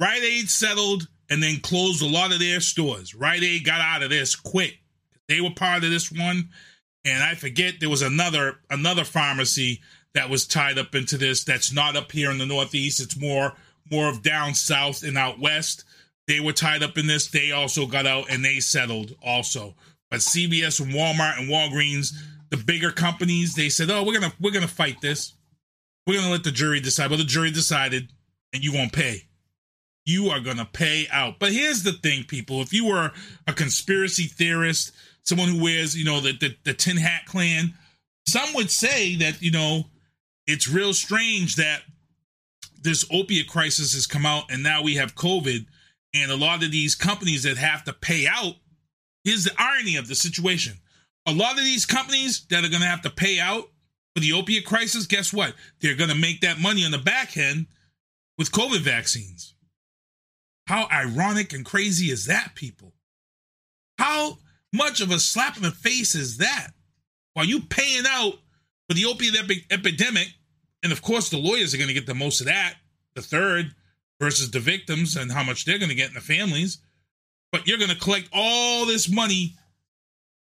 Rite 0.00 0.22
Aid 0.22 0.48
settled 0.48 1.06
and 1.28 1.42
then 1.42 1.60
closed 1.60 2.00
a 2.00 2.06
lot 2.06 2.32
of 2.32 2.38
their 2.38 2.60
stores. 2.60 3.14
Rite 3.14 3.42
Aid 3.42 3.66
got 3.66 3.82
out 3.82 4.02
of 4.02 4.08
this 4.08 4.34
quick. 4.34 4.78
They 5.28 5.42
were 5.42 5.50
part 5.50 5.84
of 5.84 5.90
this 5.90 6.10
one. 6.10 6.48
And 7.04 7.22
I 7.22 7.34
forget 7.34 7.80
there 7.80 7.90
was 7.90 8.02
another 8.02 8.58
another 8.70 9.04
pharmacy 9.04 9.80
that 10.14 10.30
was 10.30 10.46
tied 10.46 10.78
up 10.78 10.94
into 10.94 11.18
this 11.18 11.44
that's 11.44 11.72
not 11.72 11.96
up 11.96 12.12
here 12.12 12.30
in 12.30 12.38
the 12.38 12.46
northeast. 12.46 13.00
It's 13.00 13.18
more 13.18 13.54
more 13.90 14.08
of 14.08 14.22
down 14.22 14.54
south 14.54 15.02
and 15.02 15.18
out 15.18 15.38
west. 15.38 15.84
They 16.26 16.40
were 16.40 16.52
tied 16.52 16.82
up 16.82 16.96
in 16.96 17.06
this. 17.06 17.28
They 17.28 17.52
also 17.52 17.86
got 17.86 18.06
out 18.06 18.30
and 18.30 18.44
they 18.44 18.60
settled 18.60 19.14
also. 19.22 19.74
But 20.10 20.20
cvs 20.20 20.80
and 20.80 20.92
walmart 20.92 21.38
and 21.38 21.50
walgreens 21.50 22.14
the 22.50 22.56
bigger 22.56 22.92
companies 22.92 23.54
they 23.54 23.68
said 23.68 23.90
oh 23.90 24.04
we're 24.04 24.18
gonna 24.18 24.32
we're 24.40 24.52
gonna 24.52 24.68
fight 24.68 25.00
this. 25.02 25.34
We're 26.06 26.20
gonna 26.20 26.32
let 26.32 26.44
the 26.44 26.52
jury 26.52 26.80
decide. 26.80 27.10
Well 27.10 27.18
the 27.18 27.24
jury 27.24 27.50
decided 27.50 28.10
and 28.52 28.64
you 28.64 28.72
won't 28.72 28.92
pay. 28.92 29.24
You 30.06 30.28
are 30.28 30.40
gonna 30.40 30.68
pay 30.70 31.06
out. 31.10 31.38
But 31.38 31.52
here's 31.52 31.82
the 31.82 31.92
thing 31.92 32.24
people. 32.24 32.62
If 32.62 32.72
you 32.72 32.86
were 32.86 33.10
a 33.46 33.52
conspiracy 33.52 34.24
theorist 34.24 34.92
someone 35.24 35.48
who 35.48 35.62
wears 35.62 35.96
you 35.96 36.04
know 36.04 36.20
the 36.20 36.32
the, 36.32 36.56
the 36.64 36.74
tin 36.74 36.96
hat 36.96 37.22
clan 37.26 37.74
some 38.26 38.54
would 38.54 38.70
say 38.70 39.16
that 39.16 39.42
you 39.42 39.50
know 39.50 39.84
it's 40.46 40.68
real 40.68 40.92
strange 40.92 41.56
that 41.56 41.82
this 42.84 43.06
opiate 43.10 43.48
crisis 43.48 43.94
has 43.94 44.06
come 44.06 44.26
out 44.26 44.44
and 44.50 44.62
now 44.62 44.82
we 44.82 44.94
have 44.96 45.14
COVID 45.14 45.66
and 46.14 46.30
a 46.30 46.36
lot 46.36 46.62
of 46.62 46.70
these 46.70 46.94
companies 46.94 47.42
that 47.42 47.56
have 47.56 47.82
to 47.84 47.92
pay 47.92 48.26
out. 48.26 48.54
Here's 49.24 49.44
the 49.44 49.54
irony 49.58 49.96
of 49.96 50.06
the 50.06 50.14
situation. 50.14 50.74
A 51.26 51.32
lot 51.32 51.58
of 51.58 51.64
these 51.64 51.86
companies 51.86 52.46
that 52.50 52.62
are 52.62 52.68
going 52.68 52.82
to 52.82 52.88
have 52.88 53.02
to 53.02 53.10
pay 53.10 53.40
out 53.40 53.70
for 54.14 54.20
the 54.20 54.34
opiate 54.34 54.66
crisis, 54.66 55.06
guess 55.06 55.32
what? 55.32 55.54
They're 55.80 55.96
going 55.96 56.10
to 56.10 56.16
make 56.16 56.42
that 56.42 56.60
money 56.60 56.84
on 56.84 56.90
the 56.90 56.98
back 56.98 57.36
end 57.36 57.66
with 58.36 58.52
COVID 58.52 58.80
vaccines. 58.80 59.54
How 60.66 60.86
ironic 60.92 61.54
and 61.54 61.64
crazy 61.64 62.10
is 62.10 62.26
that, 62.26 62.52
people? 62.54 62.92
How 63.98 64.38
much 64.74 65.00
of 65.00 65.10
a 65.10 65.18
slap 65.18 65.56
in 65.56 65.62
the 65.62 65.70
face 65.70 66.14
is 66.14 66.38
that? 66.38 66.68
While 67.34 67.46
you 67.46 67.60
paying 67.60 68.04
out 68.08 68.34
for 68.88 68.94
the 68.94 69.06
opiate 69.06 69.36
epi- 69.38 69.66
epidemic, 69.70 70.28
and 70.82 70.92
of 70.92 71.00
course 71.00 71.30
the 71.30 71.38
lawyers 71.38 71.72
are 71.72 71.78
going 71.78 71.88
to 71.88 71.94
get 71.94 72.06
the 72.06 72.14
most 72.14 72.40
of 72.40 72.46
that, 72.46 72.74
the 73.14 73.22
third 73.22 73.74
versus 74.20 74.50
the 74.50 74.60
victims 74.60 75.16
and 75.16 75.32
how 75.32 75.42
much 75.42 75.64
they're 75.64 75.78
going 75.78 75.88
to 75.88 75.94
get 75.94 76.08
in 76.08 76.14
the 76.14 76.20
families. 76.20 76.78
But 77.52 77.66
you're 77.66 77.78
going 77.78 77.90
to 77.90 77.98
collect 77.98 78.28
all 78.32 78.84
this 78.84 79.08
money 79.08 79.54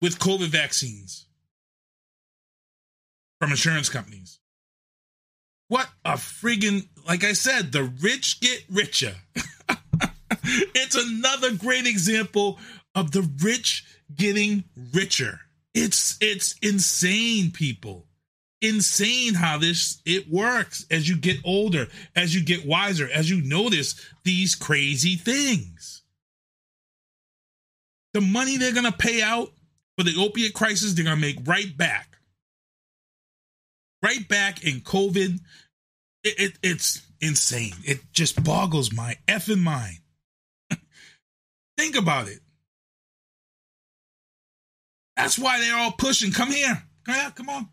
with 0.00 0.18
COVID 0.18 0.48
vaccines 0.48 1.26
from 3.40 3.50
insurance 3.50 3.88
companies. 3.88 4.40
What 5.68 5.88
a 6.04 6.12
friggin' 6.12 6.88
like 7.06 7.24
I 7.24 7.32
said, 7.32 7.72
the 7.72 7.84
rich 7.84 8.40
get 8.40 8.64
richer. 8.70 9.14
it's 10.44 10.94
another 10.94 11.54
great 11.54 11.86
example 11.86 12.58
of 12.94 13.12
the 13.12 13.28
rich 13.42 13.84
getting 14.14 14.64
richer. 14.92 15.40
It's 15.74 16.16
it's 16.20 16.54
insane, 16.62 17.50
people. 17.50 18.06
Insane 18.62 19.34
how 19.34 19.58
this 19.58 20.00
it 20.06 20.30
works 20.30 20.86
as 20.90 21.08
you 21.08 21.16
get 21.16 21.36
older 21.44 21.88
as 22.14 22.34
you 22.34 22.42
get 22.42 22.66
wiser 22.66 23.08
as 23.12 23.28
you 23.28 23.42
notice 23.42 23.94
these 24.24 24.54
crazy 24.54 25.16
things. 25.16 26.02
The 28.14 28.22
money 28.22 28.56
they're 28.56 28.72
going 28.72 28.90
to 28.90 28.96
pay 28.96 29.20
out 29.20 29.52
for 29.98 30.04
the 30.04 30.16
opiate 30.18 30.54
crisis 30.54 30.94
they're 30.94 31.04
going 31.04 31.16
to 31.16 31.20
make 31.20 31.46
right 31.46 31.76
back. 31.76 32.16
Right 34.02 34.26
back 34.26 34.64
in 34.64 34.80
covid. 34.80 35.38
It, 36.24 36.40
it, 36.40 36.58
it's 36.62 37.02
insane. 37.20 37.74
It 37.84 38.00
just 38.12 38.42
boggles 38.42 38.92
my 38.92 39.16
effing 39.28 39.60
mind. 39.60 39.98
Think 41.76 41.94
about 41.94 42.28
it 42.28 42.40
that's 45.16 45.38
why 45.38 45.58
they're 45.60 45.76
all 45.76 45.92
pushing 45.92 46.32
come 46.32 46.50
here 46.50 46.82
come 47.04 47.14
here 47.14 47.32
come 47.34 47.48
on 47.48 47.68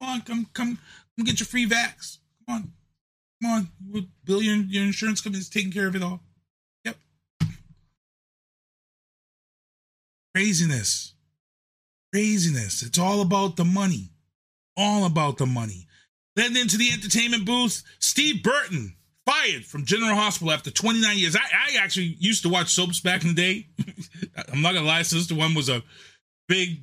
Come 0.00 0.10
on, 0.10 0.20
come, 0.22 0.46
come, 0.52 0.78
come 1.16 1.24
get 1.24 1.40
your 1.40 1.46
free 1.46 1.66
vax. 1.66 2.18
Come 2.46 2.56
on, 2.56 2.72
come 3.42 3.50
on. 3.50 4.06
Bill, 4.24 4.42
your, 4.42 4.56
your 4.56 4.84
insurance 4.84 5.20
company's 5.20 5.48
taking 5.48 5.72
care 5.72 5.86
of 5.86 5.96
it 5.96 6.02
all. 6.02 6.20
Yep. 6.84 6.96
Craziness. 10.34 11.14
Craziness. 12.12 12.82
It's 12.82 12.98
all 12.98 13.22
about 13.22 13.56
the 13.56 13.64
money. 13.64 14.10
All 14.76 15.06
about 15.06 15.38
the 15.38 15.46
money. 15.46 15.86
Then 16.34 16.54
into 16.56 16.76
the 16.76 16.92
entertainment 16.92 17.46
booth, 17.46 17.82
Steve 17.98 18.42
Burton 18.42 18.94
fired 19.24 19.64
from 19.64 19.86
General 19.86 20.14
Hospital 20.14 20.52
after 20.52 20.70
29 20.70 21.16
years. 21.16 21.34
I, 21.34 21.40
I 21.40 21.82
actually 21.82 22.16
used 22.18 22.42
to 22.42 22.50
watch 22.50 22.68
soaps 22.68 23.00
back 23.00 23.22
in 23.22 23.34
the 23.34 23.34
day. 23.34 23.68
I'm 24.52 24.60
not 24.60 24.74
gonna 24.74 24.86
lie, 24.86 25.00
Sinister 25.02 25.34
One 25.34 25.54
was 25.54 25.70
a 25.70 25.82
big 26.48 26.80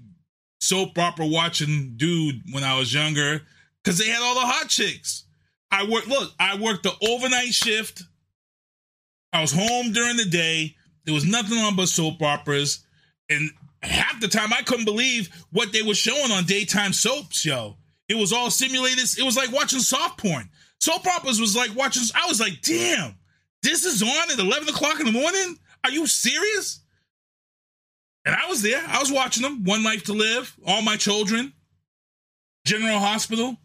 soap 0.59 0.97
opera 0.97 1.27
watching 1.27 1.93
dude 1.97 2.41
when 2.51 2.63
I 2.63 2.77
was 2.77 2.93
younger 2.93 3.41
because 3.83 3.97
they 3.97 4.07
had 4.07 4.21
all 4.21 4.35
the 4.35 4.41
hot 4.41 4.69
chicks. 4.69 5.25
I 5.71 5.85
worked, 5.89 6.07
look, 6.07 6.31
I 6.39 6.57
worked 6.57 6.83
the 6.83 6.93
overnight 7.09 7.53
shift. 7.53 8.03
I 9.33 9.41
was 9.41 9.51
home 9.51 9.91
during 9.91 10.17
the 10.17 10.25
day. 10.25 10.75
There 11.05 11.13
was 11.13 11.25
nothing 11.25 11.57
on 11.57 11.75
but 11.75 11.89
soap 11.89 12.21
operas. 12.21 12.85
And 13.29 13.49
half 13.81 14.21
the 14.21 14.27
time 14.27 14.53
I 14.53 14.61
couldn't 14.61 14.85
believe 14.85 15.29
what 15.51 15.73
they 15.73 15.81
were 15.81 15.95
showing 15.95 16.31
on 16.31 16.45
daytime 16.45 16.93
soaps, 16.93 17.43
yo. 17.43 17.77
It 18.07 18.15
was 18.15 18.31
all 18.31 18.51
simulated. 18.51 19.05
It 19.17 19.23
was 19.23 19.35
like 19.35 19.51
watching 19.51 19.79
soft 19.79 20.19
porn. 20.19 20.49
Soap 20.79 21.07
operas 21.07 21.39
was 21.41 21.55
like 21.55 21.75
watching, 21.75 22.03
I 22.13 22.27
was 22.27 22.39
like, 22.39 22.61
damn, 22.61 23.15
this 23.63 23.85
is 23.85 24.03
on 24.03 24.31
at 24.31 24.37
11 24.37 24.69
o'clock 24.69 24.99
in 24.99 25.05
the 25.05 25.11
morning? 25.11 25.57
Are 25.83 25.91
you 25.91 26.05
serious? 26.05 26.81
And 28.25 28.35
I 28.35 28.47
was 28.47 28.61
there. 28.61 28.81
I 28.87 28.99
was 28.99 29.11
watching 29.11 29.43
them. 29.43 29.63
One 29.63 29.83
Life 29.83 30.03
to 30.05 30.13
Live, 30.13 30.55
All 30.65 30.81
My 30.81 30.95
Children, 30.95 31.53
General 32.65 32.99
Hospital. 32.99 33.57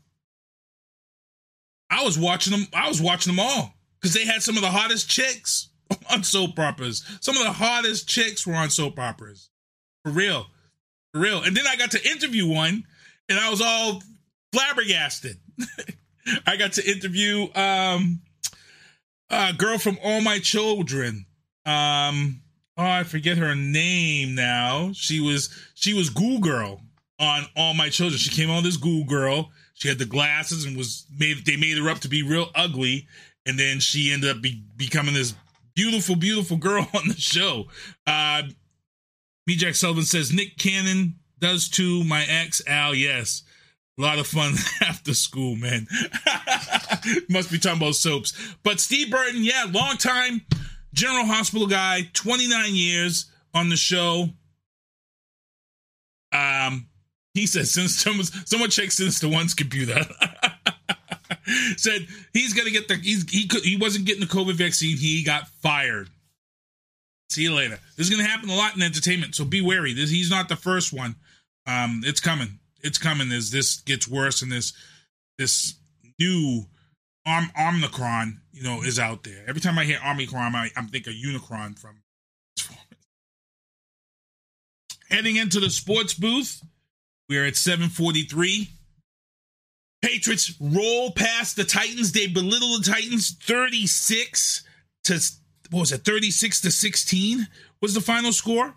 I 1.90 2.04
was 2.04 2.18
watching 2.18 2.52
them. 2.52 2.66
I 2.74 2.88
was 2.88 3.00
watching 3.00 3.34
them 3.34 3.40
all 3.40 3.74
because 4.00 4.14
they 4.14 4.24
had 4.24 4.42
some 4.42 4.56
of 4.56 4.62
the 4.62 4.70
hottest 4.70 5.08
chicks 5.08 5.68
on 6.10 6.22
soap 6.22 6.58
operas. 6.58 7.04
Some 7.20 7.36
of 7.36 7.44
the 7.44 7.52
hottest 7.52 8.08
chicks 8.08 8.46
were 8.46 8.54
on 8.54 8.70
soap 8.70 8.98
operas. 8.98 9.50
For 10.04 10.12
real. 10.12 10.46
For 11.12 11.20
real. 11.20 11.42
And 11.42 11.56
then 11.56 11.66
I 11.66 11.76
got 11.76 11.92
to 11.92 12.08
interview 12.08 12.46
one 12.46 12.84
and 13.28 13.38
I 13.38 13.50
was 13.50 13.60
all 13.60 14.02
flabbergasted. 14.52 15.36
I 16.46 16.56
got 16.56 16.74
to 16.74 16.88
interview 16.88 17.48
um 17.54 18.20
a 19.30 19.52
girl 19.52 19.78
from 19.78 19.98
All 20.02 20.20
My 20.20 20.38
Children. 20.38 21.26
Um 21.64 22.42
oh, 22.78 22.84
I 22.84 23.02
forget 23.02 23.36
her 23.36 23.54
name 23.54 24.34
now. 24.34 24.92
She 24.94 25.20
was 25.20 25.50
she 25.74 25.92
was 25.92 26.08
Ghoul 26.08 26.38
Girl 26.38 26.80
on 27.18 27.44
All 27.56 27.74
My 27.74 27.88
Children. 27.88 28.18
She 28.18 28.30
came 28.30 28.50
on 28.50 28.62
this 28.62 28.76
Ghoul 28.76 29.04
Girl. 29.04 29.50
She 29.74 29.88
had 29.88 29.98
the 29.98 30.06
glasses 30.06 30.64
and 30.64 30.76
was 30.76 31.06
made. 31.18 31.44
They 31.44 31.56
made 31.56 31.76
her 31.76 31.90
up 31.90 31.98
to 32.00 32.08
be 32.08 32.22
real 32.22 32.50
ugly, 32.54 33.06
and 33.44 33.58
then 33.58 33.80
she 33.80 34.12
ended 34.12 34.30
up 34.30 34.40
be, 34.40 34.64
becoming 34.76 35.14
this 35.14 35.34
beautiful, 35.74 36.16
beautiful 36.16 36.56
girl 36.56 36.88
on 36.94 37.08
the 37.08 37.16
show. 37.16 37.66
Uh, 38.06 38.42
me 39.46 39.56
Jack 39.56 39.74
Sullivan 39.74 40.04
says 40.04 40.32
Nick 40.32 40.56
Cannon 40.56 41.16
does 41.38 41.68
too. 41.68 42.04
My 42.04 42.24
ex 42.24 42.62
Al, 42.66 42.94
yes. 42.94 43.42
A 43.98 44.02
lot 44.02 44.20
of 44.20 44.28
fun 44.28 44.54
after 44.80 45.12
school, 45.12 45.56
man. 45.56 45.88
Must 47.28 47.50
be 47.50 47.58
talking 47.58 47.82
about 47.82 47.96
soaps. 47.96 48.32
But 48.62 48.78
Steve 48.78 49.10
Burton, 49.10 49.42
yeah, 49.42 49.66
long 49.68 49.96
time 49.96 50.42
General 50.92 51.26
Hospital 51.26 51.66
guy, 51.66 52.08
29 52.12 52.74
years 52.74 53.30
on 53.54 53.68
the 53.68 53.76
show. 53.76 54.28
Um, 56.32 56.88
he 57.34 57.46
says 57.46 57.70
since 57.70 57.96
someone 57.96 58.24
someone 58.24 58.70
checked 58.70 58.92
Sinister 58.92 59.28
One's 59.28 59.54
computer. 59.54 60.00
said 61.76 62.06
he's 62.32 62.54
gonna 62.54 62.70
get 62.70 62.88
the 62.88 62.96
he's 62.96 63.28
he 63.30 63.46
could 63.46 63.62
he 63.62 63.76
wasn't 63.76 64.04
getting 64.06 64.20
the 64.20 64.26
COVID 64.26 64.54
vaccine. 64.54 64.96
He 64.96 65.22
got 65.22 65.48
fired. 65.62 66.08
See 67.30 67.42
you 67.42 67.54
later. 67.54 67.78
This 67.96 68.08
is 68.08 68.10
gonna 68.10 68.28
happen 68.28 68.50
a 68.50 68.56
lot 68.56 68.76
in 68.76 68.82
entertainment, 68.82 69.34
so 69.34 69.44
be 69.44 69.60
wary. 69.60 69.92
This 69.92 70.10
he's 70.10 70.30
not 70.30 70.48
the 70.48 70.56
first 70.56 70.92
one. 70.92 71.16
Um, 71.66 72.02
it's 72.04 72.20
coming. 72.20 72.58
It's 72.82 72.98
coming 72.98 73.32
as 73.32 73.50
this 73.50 73.80
gets 73.80 74.08
worse 74.08 74.42
and 74.42 74.50
this 74.50 74.72
this 75.38 75.74
new 76.18 76.66
Arm 77.28 77.50
Omicron, 77.60 78.40
you 78.52 78.62
know, 78.62 78.82
is 78.82 78.98
out 78.98 79.22
there. 79.22 79.44
Every 79.46 79.60
time 79.60 79.78
I 79.78 79.84
hear 79.84 79.98
Omicron, 80.04 80.54
I, 80.54 80.70
I'm 80.76 80.88
thinking 80.88 81.12
Unicron 81.12 81.78
from 81.78 82.02
Heading 85.10 85.36
into 85.36 85.60
the 85.60 85.70
sports 85.70 86.14
booth, 86.14 86.62
We're 87.28 87.46
at 87.46 87.56
743. 87.56 88.70
Patriots 90.00 90.54
roll 90.60 91.10
past 91.10 91.56
the 91.56 91.64
Titans. 91.64 92.12
They 92.12 92.28
belittle 92.28 92.78
the 92.78 92.84
Titans 92.90 93.36
36 93.42 94.64
to 95.04 95.20
what 95.70 95.80
was 95.80 95.92
it, 95.92 96.04
36 96.04 96.62
to 96.62 96.70
16 96.70 97.46
was 97.80 97.94
the 97.94 98.00
final 98.00 98.32
score. 98.32 98.74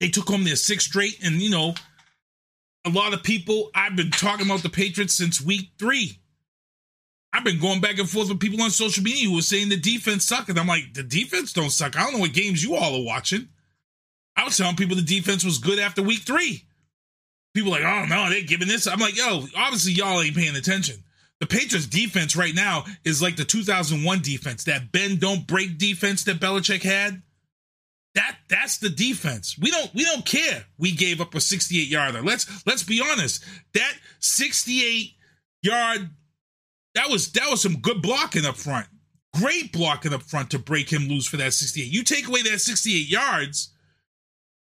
They 0.00 0.08
took 0.08 0.28
home 0.28 0.44
their 0.44 0.56
sixth 0.56 0.88
straight, 0.88 1.18
and 1.24 1.40
you 1.40 1.50
know, 1.50 1.74
a 2.84 2.90
lot 2.90 3.14
of 3.14 3.22
people 3.22 3.70
I've 3.74 3.96
been 3.96 4.10
talking 4.10 4.46
about 4.46 4.62
the 4.62 4.68
Patriots 4.68 5.14
since 5.14 5.40
week 5.40 5.70
three. 5.78 6.20
I've 7.32 7.44
been 7.44 7.60
going 7.60 7.80
back 7.80 7.98
and 7.98 8.08
forth 8.08 8.28
with 8.28 8.40
people 8.40 8.62
on 8.62 8.70
social 8.70 9.02
media 9.02 9.28
who 9.28 9.36
were 9.36 9.42
saying 9.42 9.68
the 9.68 9.76
defense 9.76 10.24
suck, 10.24 10.48
and 10.48 10.58
I'm 10.58 10.66
like, 10.66 10.94
the 10.94 11.02
defense 11.02 11.52
don't 11.52 11.70
suck. 11.70 11.96
I 11.96 12.04
don't 12.04 12.14
know 12.14 12.20
what 12.20 12.32
games 12.32 12.62
you 12.62 12.74
all 12.74 12.96
are 12.96 13.04
watching. 13.04 13.48
I 14.36 14.44
was 14.44 14.56
telling 14.56 14.76
people 14.76 14.96
the 14.96 15.02
defense 15.02 15.44
was 15.44 15.58
good 15.58 15.78
after 15.78 16.02
week 16.02 16.20
three. 16.20 16.64
People 17.54 17.72
like, 17.72 17.82
oh 17.82 18.06
no, 18.08 18.30
they're 18.30 18.42
giving 18.42 18.68
this. 18.68 18.86
I'm 18.86 19.00
like, 19.00 19.16
yo, 19.16 19.44
obviously 19.56 19.92
y'all 19.92 20.22
ain't 20.22 20.36
paying 20.36 20.56
attention. 20.56 21.02
The 21.40 21.46
Patriots 21.46 21.86
defense 21.86 22.36
right 22.36 22.54
now 22.54 22.84
is 23.04 23.22
like 23.22 23.36
the 23.36 23.44
2001 23.44 24.22
defense, 24.22 24.64
that 24.64 24.90
bend 24.90 25.20
don't 25.20 25.46
break 25.46 25.78
defense 25.78 26.24
that 26.24 26.40
Belichick 26.40 26.82
had. 26.82 27.22
That 28.14 28.36
that's 28.48 28.78
the 28.78 28.88
defense. 28.88 29.56
We 29.60 29.70
don't 29.70 29.94
we 29.94 30.04
don't 30.04 30.24
care. 30.24 30.64
We 30.78 30.92
gave 30.92 31.20
up 31.20 31.34
a 31.34 31.40
68 31.40 31.88
yarder. 31.88 32.22
Let's 32.22 32.66
let's 32.66 32.82
be 32.82 33.00
honest. 33.00 33.44
That 33.74 33.92
68 34.18 35.14
yard 35.62 36.10
that 36.98 37.08
was 37.08 37.30
that 37.32 37.48
was 37.48 37.62
some 37.62 37.76
good 37.76 38.02
blocking 38.02 38.44
up 38.44 38.56
front. 38.56 38.86
Great 39.40 39.72
blocking 39.72 40.12
up 40.12 40.22
front 40.22 40.50
to 40.50 40.58
break 40.58 40.92
him 40.92 41.06
loose 41.06 41.28
for 41.28 41.36
that 41.36 41.52
68. 41.52 41.86
You 41.86 42.02
take 42.02 42.26
away 42.26 42.42
that 42.42 42.60
68 42.60 43.08
yards 43.08 43.72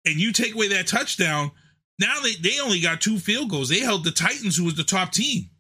and 0.05 0.17
you 0.17 0.33
take 0.33 0.53
away 0.53 0.67
that 0.69 0.89
touchdown, 0.89 1.53
now 2.01 2.19
they, 2.21 2.35
they 2.35 2.59
only 2.61 2.81
got 2.81 3.01
two 3.01 3.19
field 3.19 3.51
goals. 3.51 3.69
They 3.69 3.79
held 3.79 4.03
the 4.03 4.11
Titans, 4.11 4.57
who 4.57 4.65
was 4.65 4.75
the 4.75 4.83
top 4.83 5.13
team. 5.13 5.51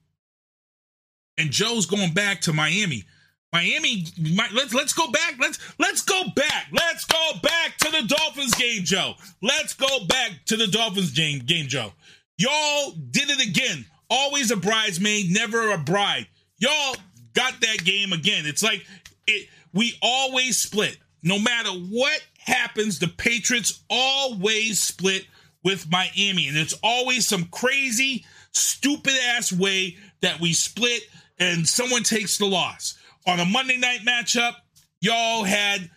And 1.38 1.52
Joe's 1.52 1.86
going 1.86 2.12
back 2.12 2.40
to 2.42 2.52
Miami. 2.52 3.04
Miami, 3.52 4.06
my, 4.34 4.48
let's 4.52 4.74
let's 4.74 4.92
go 4.92 5.08
back. 5.12 5.36
Let's 5.38 5.60
let's 5.78 6.02
go 6.02 6.24
back. 6.34 6.66
Let's 6.72 7.04
go 7.04 7.30
back 7.40 7.76
to 7.78 7.90
the 7.92 8.02
Dolphins 8.08 8.54
game, 8.54 8.82
Joe. 8.82 9.14
Let's 9.42 9.74
go 9.74 10.06
back 10.06 10.44
to 10.46 10.56
the 10.56 10.66
Dolphins 10.66 11.12
game, 11.12 11.38
game, 11.38 11.68
Joe. 11.68 11.92
Y'all 12.36 12.90
did 13.12 13.30
it 13.30 13.46
again. 13.46 13.86
Always 14.10 14.50
a 14.50 14.56
bridesmaid, 14.56 15.30
never 15.30 15.70
a 15.70 15.78
bride. 15.78 16.26
Y'all 16.64 16.96
got 17.34 17.60
that 17.60 17.84
game 17.84 18.12
again. 18.14 18.46
It's 18.46 18.62
like 18.62 18.86
it. 19.26 19.48
We 19.74 19.98
always 20.00 20.58
split. 20.58 20.96
No 21.22 21.38
matter 21.38 21.70
what 21.70 22.24
happens, 22.38 22.98
the 22.98 23.08
Patriots 23.08 23.82
always 23.90 24.78
split 24.78 25.26
with 25.62 25.90
Miami, 25.90 26.48
and 26.48 26.56
it's 26.56 26.78
always 26.82 27.26
some 27.26 27.44
crazy, 27.46 28.24
stupid 28.52 29.14
ass 29.30 29.52
way 29.52 29.96
that 30.22 30.40
we 30.40 30.52
split, 30.52 31.02
and 31.38 31.68
someone 31.68 32.02
takes 32.02 32.38
the 32.38 32.46
loss 32.46 32.98
on 33.26 33.40
a 33.40 33.44
Monday 33.44 33.76
night 33.76 34.00
matchup, 34.00 34.54
y'all 35.00 35.44
had 35.44 35.90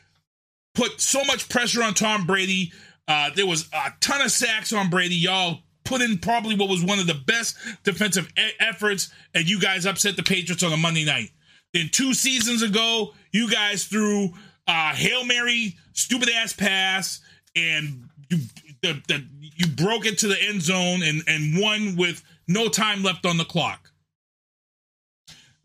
put 0.74 0.99
so 1.01 1.24
much 1.24 1.49
pressure 1.49 1.84
on 1.84 1.93
Tom 1.93 2.26
Brady. 2.26 2.72
Uh, 3.07 3.30
there 3.36 3.47
was 3.47 3.70
a 3.74 3.91
ton 3.99 4.22
of 4.22 4.32
sacks 4.32 4.74
on 4.74 4.89
Brady. 4.89 5.15
Y'all 5.15 5.61
put 5.88 6.01
in 6.01 6.17
probably 6.19 6.55
what 6.55 6.69
was 6.69 6.83
one 6.83 6.99
of 6.99 7.07
the 7.07 7.13
best 7.13 7.57
defensive 7.83 8.31
e- 8.38 8.51
efforts, 8.59 9.11
and 9.33 9.49
you 9.49 9.59
guys 9.59 9.85
upset 9.85 10.15
the 10.15 10.23
Patriots 10.23 10.63
on 10.63 10.73
a 10.73 10.77
Monday 10.77 11.05
night. 11.05 11.31
Then 11.73 11.89
two 11.91 12.13
seasons 12.13 12.61
ago, 12.61 13.13
you 13.31 13.49
guys 13.49 13.85
threw 13.85 14.33
uh, 14.67 14.93
hail 14.93 15.23
mary, 15.23 15.77
stupid 15.93 16.29
ass 16.29 16.53
pass, 16.53 17.21
and 17.55 18.09
you 18.29 18.39
the, 18.81 19.01
the 19.07 19.25
you 19.55 19.67
broke 19.67 20.05
it 20.05 20.19
to 20.19 20.27
the 20.27 20.41
end 20.41 20.61
zone 20.61 21.01
and 21.03 21.23
and 21.27 21.59
won 21.59 21.95
with 21.95 22.23
no 22.47 22.67
time 22.67 23.03
left 23.03 23.25
on 23.25 23.38
the 23.38 23.45
clock. 23.45 23.91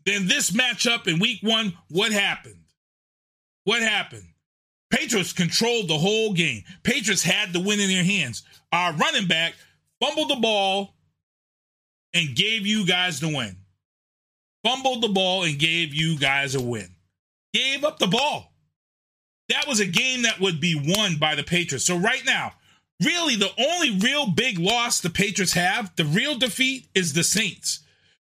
Then 0.05 0.27
this 0.27 0.51
matchup 0.51 1.07
in 1.07 1.19
week 1.19 1.39
one, 1.41 1.77
what 1.89 2.11
happened? 2.11 2.59
What 3.63 3.81
happened? 3.81 4.27
Patriots 4.89 5.33
controlled 5.33 5.87
the 5.87 5.97
whole 5.97 6.33
game. 6.33 6.63
Patriots 6.83 7.23
had 7.23 7.53
the 7.53 7.59
win 7.59 7.79
in 7.79 7.87
their 7.87 8.03
hands. 8.03 8.43
Our 8.71 8.93
running 8.93 9.27
back 9.27 9.53
fumbled 10.03 10.29
the 10.29 10.35
ball 10.35 10.95
and 12.13 12.35
gave 12.35 12.67
you 12.67 12.85
guys 12.85 13.19
the 13.19 13.27
win. 13.27 13.55
Fumbled 14.63 15.01
the 15.01 15.09
ball 15.09 15.43
and 15.43 15.57
gave 15.57 15.93
you 15.93 16.17
guys 16.17 16.55
a 16.55 16.61
win. 16.61 16.89
Gave 17.53 17.83
up 17.83 17.99
the 17.99 18.07
ball. 18.07 18.53
That 19.49 19.67
was 19.67 19.79
a 19.79 19.85
game 19.85 20.23
that 20.23 20.39
would 20.39 20.59
be 20.59 20.75
won 20.75 21.17
by 21.17 21.35
the 21.35 21.43
Patriots. 21.43 21.85
So 21.85 21.97
right 21.97 22.23
now, 22.25 22.53
really 23.03 23.35
the 23.35 23.51
only 23.57 23.97
real 23.99 24.27
big 24.27 24.59
loss 24.59 24.99
the 24.99 25.09
Patriots 25.09 25.53
have, 25.53 25.95
the 25.95 26.05
real 26.05 26.37
defeat 26.37 26.87
is 26.93 27.13
the 27.13 27.23
Saints. 27.23 27.79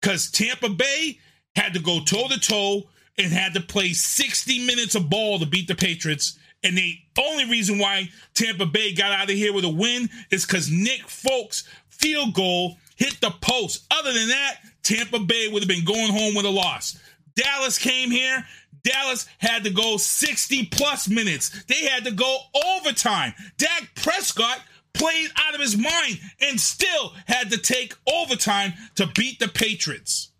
Because 0.00 0.30
Tampa 0.30 0.68
Bay 0.68 1.20
had 1.54 1.74
to 1.74 1.80
go 1.80 2.00
toe 2.00 2.28
to 2.28 2.40
toe 2.40 2.88
and 3.18 3.32
had 3.32 3.54
to 3.54 3.60
play 3.60 3.92
60 3.92 4.66
minutes 4.66 4.94
of 4.94 5.10
ball 5.10 5.38
to 5.38 5.46
beat 5.46 5.68
the 5.68 5.74
Patriots. 5.74 6.38
And 6.64 6.76
the 6.76 6.98
only 7.18 7.44
reason 7.46 7.78
why 7.78 8.10
Tampa 8.34 8.66
Bay 8.66 8.94
got 8.94 9.12
out 9.12 9.30
of 9.30 9.36
here 9.36 9.52
with 9.52 9.64
a 9.64 9.68
win 9.68 10.08
is 10.30 10.46
because 10.46 10.70
Nick 10.70 11.08
Folk's 11.08 11.64
field 11.88 12.34
goal 12.34 12.78
hit 12.96 13.20
the 13.20 13.34
post. 13.40 13.84
Other 13.90 14.12
than 14.12 14.28
that, 14.28 14.58
Tampa 14.82 15.18
Bay 15.18 15.48
would 15.48 15.62
have 15.62 15.68
been 15.68 15.84
going 15.84 16.12
home 16.12 16.34
with 16.34 16.46
a 16.46 16.50
loss. 16.50 16.98
Dallas 17.34 17.78
came 17.78 18.10
here. 18.10 18.44
Dallas 18.84 19.26
had 19.38 19.64
to 19.64 19.70
go 19.70 19.96
60 19.96 20.66
plus 20.66 21.08
minutes. 21.08 21.64
They 21.64 21.86
had 21.86 22.04
to 22.04 22.10
go 22.10 22.38
overtime. 22.76 23.34
Dak 23.56 23.90
Prescott 23.94 24.60
played 24.92 25.30
out 25.36 25.54
of 25.54 25.60
his 25.60 25.76
mind 25.76 26.20
and 26.40 26.60
still 26.60 27.14
had 27.26 27.50
to 27.50 27.58
take 27.58 27.94
overtime 28.06 28.74
to 28.96 29.06
beat 29.06 29.38
the 29.38 29.48
Patriots. 29.48 30.30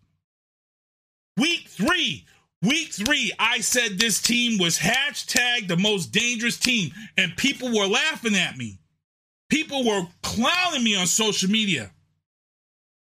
Week 1.36 1.66
three, 1.68 2.26
week 2.62 2.92
three, 2.92 3.32
I 3.38 3.60
said 3.60 3.98
this 3.98 4.20
team 4.22 4.58
was 4.58 4.78
hashtag 4.78 5.68
the 5.68 5.76
most 5.76 6.12
dangerous 6.12 6.58
team, 6.58 6.92
and 7.16 7.36
people 7.36 7.68
were 7.68 7.86
laughing 7.86 8.36
at 8.36 8.56
me. 8.56 8.78
People 9.50 9.84
were 9.84 10.06
clowning 10.22 10.84
me 10.84 10.96
on 10.96 11.06
social 11.06 11.50
media. 11.50 11.90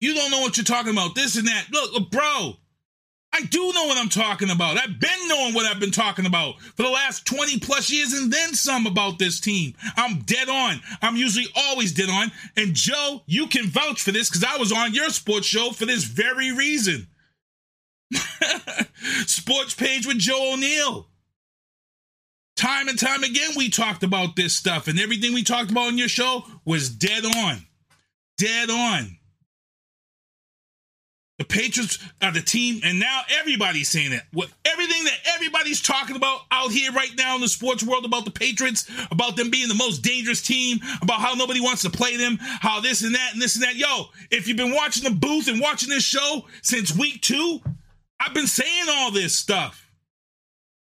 You 0.00 0.14
don't 0.14 0.30
know 0.30 0.40
what 0.40 0.57
you're 0.57 0.64
talking 0.64 0.92
about, 0.92 1.14
this 1.14 1.36
and 1.36 1.48
that. 1.48 1.66
Look, 1.72 1.92
look, 1.92 2.11
bro, 2.11 2.57
I 3.32 3.42
do 3.42 3.72
know 3.74 3.84
what 3.84 3.98
I'm 3.98 4.09
talking 4.09 4.50
about. 4.50 4.78
I've 4.78 5.00
been 5.00 5.28
knowing 5.28 5.54
what 5.54 5.66
I've 5.66 5.80
been 5.80 5.90
talking 5.90 6.26
about 6.26 6.61
for 6.61 6.84
the 6.84 6.88
last 6.90 7.26
20 7.26 7.59
plus 7.61 7.90
years 7.90 8.12
and 8.12 8.32
then 8.32 8.54
some 8.54 8.86
about 8.86 9.18
this 9.18 9.40
team. 9.40 9.74
I'm 9.96 10.20
dead 10.20 10.48
on. 10.48 10.80
I'm 11.02 11.16
usually 11.16 11.46
always 11.54 11.92
dead 11.92 12.09
on. 12.09 12.30
And 12.57 12.74
Joe, 12.74 13.22
you 13.26 13.46
can 13.46 13.66
vouch 13.66 14.00
for 14.00 14.12
this 14.12 14.30
because 14.30 14.44
I 14.44 14.57
was 14.57 14.72
on 14.72 14.94
your 14.94 15.11
sports 15.11 15.46
show 15.46 15.72
for 15.72 15.84
this 15.84 16.04
very 16.04 16.52
reason. 16.52 17.09
Sports 19.26 19.74
page 19.74 20.07
with 20.07 20.18
Joe 20.18 20.54
O'Neill. 20.54 21.09
Time 22.57 22.88
and 22.88 22.98
time 22.98 23.22
again, 23.22 23.50
we 23.57 23.68
talked 23.68 24.02
about 24.02 24.34
this 24.34 24.57
stuff, 24.57 24.88
and 24.88 24.98
everything 24.98 25.34
we 25.34 25.44
talked 25.44 25.70
about 25.70 25.88
on 25.88 25.98
your 25.98 26.09
show 26.09 26.44
was 26.64 26.88
dead 26.88 27.24
on. 27.24 27.66
Dead 28.38 28.70
on. 28.70 29.18
The 31.38 31.44
Patriots 31.44 31.98
are 32.22 32.32
the 32.32 32.40
team, 32.40 32.80
and 32.82 32.98
now 32.98 33.20
everybody's 33.38 33.90
saying 33.90 34.12
it. 34.12 34.22
With 34.32 34.54
everything 34.64 35.04
that 35.04 35.18
everybody's 35.34 35.82
talking 35.82 36.16
about 36.16 36.40
out 36.50 36.72
here 36.72 36.90
right 36.92 37.11
now 37.18 37.34
in 37.34 37.42
the 37.42 37.48
sports 37.48 37.84
world 37.84 38.07
about 38.07 38.24
the 38.24 38.30
Patriots, 38.30 38.90
about 39.11 39.36
them 39.36 39.50
being 39.50 39.68
the 39.68 39.74
most 39.74 39.98
dangerous 39.98 40.40
team, 40.40 40.78
about 41.02 41.20
how 41.20 41.34
nobody 41.34 41.61
wants 41.61 41.82
to 41.82 41.90
play 41.90 42.16
them, 42.16 42.38
how 42.40 42.80
this 42.80 43.02
and 43.02 43.14
that 43.14 43.34
and 43.34 43.42
this 43.42 43.54
and 43.54 43.64
that. 43.64 43.76
Yo, 43.76 44.07
if 44.30 44.48
you've 44.48 44.57
been 44.57 44.74
watching 44.74 45.04
the 45.04 45.11
booth 45.11 45.48
and 45.48 45.61
watching 45.61 45.90
this 45.90 46.04
show 46.04 46.46
since 46.62 46.96
week 46.96 47.20
two, 47.20 47.61
I've 48.20 48.34
been 48.34 48.46
saying 48.46 48.86
all 48.88 49.10
this 49.10 49.36
stuff. 49.36 49.82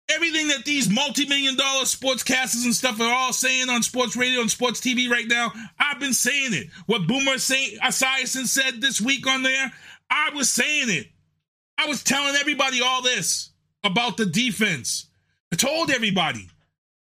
Everything 0.08 0.48
that 0.48 0.64
these 0.64 0.90
multi-million 0.90 1.56
dollar 1.56 1.84
sportscasters 1.84 2.64
and 2.64 2.74
stuff 2.74 3.00
are 3.00 3.12
all 3.12 3.32
saying 3.32 3.68
on 3.68 3.82
sports 3.82 4.16
radio 4.16 4.40
and 4.40 4.50
sports 4.50 4.80
TV 4.80 5.08
right 5.08 5.28
now, 5.28 5.52
I've 5.78 6.00
been 6.00 6.12
saying 6.12 6.52
it. 6.52 6.68
What 6.86 7.06
Boomer 7.06 7.38
Saint 7.38 7.80
Esiason 7.80 8.46
said 8.46 8.80
this 8.80 9.00
week 9.00 9.26
on 9.28 9.44
there, 9.44 9.72
I 10.10 10.30
was 10.34 10.50
saying 10.50 10.90
it. 10.90 11.06
I 11.78 11.86
was 11.86 12.02
telling 12.02 12.34
everybody 12.34 12.80
all 12.82 13.02
this 13.02 13.50
about 13.84 14.16
the 14.16 14.26
defense. 14.26 15.06
I 15.52 15.56
told 15.56 15.90
everybody. 15.90 16.48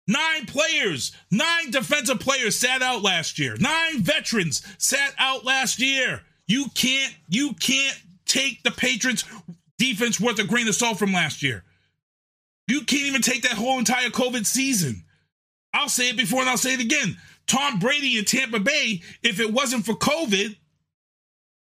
Nine 0.08 0.48
players, 0.48 1.12
nine 1.32 1.70
defensive 1.70 2.20
players 2.20 2.56
sat 2.56 2.82
out 2.82 3.04
last 3.04 3.38
year. 3.38 3.56
Nine 3.60 4.02
veterans 4.02 4.64
sat 4.80 5.14
out 5.20 5.46
last 5.46 5.80
year. 5.80 6.24
You 6.48 6.66
can't, 6.74 7.16
you 7.28 7.54
can't 7.54 7.96
take 8.26 8.64
the 8.64 8.72
Patriots 8.72 9.24
defense 9.80 10.20
worth 10.20 10.38
a 10.38 10.44
grain 10.44 10.68
of 10.68 10.76
salt 10.76 11.00
from 11.00 11.12
last 11.12 11.42
year. 11.42 11.64
You 12.68 12.82
can't 12.82 13.08
even 13.08 13.24
take 13.24 13.42
that 13.42 13.54
whole 13.54 13.80
entire 13.80 14.10
COVID 14.10 14.46
season. 14.46 15.04
I'll 15.74 15.90
say 15.90 16.10
it 16.10 16.18
before 16.18 16.42
and 16.42 16.50
I'll 16.50 16.58
say 16.58 16.76
it 16.76 16.82
again. 16.82 17.18
Tom 17.48 17.80
Brady 17.80 18.20
in 18.20 18.26
Tampa 18.26 18.60
Bay, 18.60 19.02
if 19.24 19.40
it 19.40 19.52
wasn't 19.52 19.86
for 19.86 19.96
COVID, 19.96 20.56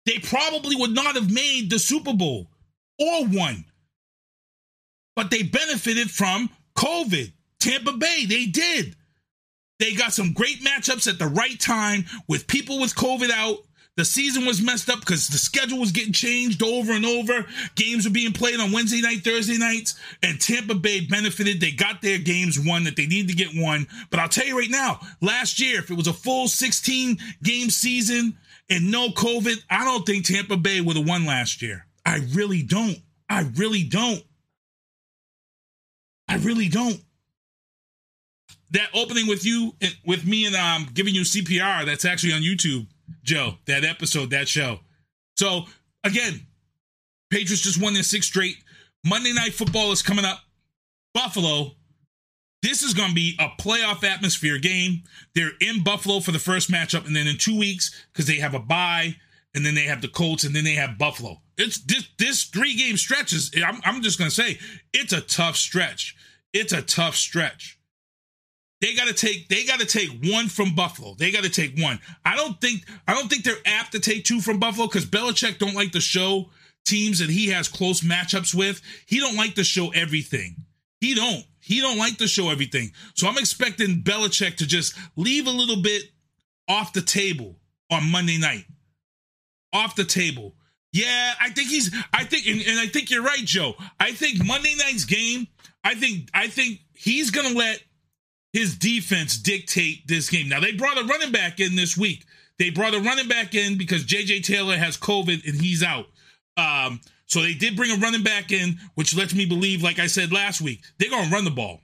they 0.06 0.20
probably 0.20 0.76
would 0.76 0.92
not 0.94 1.16
have 1.16 1.32
made 1.32 1.70
the 1.70 1.80
Super 1.80 2.14
Bowl 2.14 2.48
or 3.00 3.26
won. 3.26 3.66
But 5.16 5.32
they 5.32 5.44
benefited 5.44 6.12
from 6.12 6.50
COVID. 6.76 7.32
Tampa 7.60 7.94
Bay, 7.94 8.26
they 8.28 8.46
did. 8.46 8.96
They 9.80 9.94
got 9.94 10.14
some 10.14 10.34
great 10.34 10.62
matchups 10.64 11.08
at 11.08 11.18
the 11.18 11.28
right 11.28 11.60
time 11.60 12.06
with 12.28 12.48
people 12.48 12.80
with 12.80 12.96
COVID 12.96 13.32
out. 13.32 13.58
The 13.96 14.06
season 14.06 14.46
was 14.46 14.60
messed 14.60 14.90
up 14.90 15.02
because 15.02 15.28
the 15.28 15.38
schedule 15.38 15.80
was 15.80 15.92
getting 15.92 16.14
changed 16.14 16.64
over 16.64 16.94
and 16.94 17.06
over. 17.06 17.46
Games 17.76 18.06
were 18.06 18.14
being 18.14 18.34
played 18.34 18.60
on 18.60 18.72
Wednesday 18.72 19.02
night, 19.02 19.24
Thursday 19.24 19.58
nights, 19.60 20.00
and 20.24 20.42
Tampa 20.42 20.74
Bay 20.74 21.02
benefited. 21.02 21.62
They 21.62 21.72
got 21.72 22.02
their 22.02 22.18
games 22.18 22.60
won 22.60 22.86
that 22.86 22.96
they 22.96 23.06
needed 23.06 23.30
to 23.30 23.36
get 23.36 23.52
won. 23.54 23.88
But 24.10 24.20
I'll 24.20 24.30
tell 24.30 24.48
you 24.48 24.58
right 24.58 24.70
now, 24.70 25.00
last 25.22 25.60
year, 25.60 25.80
if 25.80 25.92
it 25.92 25.98
was 25.98 26.08
a 26.08 26.14
full 26.14 26.48
16 26.48 27.20
game 27.44 27.70
season 27.70 28.36
and 28.68 28.90
no 28.90 29.10
COVID, 29.10 29.64
I 29.70 29.84
don't 29.84 30.06
think 30.06 30.26
Tampa 30.26 30.58
Bay 30.58 30.82
would 30.82 30.98
have 30.98 31.08
won 31.08 31.26
last 31.28 31.62
year. 31.62 31.86
I 32.04 32.22
really 32.34 32.64
don't. 32.64 32.98
I 33.30 33.42
really 33.56 33.84
don't. 33.84 34.24
I 36.28 36.38
really 36.38 36.68
don't. 36.68 37.00
That 38.72 38.90
opening 38.96 39.28
with 39.28 39.46
you, 39.46 39.76
with 40.04 40.26
me, 40.26 40.48
and 40.48 40.56
um, 40.56 40.90
giving 40.96 41.14
you 41.14 41.22
CPR. 41.22 41.86
That's 41.86 42.06
actually 42.06 42.34
on 42.34 42.42
YouTube, 42.42 42.88
Joe. 43.24 43.56
That 43.66 43.84
episode, 43.84 44.30
that 44.32 44.48
show. 44.48 44.80
So 45.38 45.66
again, 46.04 46.48
Patriots 47.30 47.62
just 47.62 47.82
won 47.82 47.94
their 47.94 48.04
sixth 48.04 48.30
straight. 48.30 48.58
Monday 49.06 49.34
Night 49.34 49.54
Football 49.54 49.92
is 49.92 50.02
coming 50.02 50.26
up. 50.26 50.40
Buffalo. 51.14 51.72
This 52.62 52.82
is 52.82 52.94
going 52.94 53.10
to 53.10 53.16
be 53.16 53.36
a 53.40 53.50
playoff 53.62 54.04
atmosphere 54.06 54.58
game. 54.58 55.04
They're 55.36 55.52
in 55.60 55.84
Buffalo 55.84 56.22
for 56.22 56.32
the 56.32 56.40
first 56.40 56.72
matchup, 56.72 57.06
and 57.06 57.14
then 57.14 57.28
in 57.28 57.38
two 57.38 57.58
weeks, 57.60 58.06
because 58.14 58.26
they 58.26 58.38
have 58.38 58.54
a 58.54 58.60
bye, 58.60 59.18
and 59.54 59.66
then 59.66 59.76
they 59.76 59.84
have 59.84 60.02
the 60.02 60.08
Colts, 60.08 60.46
and 60.46 60.56
then 60.56 60.64
they 60.64 60.76
have 60.76 60.98
Buffalo. 60.98 61.42
It's 61.58 61.80
this 61.80 62.08
this 62.18 62.44
three 62.46 62.76
game 62.76 62.96
stretch 62.96 63.34
is. 63.34 63.52
I'm, 63.56 63.82
I'm 63.84 64.02
just 64.02 64.18
going 64.18 64.30
to 64.30 64.36
say 64.36 64.60
it's 64.94 65.12
a 65.12 65.22
tough 65.22 65.58
stretch. 65.58 66.16
It's 66.54 66.72
a 66.72 66.82
tough 66.82 67.16
stretch. 67.16 67.78
They 68.84 68.96
got 68.96 69.08
to 69.08 69.14
take 69.14 69.48
they 69.48 69.64
got 69.64 69.80
to 69.80 69.86
take 69.86 70.10
one 70.26 70.50
from 70.50 70.76
Buffalo. 70.76 71.16
They 71.18 71.32
got 71.32 71.46
to 71.46 71.50
take 71.50 71.80
one. 71.80 72.02
I 72.26 72.36
don't 72.36 72.60
think 72.60 72.84
I 73.08 73.14
don't 73.14 73.30
think 73.30 73.46
they're 73.46 73.56
apt 73.66 73.94
to 73.94 74.00
take 74.02 74.26
two 74.26 74.42
from 74.42 74.60
Buffalo 74.60 74.88
because 74.88 75.06
Belichick 75.06 75.58
don't 75.58 75.74
like 75.74 75.94
to 75.94 76.02
show 76.02 76.50
teams 76.84 77.20
that 77.20 77.30
he 77.30 77.48
has 77.48 77.70
close 77.70 78.02
matchups 78.02 78.54
with. 78.54 78.82
He 79.06 79.20
don't 79.20 79.38
like 79.38 79.56
to 79.56 79.64
show 79.64 79.92
everything. 79.92 80.58
He 81.00 81.16
don't. 81.16 81.46
He 81.62 81.80
don't 81.80 81.98
like 81.98 82.18
to 82.18 82.28
show 82.28 82.50
everything. 82.50 82.92
So 83.14 83.30
I'm 83.30 83.38
expecting 83.38 84.04
Belichick 84.04 84.58
to 84.58 84.68
just 84.68 84.98
leave 85.16 85.48
a 85.48 85.52
little 85.52 85.82
bit 85.82 86.04
off 86.68 86.92
the 86.92 87.02
table 87.02 87.56
on 87.90 88.12
Monday 88.12 88.38
night. 88.38 88.66
Off 89.72 89.96
the 89.96 90.04
table. 90.04 90.56
Yeah, 90.92 91.36
I 91.40 91.52
think 91.52 91.70
he's 91.70 91.90
I 92.12 92.26
think 92.26 92.48
and, 92.48 92.60
and 92.68 92.80
I 92.80 92.88
think 92.88 93.12
you're 93.12 93.24
right, 93.24 93.46
Joe. 93.46 93.76
I 93.98 94.12
think 94.12 94.46
Monday 94.46 94.76
night's 94.76 95.06
game, 95.06 95.48
I 95.86 95.96
think 95.96 96.28
I 96.34 96.50
think 96.50 96.82
he's 96.92 97.32
gonna 97.32 97.56
let 97.56 97.82
his 98.54 98.78
defense 98.78 99.38
dictate 99.38 100.08
this 100.08 100.30
game. 100.30 100.48
Now 100.48 100.60
they 100.60 100.72
brought 100.72 100.98
a 100.98 101.04
running 101.04 101.32
back 101.32 101.60
in 101.60 101.76
this 101.76 101.98
week. 101.98 102.26
They 102.60 102.70
brought 102.70 102.94
a 102.94 103.00
running 103.00 103.28
back 103.28 103.56
in 103.56 103.78
because 103.78 104.06
JJ 104.06 104.44
Taylor 104.44 104.78
has 104.78 104.96
COVID 104.96 105.46
and 105.46 105.60
he's 105.60 105.84
out. 105.84 106.06
Um, 106.56 107.02
so 107.26 107.42
they 107.42 107.56
did 107.56 107.76
bring 107.76 107.92
a 107.92 107.96
running 107.96 108.24
back 108.24 108.52
in, 108.52 108.78
which 108.94 109.16
lets 109.16 109.34
me 109.34 109.46
believe, 109.46 109.82
like 109.82 109.98
I 109.98 110.06
said 110.06 110.32
last 110.32 110.62
week, 110.62 110.84
they're 110.98 111.10
going 111.10 111.28
to 111.28 111.34
run 111.34 111.46
the 111.46 111.52
ball. 111.52 111.80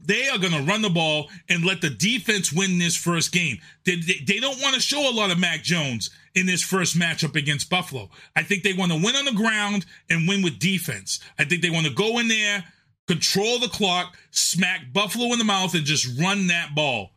They 0.00 0.28
are 0.28 0.38
going 0.38 0.52
to 0.52 0.62
run 0.62 0.80
the 0.80 0.88
ball 0.88 1.28
and 1.50 1.64
let 1.64 1.82
the 1.82 1.90
defense 1.90 2.52
win 2.52 2.78
this 2.78 2.96
first 2.96 3.30
game. 3.30 3.58
They, 3.84 3.96
they, 3.96 4.20
they 4.26 4.38
don't 4.38 4.60
want 4.62 4.74
to 4.74 4.80
show 4.80 5.10
a 5.10 5.12
lot 5.12 5.30
of 5.30 5.38
Mac 5.38 5.62
Jones 5.62 6.10
in 6.34 6.46
this 6.46 6.62
first 6.62 6.96
matchup 6.96 7.36
against 7.36 7.68
Buffalo. 7.68 8.08
I 8.34 8.42
think 8.42 8.62
they 8.62 8.72
want 8.72 8.92
to 8.92 9.02
win 9.02 9.16
on 9.16 9.26
the 9.26 9.32
ground 9.32 9.84
and 10.08 10.26
win 10.26 10.40
with 10.40 10.58
defense. 10.58 11.20
I 11.38 11.44
think 11.44 11.62
they 11.62 11.70
want 11.70 11.86
to 11.86 11.92
go 11.92 12.18
in 12.18 12.28
there, 12.28 12.64
control 13.08 13.58
the 13.58 13.68
clock, 13.68 14.16
smack 14.30 14.92
Buffalo 14.92 15.32
in 15.32 15.38
the 15.38 15.44
mouth, 15.44 15.74
and 15.74 15.84
just 15.84 16.20
run 16.20 16.46
that 16.48 16.74
ball. 16.74 17.10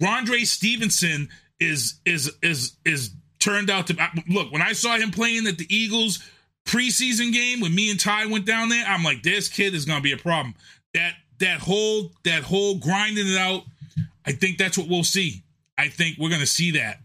Rhamondre 0.00 0.46
Stevenson 0.46 1.28
is 1.58 1.94
is 2.04 2.30
is 2.42 2.76
is 2.84 3.10
turned 3.40 3.70
out 3.70 3.88
to 3.88 3.96
look 4.28 4.52
when 4.52 4.62
I 4.62 4.72
saw 4.72 4.96
him 4.96 5.10
playing 5.10 5.46
at 5.46 5.58
the 5.58 5.66
Eagles 5.74 6.20
preseason 6.64 7.32
game 7.32 7.60
when 7.60 7.74
me 7.74 7.90
and 7.90 7.98
Ty 7.98 8.26
went 8.26 8.46
down 8.46 8.68
there, 8.68 8.84
I'm 8.86 9.02
like, 9.02 9.22
this 9.22 9.48
kid 9.48 9.74
is 9.74 9.84
gonna 9.84 10.00
be 10.00 10.12
a 10.12 10.16
problem. 10.16 10.54
That 10.94 11.14
that 11.38 11.60
whole 11.60 12.12
that 12.24 12.42
whole 12.42 12.76
grinding 12.76 13.26
it 13.26 13.38
out, 13.38 13.64
I 14.26 14.32
think 14.32 14.58
that's 14.58 14.78
what 14.78 14.88
we'll 14.88 15.04
see. 15.04 15.42
I 15.78 15.88
think 15.88 16.18
we're 16.18 16.30
gonna 16.30 16.46
see 16.46 16.72
that. 16.72 17.00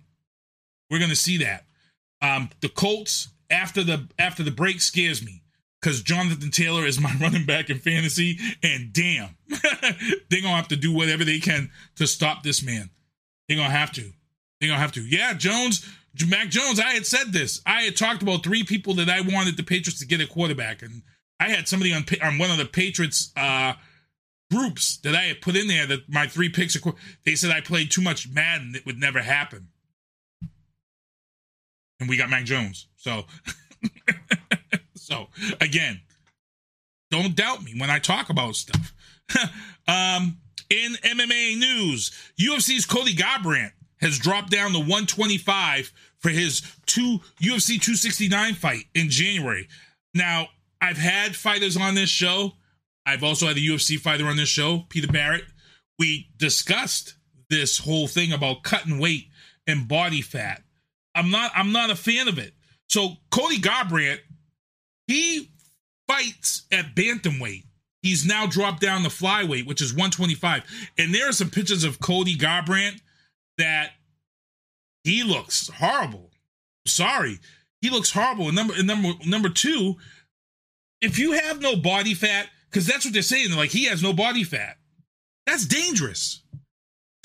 We're 0.92 1.00
gonna 1.00 1.16
see 1.16 1.38
that. 1.38 1.66
Um, 2.22 2.50
the 2.62 2.70
Colts 2.70 3.30
after 3.50 3.84
the 3.84 4.08
after 4.20 4.44
the 4.44 4.52
break 4.52 4.82
scares 4.82 5.24
me 5.24 5.42
because 5.82 6.02
Jonathan 6.02 6.52
Taylor 6.52 6.86
is 6.86 7.00
my 7.00 7.14
running 7.22 7.46
back 7.46 7.70
in 7.70 7.80
fantasy, 7.80 8.40
and 8.64 8.92
damn, 8.94 9.38
they're 10.30 10.42
gonna 10.42 10.56
have 10.56 10.68
to 10.70 10.76
do 10.76 10.94
whatever 10.94 11.24
they 11.24 11.40
can 11.40 11.70
to 11.96 12.08
stop 12.08 12.44
this 12.44 12.64
man. 12.64 12.90
They're 13.48 13.58
gonna 13.58 13.70
have 13.70 13.92
to. 13.94 14.12
They're 14.60 14.70
gonna 14.70 14.82
have 14.82 14.94
to. 14.94 15.02
Yeah, 15.02 15.34
Jones 15.34 15.88
Mac 16.26 16.50
Jones, 16.50 16.80
I 16.80 16.92
had 16.92 17.06
said 17.06 17.32
this. 17.32 17.62
I 17.66 17.84
had 17.84 17.96
talked 17.96 18.24
about 18.24 18.44
three 18.44 18.64
people 18.64 18.96
that 18.96 19.10
I 19.10 19.22
wanted 19.22 19.58
the 19.58 19.64
Patriots 19.64 20.00
to 20.00 20.08
get 20.08 20.22
a 20.22 20.28
quarterback, 20.28 20.82
and 20.82 21.04
I 21.40 21.50
had 21.50 21.68
somebody 21.68 21.94
on 21.94 22.06
on 22.24 22.38
one 22.38 22.50
of 22.50 22.58
the 22.58 22.66
Patriots 22.66 23.32
uh, 23.36 23.74
groups 24.52 24.98
that 24.98 25.16
I 25.16 25.24
had 25.24 25.42
put 25.42 25.56
in 25.56 25.68
there 25.68 25.86
that 25.86 26.10
my 26.10 26.28
three 26.28 26.50
picks. 26.50 26.76
Are, 26.76 26.94
they 27.26 27.36
said 27.36 27.52
I 27.52 27.62
played 27.62 27.92
too 27.92 28.02
much 28.02 28.30
Madden; 28.30 28.74
it 28.76 28.86
would 28.86 29.00
never 29.00 29.22
happen. 29.22 29.68
And 32.00 32.08
we 32.08 32.18
got 32.18 32.30
Mac 32.30 32.46
Jones. 32.46 32.88
So, 32.96 33.26
so 35.08 35.28
again, 35.62 36.02
don't 37.12 37.34
doubt 37.34 37.64
me 37.64 37.74
when 37.78 37.90
I 37.90 38.00
talk 38.00 38.30
about 38.30 38.56
stuff. 38.58 38.94
um, 39.88 40.38
in 40.70 40.96
MMA 40.96 41.58
news, 41.58 42.12
UFC's 42.38 42.86
Cody 42.86 43.16
Garbrandt 43.16 43.72
has 44.02 44.20
dropped 44.20 44.52
down 44.52 44.74
to 44.74 44.80
125 44.80 45.94
for 46.20 46.30
his 46.30 46.62
two 46.86 47.20
UFC 47.42 47.80
269 47.80 48.56
fight 48.56 48.84
in 48.94 49.10
January. 49.10 49.70
Now, 50.14 50.48
I've 50.82 50.98
had 50.98 51.38
fighters 51.38 51.78
on 51.78 51.96
this 51.96 52.10
show. 52.10 52.54
I've 53.06 53.24
also 53.24 53.48
had 53.48 53.56
a 53.56 53.62
UFC 53.62 53.98
fighter 53.98 54.26
on 54.26 54.36
this 54.36 54.50
show, 54.50 54.86
Peter 54.90 55.08
Barrett. 55.08 55.46
We 55.98 56.28
discussed 56.38 57.16
this 57.50 57.78
whole 57.78 58.08
thing 58.08 58.34
about 58.34 58.64
cutting 58.64 59.00
weight 59.00 59.30
and 59.66 59.88
body 59.88 60.22
fat. 60.22 60.64
I'm 61.16 61.32
not 61.32 61.52
I'm 61.56 61.72
not 61.72 61.92
a 61.92 61.96
fan 61.96 62.28
of 62.28 62.38
it. 62.38 62.54
So 62.90 63.16
Cody 63.32 63.58
Garbrandt, 63.58 64.20
he 65.08 65.50
fights 66.08 66.64
at 66.72 66.96
bantamweight. 66.96 67.64
He's 68.02 68.26
now 68.26 68.46
dropped 68.46 68.82
down 68.82 69.04
to 69.04 69.10
flyweight, 69.10 69.66
which 69.66 69.82
is 69.82 69.92
125. 69.92 70.64
And 70.98 71.14
there 71.14 71.28
are 71.28 71.34
some 71.34 71.50
pictures 71.50 71.84
of 71.84 72.00
Cody 72.00 72.36
Garbrandt 72.36 73.02
that 73.58 73.92
he 75.04 75.24
looks 75.24 75.70
horrible. 75.70 76.32
Sorry, 76.86 77.40
he 77.82 77.90
looks 77.90 78.12
horrible. 78.12 78.48
And 78.48 78.56
number 78.56 78.74
and 78.76 78.88
number 78.88 79.14
number 79.26 79.50
two, 79.50 79.96
if 81.02 81.18
you 81.20 81.34
have 81.34 81.62
no 81.62 81.76
body 81.76 82.14
fat, 82.14 82.48
because 82.70 82.86
that's 82.86 83.06
what 83.06 83.14
they're 83.14 83.24
saying, 83.24 83.52
like 83.56 83.72
he 83.72 83.86
has 83.86 84.04
no 84.04 84.14
body 84.14 84.44
fat. 84.44 84.78
That's 85.46 85.66
dangerous. 85.66 86.44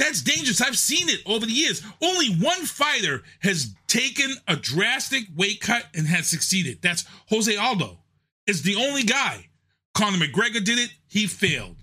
That's 0.02 0.20
dangerous. 0.20 0.60
I've 0.60 0.76
seen 0.76 1.08
it 1.08 1.20
over 1.26 1.46
the 1.46 1.52
years. 1.52 1.80
Only 2.02 2.34
one 2.34 2.66
fighter 2.66 3.22
has 3.38 3.72
taken 3.86 4.34
a 4.48 4.56
drastic 4.56 5.28
weight 5.36 5.60
cut 5.60 5.84
and 5.94 6.08
has 6.08 6.26
succeeded. 6.26 6.82
That's 6.82 7.04
Jose 7.28 7.56
Aldo. 7.56 8.00
It's 8.48 8.62
the 8.62 8.74
only 8.74 9.04
guy. 9.04 9.48
Conor 9.94 10.18
McGregor 10.18 10.64
did 10.64 10.80
it. 10.80 10.90
He 11.06 11.28
failed. 11.28 11.76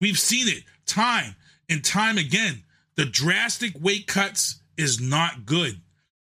We've 0.00 0.20
seen 0.20 0.46
it 0.46 0.62
time 0.86 1.34
and 1.68 1.82
time 1.82 2.16
again. 2.16 2.62
The 2.94 3.06
drastic 3.06 3.72
weight 3.80 4.06
cuts 4.06 4.60
is 4.76 5.00
not 5.00 5.44
good. 5.44 5.80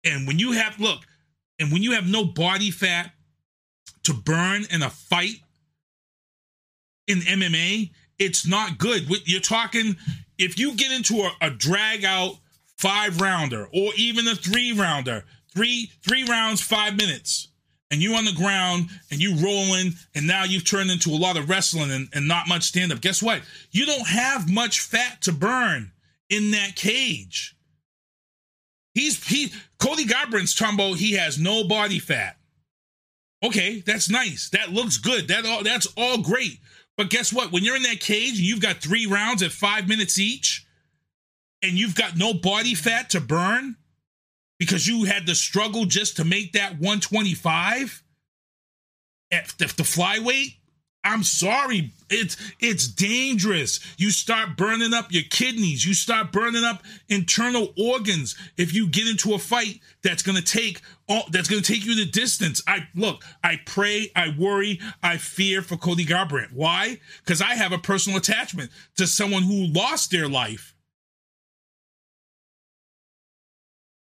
And 0.05 0.27
when 0.27 0.39
you 0.39 0.53
have, 0.53 0.79
look, 0.79 1.07
and 1.59 1.73
when 1.73 1.83
you 1.83 1.93
have 1.93 2.07
no 2.07 2.27
body 2.27 2.71
fat 2.71 3.13
to 4.03 4.13
burn 4.13 4.67
in 4.71 4.83
a 4.83 4.91
fight 4.91 5.37
in 7.07 7.21
MMA, 7.21 7.93
it's 8.19 8.47
not 8.47 8.77
good. 8.77 9.09
You're 9.27 9.41
talking, 9.41 9.97
if 10.39 10.59
you 10.59 10.75
get 10.75 10.93
into 10.93 11.23
a, 11.23 11.33
a 11.41 11.51
drag 11.51 12.05
out 12.05 12.39
five 12.77 13.21
rounder 13.21 13.69
or 13.73 13.93
even 13.97 14.27
a 14.29 14.35
three 14.35 14.73
rounder, 14.73 15.25
three 15.53 15.91
three 16.03 16.25
rounds, 16.25 16.61
five 16.61 16.97
minutes, 16.97 17.49
and 17.91 18.03
you 18.03 18.15
on 18.15 18.25
the 18.25 18.33
ground 18.33 18.89
and 19.11 19.21
you 19.21 19.37
rolling, 19.37 19.93
and 20.15 20.27
now 20.27 20.45
you've 20.45 20.69
turned 20.69 20.91
into 20.91 21.11
a 21.11 21.17
lot 21.17 21.37
of 21.37 21.49
wrestling 21.49 21.91
and, 21.91 22.09
and 22.13 22.27
not 22.27 22.49
much 22.49 22.65
stand 22.65 22.93
up. 22.93 23.01
Guess 23.01 23.23
what? 23.23 23.43
You 23.71 23.87
don't 23.87 24.09
have 24.09 24.51
much 24.51 24.81
fat 24.81 25.23
to 25.23 25.33
burn 25.33 25.93
in 26.29 26.51
that 26.53 26.75
cage. 26.77 27.57
He's 28.95 29.25
he 29.27 29.53
Cody 29.79 30.05
Garbrandt's 30.05 30.59
about 30.61 30.99
he 30.99 31.13
has 31.13 31.39
no 31.39 31.65
body 31.65 31.99
fat. 31.99 32.37
Okay, 33.45 33.81
that's 33.81 34.09
nice. 34.09 34.49
That 34.51 34.73
looks 34.73 34.97
good. 34.97 35.29
That 35.29 35.45
all 35.45 35.63
that's 35.63 35.87
all 35.97 36.19
great. 36.19 36.59
But 36.97 37.11
guess 37.11 37.33
what? 37.33 37.53
When 37.53 37.65
you're 37.65 37.77
in 37.77 37.83
that 37.83 38.01
cage 38.01 38.39
you've 38.39 38.61
got 38.61 38.77
three 38.77 39.07
rounds 39.07 39.43
at 39.43 39.53
five 39.53 39.89
minutes 39.89 40.19
each, 40.19 40.67
and 41.63 41.73
you've 41.73 41.95
got 41.95 42.17
no 42.17 42.35
body 42.35 42.75
fat 42.75 43.11
to 43.11 43.21
burn 43.21 43.77
because 44.59 44.87
you 44.87 45.05
had 45.05 45.27
to 45.27 45.35
struggle 45.35 45.85
just 45.85 46.17
to 46.17 46.25
make 46.25 46.53
that 46.53 46.73
125 46.73 48.03
at 49.33 49.49
the 49.59 49.65
flyweight, 49.83 50.57
I'm 51.05 51.23
sorry. 51.23 51.93
It's 52.09 52.37
it's 52.61 52.89
dangerous. 52.89 53.79
You 53.99 54.11
start 54.11 54.57
burning 54.57 54.95
up 54.95 55.13
your 55.13 55.23
kidneys. 55.25 55.85
You 55.85 55.93
start 55.93 56.33
burning 56.33 56.65
up 56.65 56.83
internal 57.09 57.69
organs 57.79 58.35
if 58.57 58.73
you 58.73 58.89
get 58.89 59.07
into 59.07 59.35
a 59.35 59.39
fight 59.39 59.81
that's 60.03 60.23
going 60.23 60.37
to 60.37 60.43
take 60.43 60.81
all 61.07 61.25
that's 61.31 61.49
going 61.49 61.63
to 61.63 61.73
take 61.73 61.85
you 61.85 61.95
the 61.95 62.11
distance. 62.11 62.63
I 62.67 62.89
look, 62.95 63.23
I 63.45 63.61
pray, 63.67 64.11
I 64.17 64.35
worry, 64.37 64.81
I 65.03 65.19
fear 65.19 65.61
for 65.61 65.77
Cody 65.77 66.07
Garbrandt. 66.07 66.53
Why? 66.53 67.01
Cuz 67.27 67.43
I 67.43 67.55
have 67.55 67.73
a 67.73 67.79
personal 67.79 68.19
attachment 68.19 68.71
to 68.97 69.07
someone 69.07 69.43
who 69.43 69.67
lost 69.67 70.11
their 70.11 70.29
life. 70.29 70.75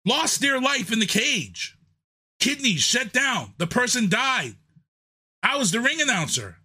Lost 0.05 0.41
their 0.41 0.61
life 0.61 0.93
in 0.93 1.01
the 1.01 1.07
cage. 1.07 1.76
Kidneys 2.39 2.80
shut 2.80 3.12
down. 3.12 3.55
The 3.59 3.66
person 3.66 4.09
died. 4.09 4.55
I 5.43 5.57
was 5.57 5.72
the 5.72 5.80
ring 5.80 6.01
announcer 6.01 6.59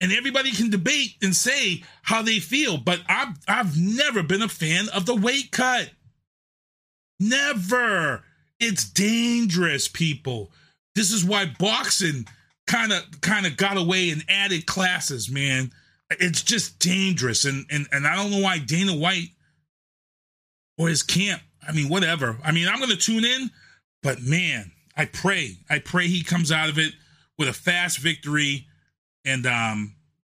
and 0.00 0.12
everybody 0.12 0.50
can 0.52 0.70
debate 0.70 1.16
and 1.22 1.34
say 1.34 1.82
how 2.02 2.22
they 2.22 2.38
feel 2.38 2.78
but 2.78 3.00
i've 3.08 3.36
i've 3.46 3.78
never 3.78 4.22
been 4.22 4.42
a 4.42 4.48
fan 4.48 4.88
of 4.94 5.06
the 5.06 5.14
weight 5.14 5.50
cut. 5.50 5.90
Never. 7.20 8.24
It's 8.58 8.88
dangerous 8.88 9.88
people. 9.88 10.50
This 10.94 11.12
is 11.12 11.24
why 11.24 11.46
boxing 11.58 12.26
kind 12.66 12.92
of 12.92 13.02
kind 13.20 13.46
of 13.46 13.56
got 13.56 13.76
away 13.76 14.10
and 14.10 14.24
added 14.28 14.66
classes 14.66 15.30
man. 15.30 15.70
It's 16.10 16.42
just 16.42 16.78
dangerous 16.78 17.44
and 17.44 17.66
and 17.70 17.86
and 17.92 18.06
i 18.06 18.16
don't 18.16 18.30
know 18.30 18.40
why 18.40 18.58
dana 18.58 18.96
white 18.96 19.28
or 20.78 20.88
his 20.88 21.02
camp 21.02 21.42
i 21.66 21.72
mean 21.72 21.88
whatever. 21.88 22.38
I 22.44 22.52
mean 22.52 22.68
i'm 22.68 22.80
gonna 22.80 22.96
tune 22.96 23.24
in 23.24 23.50
but 24.02 24.22
man 24.22 24.72
i 24.96 25.04
pray 25.04 25.58
i 25.68 25.78
pray 25.78 26.06
he 26.08 26.24
comes 26.24 26.50
out 26.50 26.68
of 26.68 26.78
it 26.78 26.94
with 27.38 27.48
a 27.48 27.52
fast 27.52 27.98
victory 27.98 28.66
and 29.24 29.46
um 29.46 29.94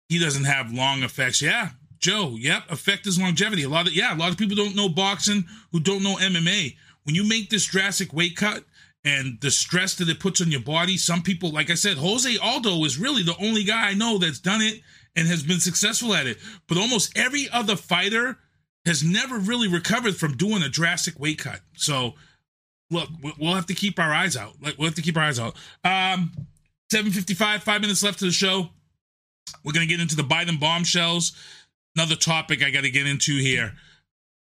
he 0.10 0.20
doesn't 0.20 0.44
have 0.44 0.74
long 0.74 1.04
effects. 1.04 1.42
Yeah, 1.42 1.70
Joe. 2.00 2.36
Yep, 2.38 2.72
effect 2.72 3.08
is 3.08 3.20
longevity. 3.20 3.64
A 3.64 3.70
lot 3.70 3.88
of 3.88 3.94
yeah, 3.94 4.14
a 4.14 4.18
lot 4.18 4.32
of 4.32 4.38
people 4.38 4.56
don't 4.56 4.76
know 4.76 4.90
boxing 4.90 5.46
who 5.72 5.80
don't 5.80 6.04
know 6.04 6.16
MMA. 6.18 6.76
When 7.04 7.16
you 7.16 7.28
make 7.28 7.50
this 7.50 7.66
drastic 7.66 8.14
weight 8.14 8.36
cut 8.36 8.64
and 9.04 9.40
the 9.42 9.50
stress 9.50 9.96
that 9.96 10.10
it 10.10 10.20
puts 10.20 10.42
on 10.42 10.52
your 10.52 10.62
body, 10.62 10.98
some 10.98 11.22
people, 11.22 11.52
like 11.52 11.70
I 11.70 11.76
said, 11.76 11.98
Jose 11.98 12.38
Aldo 12.38 12.84
is 12.84 13.00
really 13.00 13.24
the 13.24 13.36
only 13.42 13.64
guy 13.64 13.90
I 13.90 13.94
know 13.94 14.18
that's 14.18 14.40
done 14.40 14.62
it 14.62 14.82
and 15.16 15.28
has 15.28 15.44
been 15.44 15.60
successful 15.60 16.14
at 16.14 16.28
it. 16.28 16.38
But 16.68 16.78
almost 16.78 17.18
every 17.18 17.50
other 17.52 17.76
fighter 17.76 18.38
has 18.86 19.04
never 19.04 19.38
really 19.38 19.68
recovered 19.68 20.16
from 20.16 20.38
doing 20.38 20.64
a 20.64 20.70
drastic 20.70 21.20
weight 21.20 21.40
cut. 21.40 21.62
So 21.76 22.16
look, 22.90 23.10
we'll 23.40 23.56
have 23.56 23.68
to 23.68 23.74
keep 23.74 24.00
our 24.00 24.14
eyes 24.14 24.36
out. 24.36 24.54
Like 24.62 24.78
We'll 24.78 24.88
have 24.88 24.96
to 24.96 25.02
keep 25.02 25.18
our 25.18 25.24
eyes 25.24 25.40
out. 25.40 25.56
Um, 25.84 26.32
755, 26.92 27.64
five 27.64 27.80
minutes 27.80 28.04
left 28.04 28.20
to 28.20 28.26
the 28.26 28.32
show. 28.32 28.70
We're 29.64 29.72
to 29.72 29.86
get 29.86 30.02
into 30.02 30.18
the 30.18 30.24
Biden 30.24 30.60
bombshells. 30.60 31.32
Another 31.96 32.18
topic 32.18 32.62
I 32.62 32.70
got 32.70 32.84
to 32.84 32.92
get 32.92 33.08
into 33.08 33.38
here. 33.38 33.74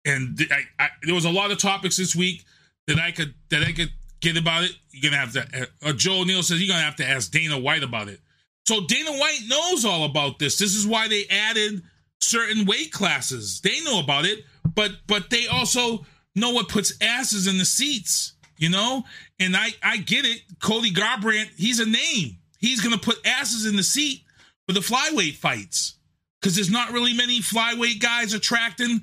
And 0.05 0.39
I, 0.49 0.83
I, 0.83 0.89
there 1.03 1.13
was 1.13 1.25
a 1.25 1.29
lot 1.29 1.51
of 1.51 1.59
topics 1.59 1.97
this 1.97 2.15
week 2.15 2.43
that 2.87 2.97
I 2.97 3.11
could 3.11 3.35
that 3.49 3.61
I 3.61 3.71
could 3.71 3.91
get 4.21 4.37
about 4.37 4.63
it. 4.63 4.71
You're 4.89 5.11
gonna 5.11 5.21
have 5.21 5.33
to. 5.33 5.67
Uh, 5.83 5.93
Joe 5.93 6.21
O'Neill 6.21 6.41
says 6.41 6.59
you're 6.59 6.73
gonna 6.73 6.83
have 6.83 6.95
to 6.95 7.07
ask 7.07 7.31
Dana 7.31 7.59
White 7.59 7.83
about 7.83 8.07
it. 8.07 8.19
So 8.65 8.87
Dana 8.87 9.11
White 9.11 9.41
knows 9.47 9.85
all 9.85 10.05
about 10.05 10.39
this. 10.39 10.57
This 10.57 10.75
is 10.75 10.87
why 10.87 11.07
they 11.07 11.25
added 11.29 11.83
certain 12.19 12.65
weight 12.65 12.91
classes. 12.91 13.61
They 13.61 13.79
know 13.81 13.99
about 13.99 14.25
it, 14.25 14.39
but 14.73 14.93
but 15.05 15.29
they 15.29 15.45
also 15.45 16.07
know 16.35 16.51
what 16.51 16.69
puts 16.69 16.93
asses 17.01 17.45
in 17.45 17.59
the 17.59 17.65
seats. 17.65 18.33
You 18.57 18.69
know, 18.69 19.03
and 19.41 19.55
I 19.55 19.69
I 19.83 19.97
get 19.97 20.25
it. 20.25 20.41
Cody 20.61 20.91
Garbrandt, 20.91 21.49
he's 21.57 21.79
a 21.79 21.85
name. 21.85 22.37
He's 22.59 22.81
gonna 22.81 22.97
put 22.97 23.25
asses 23.25 23.65
in 23.65 23.75
the 23.75 23.83
seat 23.83 24.21
for 24.67 24.73
the 24.73 24.79
flyweight 24.79 25.35
fights 25.35 25.95
because 26.39 26.55
there's 26.55 26.71
not 26.71 26.91
really 26.91 27.13
many 27.13 27.39
flyweight 27.39 27.99
guys 27.99 28.33
attracting 28.33 29.01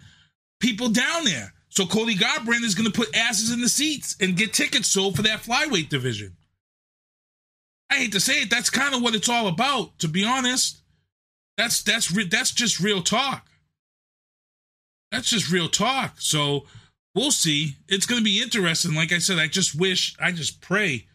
people 0.60 0.88
down 0.88 1.24
there. 1.24 1.52
So 1.68 1.86
Cody 1.86 2.16
Garbrandt 2.16 2.64
is 2.64 2.74
going 2.74 2.90
to 2.90 2.96
put 2.96 3.14
asses 3.16 3.52
in 3.52 3.60
the 3.60 3.68
seats 3.68 4.16
and 4.20 4.36
get 4.36 4.52
tickets 4.52 4.88
sold 4.88 5.14
for 5.14 5.22
that 5.22 5.42
flyweight 5.42 5.88
division. 5.88 6.36
I 7.90 7.96
hate 7.96 8.12
to 8.12 8.20
say 8.20 8.42
it, 8.42 8.50
that's 8.50 8.70
kind 8.70 8.94
of 8.94 9.02
what 9.02 9.14
it's 9.14 9.28
all 9.28 9.46
about. 9.46 9.98
To 10.00 10.08
be 10.08 10.24
honest, 10.24 10.78
that's 11.56 11.82
that's 11.82 12.10
re- 12.10 12.28
that's 12.28 12.50
just 12.50 12.80
real 12.80 13.02
talk. 13.02 13.46
That's 15.10 15.30
just 15.30 15.50
real 15.50 15.68
talk. 15.68 16.20
So 16.20 16.66
we'll 17.18 17.30
see. 17.32 17.76
It's 17.88 18.06
going 18.06 18.20
to 18.20 18.24
be 18.24 18.40
interesting. 18.40 18.94
Like 18.94 19.12
I 19.12 19.18
said, 19.18 19.38
I 19.38 19.48
just 19.48 19.78
wish, 19.78 20.14
I 20.20 20.30
just 20.32 20.60
pray, 20.60 21.06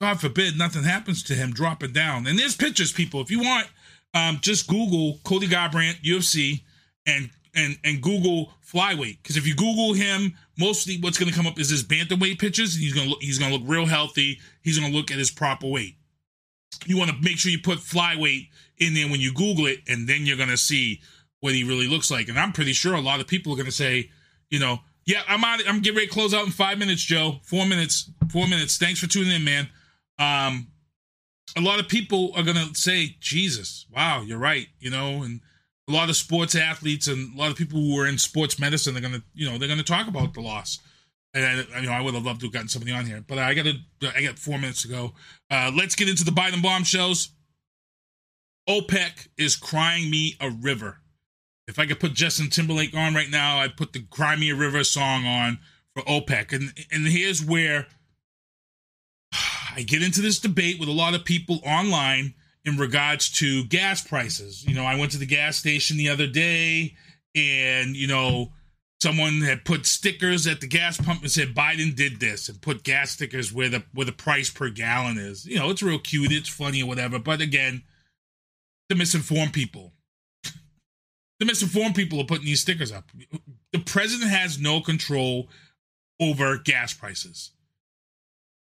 God 0.00 0.20
forbid, 0.20 0.58
nothing 0.58 0.82
happens 0.82 1.22
to 1.24 1.34
him 1.34 1.52
dropping 1.52 1.92
down. 1.92 2.26
And 2.26 2.38
there's 2.38 2.56
pictures, 2.56 2.92
people. 2.92 3.20
If 3.20 3.30
you 3.30 3.40
want 3.40 3.68
um, 4.12 4.38
just 4.40 4.66
Google 4.66 5.20
Cody 5.24 5.46
Garbrandt 5.46 6.02
UFC 6.02 6.62
and 7.06 7.30
and 7.54 7.78
and 7.84 8.02
Google 8.02 8.52
flyweight 8.66 9.18
because 9.22 9.36
if 9.36 9.46
you 9.46 9.54
Google 9.54 9.92
him, 9.92 10.34
mostly 10.58 10.98
what's 11.00 11.18
going 11.18 11.30
to 11.30 11.36
come 11.36 11.46
up 11.46 11.58
is 11.60 11.70
his 11.70 11.84
bantamweight 11.84 12.40
pictures, 12.40 12.74
and 12.74 12.82
he's 12.82 12.92
going 12.92 13.06
to 13.06 13.10
look 13.10 13.22
he's 13.22 13.38
going 13.38 13.52
to 13.52 13.58
look 13.58 13.68
real 13.68 13.86
healthy. 13.86 14.40
He's 14.62 14.78
going 14.78 14.90
to 14.90 14.96
look 14.96 15.10
at 15.10 15.18
his 15.18 15.30
proper 15.30 15.68
weight. 15.68 15.96
You 16.86 16.98
want 16.98 17.10
to 17.10 17.16
make 17.22 17.38
sure 17.38 17.52
you 17.52 17.60
put 17.60 17.78
flyweight 17.78 18.48
in 18.78 18.94
there 18.94 19.08
when 19.08 19.20
you 19.20 19.32
Google 19.32 19.66
it, 19.66 19.80
and 19.88 20.08
then 20.08 20.26
you're 20.26 20.36
going 20.36 20.48
to 20.48 20.56
see 20.56 21.00
what 21.40 21.54
he 21.54 21.62
really 21.62 21.86
looks 21.86 22.10
like. 22.10 22.28
And 22.28 22.38
I'm 22.38 22.52
pretty 22.52 22.72
sure 22.72 22.94
a 22.94 23.00
lot 23.00 23.20
of 23.20 23.28
people 23.28 23.52
are 23.52 23.56
going 23.56 23.66
to 23.66 23.72
say, 23.72 24.10
you 24.50 24.58
know, 24.58 24.80
yeah, 25.06 25.22
I'm 25.28 25.44
out. 25.44 25.60
I'm 25.66 25.80
getting 25.80 25.96
ready 25.96 26.08
to 26.08 26.12
close 26.12 26.32
out 26.32 26.46
in 26.46 26.52
five 26.52 26.78
minutes, 26.78 27.02
Joe. 27.02 27.40
Four 27.42 27.66
minutes. 27.66 28.10
Four 28.30 28.46
minutes. 28.46 28.78
Thanks 28.78 29.00
for 29.00 29.06
tuning 29.06 29.32
in, 29.32 29.44
man. 29.44 29.68
Um, 30.18 30.68
a 31.56 31.60
lot 31.60 31.78
of 31.78 31.88
people 31.88 32.32
are 32.36 32.42
to 32.56 32.74
say, 32.74 33.16
Jesus, 33.20 33.86
wow, 33.94 34.22
you're 34.22 34.38
right. 34.38 34.66
You 34.80 34.90
know, 34.90 35.22
and 35.22 35.40
a 35.88 35.92
lot 35.92 36.08
of 36.08 36.16
sports 36.16 36.54
athletes 36.54 37.06
and 37.06 37.34
a 37.34 37.38
lot 37.38 37.50
of 37.50 37.56
people 37.56 37.78
who 37.78 37.98
are 38.00 38.06
in 38.06 38.16
sports 38.16 38.58
medicine 38.58 38.94
they're 38.94 39.02
to, 39.14 39.22
you 39.34 39.48
know, 39.48 39.58
they're 39.58 39.68
to 39.78 39.84
talk 39.84 40.08
about 40.08 40.34
the 40.34 40.40
loss. 40.40 40.78
And 41.34 41.44
I, 41.44 41.80
you 41.80 41.86
know, 41.86 41.92
I 41.92 42.00
would 42.00 42.14
have 42.14 42.24
loved 42.24 42.40
to 42.40 42.46
have 42.46 42.52
gotten 42.52 42.68
somebody 42.68 42.92
on 42.92 43.06
here, 43.06 43.22
but 43.26 43.38
I 43.38 43.54
got 43.54 43.66
to, 43.66 44.16
I 44.16 44.22
got 44.22 44.38
four 44.38 44.58
minutes 44.58 44.82
to 44.82 44.88
go. 44.88 45.12
Uh, 45.50 45.70
let's 45.76 45.96
get 45.96 46.08
into 46.08 46.24
the 46.24 46.30
Biden 46.30 46.62
bombshells. 46.62 47.30
OPEC 48.68 49.28
is 49.36 49.56
crying 49.56 50.10
me 50.10 50.36
a 50.40 50.48
river. 50.48 51.00
If 51.66 51.78
I 51.78 51.86
could 51.86 52.00
put 52.00 52.14
Justin 52.14 52.50
Timberlake 52.50 52.94
on 52.94 53.14
right 53.14 53.30
now, 53.30 53.58
I'd 53.58 53.76
put 53.76 53.92
the 53.92 54.02
Cry 54.02 54.36
Me 54.36 54.50
a 54.50 54.54
River 54.54 54.84
song 54.84 55.26
on 55.26 55.58
for 55.94 56.02
OPEC. 56.02 56.52
And 56.52 56.72
and 56.92 57.06
here's 57.06 57.44
where 57.44 57.86
I 59.74 59.82
get 59.82 60.02
into 60.02 60.20
this 60.20 60.38
debate 60.38 60.78
with 60.78 60.88
a 60.88 60.92
lot 60.92 61.14
of 61.14 61.24
people 61.24 61.60
online 61.66 62.34
in 62.64 62.76
regards 62.76 63.30
to 63.30 63.64
gas 63.64 64.02
prices. 64.02 64.64
You 64.64 64.74
know, 64.74 64.84
I 64.84 64.98
went 64.98 65.12
to 65.12 65.18
the 65.18 65.26
gas 65.26 65.56
station 65.56 65.96
the 65.96 66.08
other 66.08 66.26
day 66.26 66.94
and, 67.34 67.96
you 67.96 68.06
know, 68.06 68.52
someone 69.02 69.40
had 69.40 69.64
put 69.64 69.84
stickers 69.84 70.46
at 70.46 70.60
the 70.60 70.66
gas 70.66 70.98
pump 71.00 71.22
and 71.22 71.30
said 71.30 71.54
Biden 71.54 71.94
did 71.94 72.20
this 72.20 72.48
and 72.48 72.60
put 72.62 72.84
gas 72.84 73.10
stickers 73.10 73.52
where 73.52 73.68
the 73.68 73.82
where 73.92 74.06
the 74.06 74.12
price 74.12 74.50
per 74.50 74.70
gallon 74.70 75.18
is. 75.18 75.44
You 75.44 75.58
know, 75.58 75.70
it's 75.70 75.82
real 75.82 75.98
cute, 75.98 76.32
it's 76.32 76.48
funny 76.48 76.82
or 76.82 76.86
whatever, 76.86 77.18
but 77.18 77.40
again, 77.40 77.82
the 78.88 78.94
misinformed 78.94 79.52
people. 79.52 79.92
The 81.40 81.46
misinformed 81.46 81.94
people 81.94 82.20
are 82.20 82.26
putting 82.26 82.44
these 82.44 82.60
stickers 82.60 82.92
up. 82.92 83.04
The 83.72 83.80
president 83.80 84.30
has 84.30 84.58
no 84.58 84.80
control 84.80 85.48
over 86.20 86.58
gas 86.58 86.92
prices. 86.92 87.50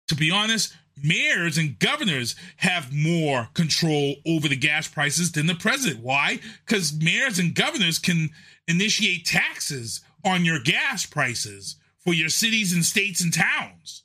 To 0.10 0.16
be 0.16 0.32
honest, 0.32 0.76
mayors 1.02 1.58
and 1.58 1.80
governors 1.80 2.36
have 2.58 2.94
more 2.94 3.50
control 3.54 4.16
over 4.26 4.48
the 4.48 4.56
gas 4.56 4.88
prices 4.88 5.32
than 5.32 5.48
the 5.48 5.56
president. 5.56 6.04
Why? 6.04 6.40
Because 6.66 6.94
mayors 6.94 7.40
and 7.40 7.56
governors 7.56 8.00
can 8.00 8.30
initiate 8.68 9.26
taxes 9.26 10.02
on 10.26 10.46
your 10.46 10.60
gas 10.60 11.06
prices 11.06 11.78
for 12.00 12.14
your 12.14 12.30
cities 12.30 12.74
and 12.74 12.84
states 12.84 13.22
and 13.22 13.34
towns. 13.34 14.04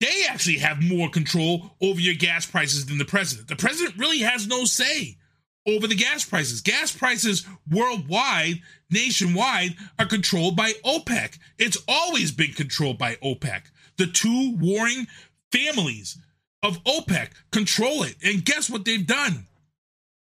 They 0.00 0.24
actually 0.28 0.58
have 0.58 0.82
more 0.82 1.08
control 1.08 1.76
over 1.80 2.00
your 2.00 2.14
gas 2.14 2.44
prices 2.44 2.86
than 2.86 2.98
the 2.98 3.04
president. 3.04 3.48
The 3.48 3.56
president 3.56 3.98
really 3.98 4.18
has 4.18 4.46
no 4.46 4.64
say 4.64 5.18
over 5.66 5.86
the 5.86 5.94
gas 5.94 6.24
prices. 6.24 6.60
Gas 6.60 6.94
prices 6.94 7.46
worldwide, 7.70 8.60
nationwide, 8.90 9.76
are 9.98 10.06
controlled 10.06 10.56
by 10.56 10.72
OPEC. 10.84 11.38
It's 11.58 11.78
always 11.86 12.32
been 12.32 12.52
controlled 12.52 12.98
by 12.98 13.16
OPEC. 13.16 13.62
The 13.96 14.06
two 14.06 14.56
warring 14.58 15.06
families 15.50 16.18
of 16.62 16.82
OPEC 16.84 17.30
control 17.50 18.02
it. 18.02 18.16
And 18.24 18.44
guess 18.44 18.70
what 18.70 18.84
they've 18.84 19.06
done? 19.06 19.46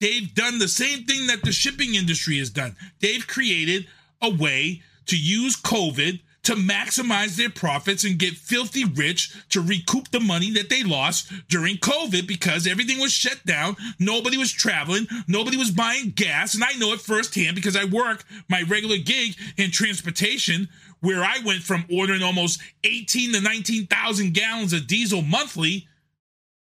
They've 0.00 0.32
done 0.32 0.58
the 0.58 0.68
same 0.68 1.04
thing 1.04 1.26
that 1.26 1.42
the 1.42 1.52
shipping 1.52 1.94
industry 1.94 2.38
has 2.38 2.50
done. 2.50 2.76
They've 3.00 3.26
created 3.26 3.86
a 4.22 4.30
way 4.30 4.82
to 5.06 5.16
use 5.16 5.56
COVID 5.56 6.20
to 6.48 6.54
maximize 6.54 7.36
their 7.36 7.50
profits 7.50 8.04
and 8.04 8.18
get 8.18 8.32
filthy 8.32 8.82
rich 8.82 9.34
to 9.50 9.60
recoup 9.60 10.10
the 10.10 10.18
money 10.18 10.50
that 10.50 10.70
they 10.70 10.82
lost 10.82 11.30
during 11.50 11.76
COVID 11.76 12.26
because 12.26 12.66
everything 12.66 12.98
was 12.98 13.12
shut 13.12 13.44
down. 13.44 13.76
Nobody 13.98 14.38
was 14.38 14.50
traveling. 14.50 15.06
Nobody 15.26 15.58
was 15.58 15.70
buying 15.70 16.08
gas. 16.16 16.54
And 16.54 16.64
I 16.64 16.72
know 16.78 16.94
it 16.94 17.02
firsthand 17.02 17.54
because 17.54 17.76
I 17.76 17.84
work 17.84 18.24
my 18.48 18.62
regular 18.62 18.96
gig 18.96 19.36
in 19.58 19.70
transportation 19.70 20.70
where 21.00 21.22
I 21.22 21.40
went 21.44 21.62
from 21.62 21.84
ordering 21.92 22.22
almost 22.22 22.62
18 22.82 23.34
to 23.34 23.42
19,000 23.42 24.32
gallons 24.32 24.72
of 24.72 24.86
diesel 24.86 25.20
monthly 25.20 25.86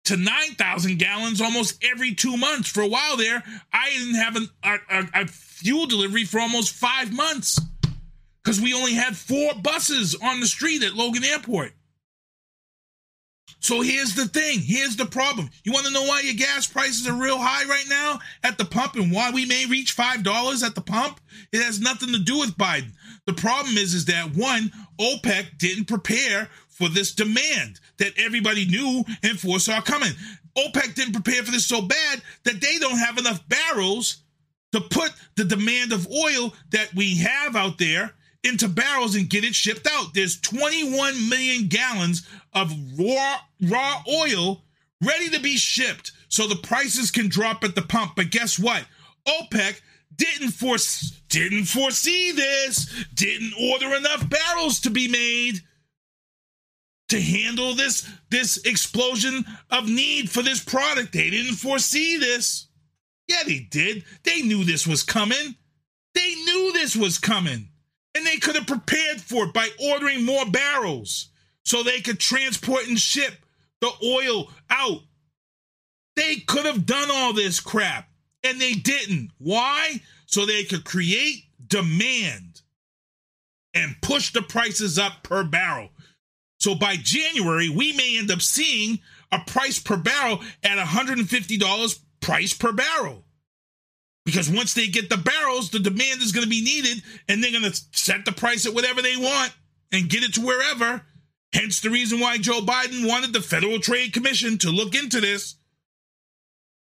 to 0.07 0.17
9,000 0.17 0.99
gallons 0.99 1.41
almost 1.41 1.85
every 1.85 2.17
two 2.17 2.37
months. 2.37 2.69
For 2.69 2.81
a 2.81 2.89
while 2.89 3.17
there, 3.17 3.45
I 3.73 3.91
didn't 3.91 4.17
have 4.17 4.35
an, 4.35 4.49
a, 4.65 4.79
a, 4.91 5.23
a 5.23 5.27
fuel 5.29 5.87
delivery 5.87 6.25
for 6.25 6.41
almost 6.41 6.75
five 6.75 7.13
months 7.13 7.61
because 8.49 8.63
we 8.63 8.73
only 8.73 8.95
had 8.95 9.15
four 9.15 9.53
buses 9.61 10.17
on 10.23 10.41
the 10.41 10.47
street 10.47 10.83
at 10.83 10.95
Logan 10.95 11.23
Airport. 11.23 11.73
So 13.61 13.83
here's 13.83 14.15
the 14.15 14.25
thing. 14.25 14.61
Here's 14.61 14.97
the 14.97 15.05
problem. 15.05 15.51
You 15.65 15.73
want 15.73 15.85
to 15.85 15.93
know 15.93 16.05
why 16.05 16.23
your 16.23 16.33
gas 16.33 16.67
prices 16.67 17.07
are 17.07 17.13
real 17.13 17.37
high 17.37 17.69
right 17.69 17.85
now 17.91 18.21
at 18.43 18.57
the 18.57 18.65
pump 18.65 18.95
and 18.95 19.13
why 19.13 19.33
we 19.33 19.45
may 19.45 19.67
reach 19.67 19.95
$5 19.95 20.65
at 20.65 20.75
the 20.75 20.81
pump? 20.81 21.21
It 21.53 21.63
has 21.63 21.79
nothing 21.79 22.11
to 22.15 22.19
do 22.21 22.39
with 22.39 22.57
Biden. 22.57 22.93
The 23.27 23.35
problem 23.35 23.77
is, 23.77 23.93
is 23.93 24.07
that 24.07 24.35
one, 24.35 24.73
OPEC 24.99 25.59
didn't 25.59 25.85
prepare 25.85 26.49
for 26.71 26.89
this 26.89 27.13
demand 27.13 27.81
that 27.99 28.15
everybody 28.17 28.65
knew 28.65 29.05
and 29.23 29.39
foresaw 29.39 29.83
coming. 29.83 30.13
OPEC 30.57 30.95
didn't 30.95 31.13
prepare 31.13 31.43
for 31.43 31.51
this 31.51 31.67
so 31.67 31.83
bad 31.83 32.23
that 32.45 32.63
they 32.63 32.79
don't 32.79 32.97
have 32.97 33.19
enough 33.19 33.47
barrels 33.47 34.23
to 34.73 34.81
put 34.81 35.13
the 35.37 35.45
demand 35.45 35.93
of 35.93 36.09
oil 36.11 36.55
that 36.71 36.95
we 36.95 37.19
have 37.19 37.55
out 37.55 37.77
there 37.77 38.15
into 38.45 38.69
barrels 38.69 39.15
and 39.15 39.29
get 39.29 39.45
it 39.45 39.55
shipped 39.55 39.87
out. 39.91 40.15
There's 40.15 40.41
21 40.41 41.29
million 41.29 41.69
gallons 41.69 42.27
of 42.53 42.73
raw 42.99 43.39
raw 43.63 44.03
oil 44.09 44.65
ready 45.03 45.29
to 45.31 45.41
be 45.41 45.57
shipped 45.57 46.13
so 46.29 46.47
the 46.47 46.57
prices 46.57 47.11
can 47.11 47.29
drop 47.29 47.65
at 47.65 47.75
the 47.75 47.83
pump. 47.83 48.13
But 48.17 48.31
guess 48.31 48.59
what? 48.59 48.85
OPEC 49.27 49.81
didn't 50.15 50.53
foresee 50.53 51.15
didn't 51.29 51.67
foresee 51.67 52.33
this, 52.33 53.05
didn't 53.15 53.53
order 53.61 53.95
enough 53.95 54.29
barrels 54.29 54.81
to 54.81 54.91
be 54.91 55.09
made 55.09 55.61
to 57.09 57.21
handle 57.21 57.75
this 57.75 58.09
this 58.31 58.59
explosion 58.65 59.45
of 59.71 59.89
need 59.89 60.31
for 60.31 60.43
this 60.43 60.63
product. 60.63 61.13
They 61.13 61.31
didn't 61.31 61.57
foresee 61.57 62.17
this. 62.17 62.69
Yeah, 63.27 63.43
they 63.47 63.61
did. 63.71 64.05
They 64.25 64.41
knew 64.43 64.65
this 64.65 64.87
was 64.87 65.03
coming. 65.03 65.57
They 66.15 66.35
knew 66.35 66.73
this 66.73 66.97
was 66.97 67.19
coming. 67.19 67.69
And 68.19 68.27
they 68.27 68.39
could 68.39 68.57
have 68.57 68.67
prepared 68.67 69.21
for 69.21 69.45
it 69.45 69.53
by 69.53 69.69
ordering 69.81 70.25
more 70.25 70.45
barrels 70.45 71.29
so 71.65 71.85
they 71.85 72.01
could 72.01 72.19
transport 72.19 72.89
and 72.89 72.99
ship 72.99 73.33
the 73.81 73.93
oil 74.05 74.51
out. 74.69 75.03
They 76.17 76.37
could 76.37 76.67
have 76.67 76.85
done 76.85 77.13
all 77.13 77.33
this 77.33 77.61
crap 77.61 78.09
and 78.43 78.61
they 78.61 78.73
didn't. 78.73 79.31
Why? 79.39 80.01
So 80.27 80.45
they 80.45 80.65
could 80.65 80.85
create 80.85 81.45
demand 81.65 82.63
and 83.73 83.95
push 84.03 84.33
the 84.33 84.43
prices 84.43 84.99
up 84.99 85.23
per 85.23 85.45
barrel. 85.45 85.91
So 86.59 86.75
by 86.75 86.97
January, 86.97 87.69
we 87.69 87.93
may 87.93 88.19
end 88.19 88.33
up 88.33 88.43
seeing 88.43 88.99
a 89.31 89.39
price 89.47 89.79
per 89.79 89.97
barrel 89.97 90.41
at 90.65 90.85
$150 90.85 91.99
price 92.19 92.53
per 92.53 92.73
barrel. 92.73 93.25
Because 94.29 94.51
once 94.51 94.75
they 94.75 94.89
get 94.89 95.09
the 95.09 95.17
barrels, 95.17 95.71
the 95.71 95.79
demand 95.79 96.21
is 96.21 96.33
going 96.33 96.45
to 96.45 96.51
be 96.51 96.61
needed, 96.61 97.03
and 97.29 97.43
they're 97.43 97.51
going 97.51 97.63
to 97.63 97.81
set 97.93 98.27
the 98.27 98.33
price 98.33 98.67
at 98.67 98.75
whatever 98.75 99.01
they 99.01 99.17
want 99.17 99.55
and 99.91 100.11
get 100.11 100.23
it 100.23 100.35
to 100.35 100.43
wherever. 100.43 101.01
Hence 101.55 101.81
the 101.81 101.89
reason 101.89 102.21
why 102.21 102.37
Joe 102.37 102.61
Biden 102.61 103.09
wanted 103.09 103.33
the 103.33 103.41
Federal 103.41 103.81
Trade 103.81 104.13
Commission 104.13 104.59
to 104.59 104.69
look 104.69 104.95
into 104.95 105.23
this. 105.23 105.55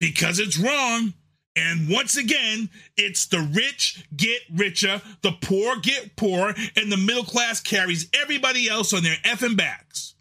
Because 0.01 0.41
it's 0.41 0.59
wrong. 0.59 1.15
And 1.55 1.89
once 1.89 2.17
again, 2.17 2.69
it's 2.97 3.27
the 3.27 3.49
rich 3.55 4.05
get 4.17 4.41
richer, 4.53 5.01
the 5.23 5.37
poor 5.41 5.77
get 5.77 6.17
poor, 6.17 6.53
and 6.75 6.91
the 6.91 6.97
middle 6.97 7.23
class 7.23 7.61
carries 7.61 8.11
everybody 8.13 8.69
else 8.69 8.93
on 8.93 9.05
their 9.05 9.19
effing 9.25 9.57
backs. 9.57 10.17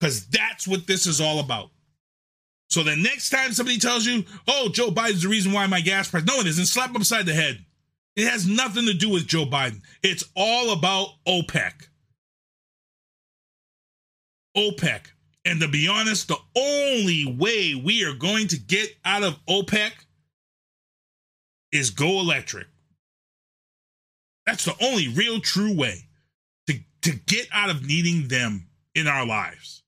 Because 0.00 0.26
that's 0.26 0.66
what 0.66 0.88
this 0.88 1.06
is 1.06 1.20
all 1.20 1.38
about. 1.38 1.70
So 2.72 2.82
the 2.82 2.96
next 2.96 3.28
time 3.28 3.52
somebody 3.52 3.76
tells 3.76 4.06
you, 4.06 4.24
oh, 4.48 4.70
Joe 4.70 4.88
Biden's 4.88 5.24
the 5.24 5.28
reason 5.28 5.52
why 5.52 5.66
my 5.66 5.82
gas 5.82 6.10
price, 6.10 6.24
no, 6.24 6.40
it 6.40 6.46
isn't. 6.46 6.64
Slap 6.64 6.96
upside 6.96 7.26
the 7.26 7.34
head. 7.34 7.62
It 8.16 8.26
has 8.26 8.48
nothing 8.48 8.86
to 8.86 8.94
do 8.94 9.10
with 9.10 9.26
Joe 9.26 9.44
Biden. 9.44 9.82
It's 10.02 10.24
all 10.34 10.72
about 10.72 11.08
OPEC. 11.28 11.72
OPEC. 14.56 15.00
And 15.44 15.60
to 15.60 15.68
be 15.68 15.86
honest, 15.86 16.28
the 16.28 16.38
only 16.56 17.26
way 17.26 17.74
we 17.74 18.04
are 18.04 18.14
going 18.14 18.48
to 18.48 18.58
get 18.58 18.88
out 19.04 19.22
of 19.22 19.36
OPEC 19.44 19.90
is 21.72 21.90
go 21.90 22.20
electric. 22.20 22.68
That's 24.46 24.64
the 24.64 24.76
only 24.82 25.08
real 25.08 25.40
true 25.40 25.76
way 25.76 26.08
to, 26.68 26.78
to 27.02 27.12
get 27.12 27.48
out 27.52 27.68
of 27.68 27.86
needing 27.86 28.28
them 28.28 28.68
in 28.94 29.08
our 29.08 29.26
lives. 29.26 29.82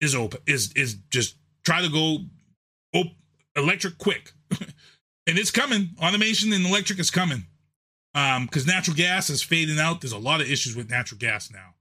Is 0.00 0.14
open 0.14 0.40
is 0.46 0.72
is 0.74 0.94
just 1.10 1.34
try 1.68 1.82
to 1.82 1.90
go 1.90 2.18
op- 2.94 3.14
electric 3.54 3.98
quick. 3.98 4.32
and 4.50 5.38
it's 5.38 5.50
coming. 5.50 5.90
Automation 6.02 6.50
and 6.54 6.64
electric 6.64 6.98
is 6.98 7.10
coming. 7.10 7.44
Um, 8.14 8.46
because 8.46 8.66
natural 8.66 8.96
gas 8.96 9.28
is 9.28 9.42
fading 9.42 9.78
out. 9.78 10.00
There's 10.00 10.12
a 10.12 10.18
lot 10.18 10.40
of 10.40 10.50
issues 10.50 10.74
with 10.74 10.88
natural 10.88 11.18
gas 11.18 11.50
now. 11.52 11.74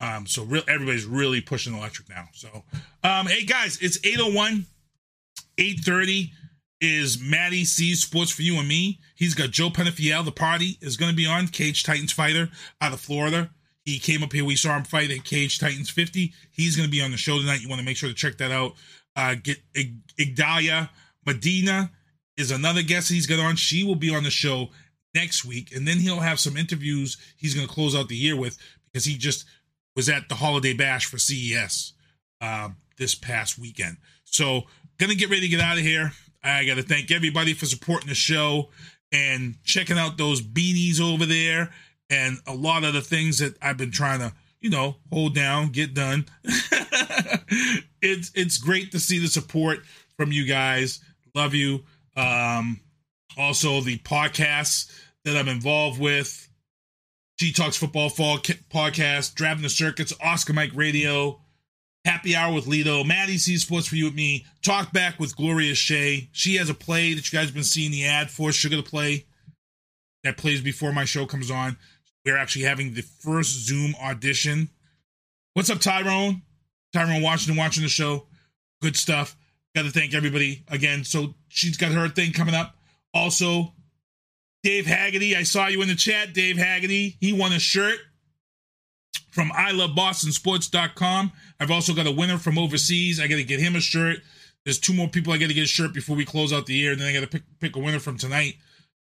Um, 0.00 0.26
so 0.26 0.44
re- 0.44 0.64
everybody's 0.66 1.04
really 1.04 1.42
pushing 1.42 1.74
electric 1.74 2.08
now. 2.08 2.28
So, 2.32 2.64
um, 3.04 3.26
hey 3.26 3.44
guys, 3.44 3.78
it's 3.82 3.98
801, 4.02 4.66
830 5.58 6.32
is 6.80 7.20
Maddie 7.20 7.64
C's 7.64 8.02
Sports 8.02 8.30
for 8.30 8.42
You 8.42 8.58
and 8.58 8.66
Me. 8.66 8.98
He's 9.14 9.34
got 9.34 9.50
Joe 9.50 9.68
Penafiel. 9.68 10.24
The 10.24 10.32
party 10.32 10.78
is 10.80 10.96
going 10.96 11.10
to 11.10 11.16
be 11.16 11.26
on 11.26 11.48
Cage 11.48 11.84
Titans 11.84 12.12
fighter 12.12 12.48
out 12.80 12.92
of 12.94 13.00
Florida. 13.00 13.50
He 13.84 13.98
came 13.98 14.22
up 14.22 14.32
here. 14.32 14.44
We 14.44 14.56
saw 14.56 14.76
him 14.76 14.84
fight 14.84 15.10
at 15.10 15.24
Cage 15.24 15.58
Titans 15.58 15.90
50. 15.90 16.32
He's 16.50 16.76
going 16.76 16.88
to 16.88 16.90
be 16.90 17.02
on 17.02 17.10
the 17.10 17.18
show 17.18 17.38
tonight. 17.38 17.60
You 17.60 17.68
want 17.68 17.80
to 17.80 17.84
make 17.84 17.98
sure 17.98 18.08
to 18.08 18.14
check 18.14 18.38
that 18.38 18.50
out. 18.50 18.74
Uh, 19.16 19.36
get 19.42 19.58
Igdalia 20.18 20.88
Medina 21.26 21.90
is 22.36 22.50
another 22.50 22.82
guest 22.82 23.08
he's 23.08 23.26
got 23.26 23.38
on. 23.38 23.56
She 23.56 23.84
will 23.84 23.94
be 23.94 24.14
on 24.14 24.24
the 24.24 24.30
show 24.30 24.68
next 25.14 25.44
week, 25.44 25.74
and 25.74 25.86
then 25.86 25.98
he'll 25.98 26.20
have 26.20 26.40
some 26.40 26.56
interviews 26.56 27.16
he's 27.36 27.54
going 27.54 27.66
to 27.66 27.72
close 27.72 27.94
out 27.94 28.08
the 28.08 28.16
year 28.16 28.36
with 28.36 28.58
because 28.92 29.04
he 29.04 29.16
just 29.16 29.44
was 29.94 30.08
at 30.08 30.28
the 30.28 30.34
holiday 30.34 30.72
bash 30.72 31.06
for 31.06 31.18
CES 31.18 31.92
uh, 32.40 32.70
this 32.98 33.14
past 33.14 33.58
weekend. 33.58 33.96
So, 34.24 34.62
gonna 34.98 35.14
get 35.14 35.30
ready 35.30 35.42
to 35.42 35.48
get 35.48 35.60
out 35.60 35.78
of 35.78 35.84
here. 35.84 36.12
I 36.42 36.64
got 36.64 36.74
to 36.74 36.82
thank 36.82 37.10
everybody 37.10 37.54
for 37.54 37.66
supporting 37.66 38.08
the 38.08 38.14
show 38.14 38.70
and 39.12 39.56
checking 39.64 39.96
out 39.96 40.18
those 40.18 40.42
beanies 40.42 41.00
over 41.00 41.24
there 41.24 41.70
and 42.10 42.38
a 42.46 42.54
lot 42.54 42.84
of 42.84 42.92
the 42.92 43.00
things 43.00 43.38
that 43.38 43.56
I've 43.62 43.78
been 43.78 43.90
trying 43.90 44.20
to, 44.20 44.32
you 44.60 44.70
know, 44.70 44.96
hold 45.10 45.34
down, 45.34 45.68
get 45.68 45.94
done. 45.94 46.26
it's 48.02 48.30
it's 48.34 48.58
great 48.58 48.92
to 48.92 49.00
see 49.00 49.18
the 49.18 49.28
support 49.28 49.80
from 50.16 50.32
you 50.32 50.46
guys. 50.46 51.00
Love 51.34 51.54
you. 51.54 51.84
Um, 52.16 52.80
also 53.36 53.80
the 53.80 53.98
podcasts 53.98 54.92
that 55.24 55.36
I'm 55.36 55.48
involved 55.48 56.00
with. 56.00 56.48
G 57.38 57.52
Talks 57.52 57.76
Football 57.76 58.10
Fall 58.10 58.38
podcast, 58.38 59.34
Driving 59.34 59.64
the 59.64 59.68
Circuits, 59.68 60.12
Oscar 60.22 60.52
Mike 60.52 60.70
Radio, 60.74 61.40
Happy 62.04 62.36
Hour 62.36 62.54
with 62.54 62.68
Lido, 62.68 63.02
Maddie 63.02 63.38
C 63.38 63.56
Sports 63.56 63.88
for 63.88 63.96
You 63.96 64.04
with 64.04 64.14
me, 64.14 64.46
Talk 64.62 64.92
Back 64.92 65.18
with 65.18 65.36
Gloria 65.36 65.74
Shea. 65.74 66.28
She 66.30 66.56
has 66.56 66.68
a 66.70 66.74
play 66.74 67.12
that 67.14 67.32
you 67.32 67.36
guys 67.36 67.46
have 67.46 67.54
been 67.54 67.64
seeing 67.64 67.90
the 67.90 68.06
ad 68.06 68.30
for, 68.30 68.52
Sugar 68.52 68.76
the 68.76 68.84
Play, 68.84 69.26
that 70.22 70.36
plays 70.36 70.60
before 70.60 70.92
my 70.92 71.04
show 71.04 71.26
comes 71.26 71.50
on. 71.50 71.76
We're 72.24 72.36
actually 72.36 72.66
having 72.66 72.94
the 72.94 73.02
first 73.02 73.66
Zoom 73.66 73.96
audition. 74.00 74.70
What's 75.54 75.70
up, 75.70 75.80
Tyrone? 75.80 76.42
Tyrone 76.94 77.22
Washington 77.22 77.56
watching 77.56 77.82
the 77.82 77.88
show. 77.88 78.26
Good 78.80 78.96
stuff. 78.96 79.36
Got 79.74 79.82
to 79.82 79.90
thank 79.90 80.14
everybody 80.14 80.64
again. 80.68 81.02
So 81.04 81.34
she's 81.48 81.76
got 81.76 81.90
her 81.92 82.08
thing 82.08 82.32
coming 82.32 82.54
up. 82.54 82.76
Also, 83.12 83.74
Dave 84.62 84.86
Haggerty, 84.86 85.36
I 85.36 85.42
saw 85.42 85.66
you 85.66 85.82
in 85.82 85.88
the 85.88 85.96
chat. 85.96 86.32
Dave 86.32 86.56
Haggerty, 86.56 87.16
he 87.20 87.32
won 87.32 87.52
a 87.52 87.58
shirt 87.58 87.98
from 89.30 89.50
I 89.52 89.72
Love 89.72 89.96
Boston 89.96 90.30
Sports.com. 90.30 91.32
I've 91.58 91.72
also 91.72 91.92
got 91.92 92.06
a 92.06 92.12
winner 92.12 92.38
from 92.38 92.58
overseas. 92.58 93.20
I 93.20 93.26
got 93.26 93.36
to 93.36 93.44
get 93.44 93.58
him 93.58 93.74
a 93.74 93.80
shirt. 93.80 94.18
There's 94.64 94.78
two 94.78 94.94
more 94.94 95.08
people 95.08 95.32
I 95.32 95.38
got 95.38 95.48
to 95.48 95.54
get 95.54 95.64
a 95.64 95.66
shirt 95.66 95.92
before 95.92 96.16
we 96.16 96.24
close 96.24 96.52
out 96.52 96.66
the 96.66 96.74
year. 96.74 96.92
And 96.92 97.00
then 97.00 97.08
I 97.08 97.12
got 97.12 97.20
to 97.20 97.26
pick, 97.26 97.42
pick 97.58 97.76
a 97.76 97.80
winner 97.80 97.98
from 97.98 98.16
tonight 98.16 98.54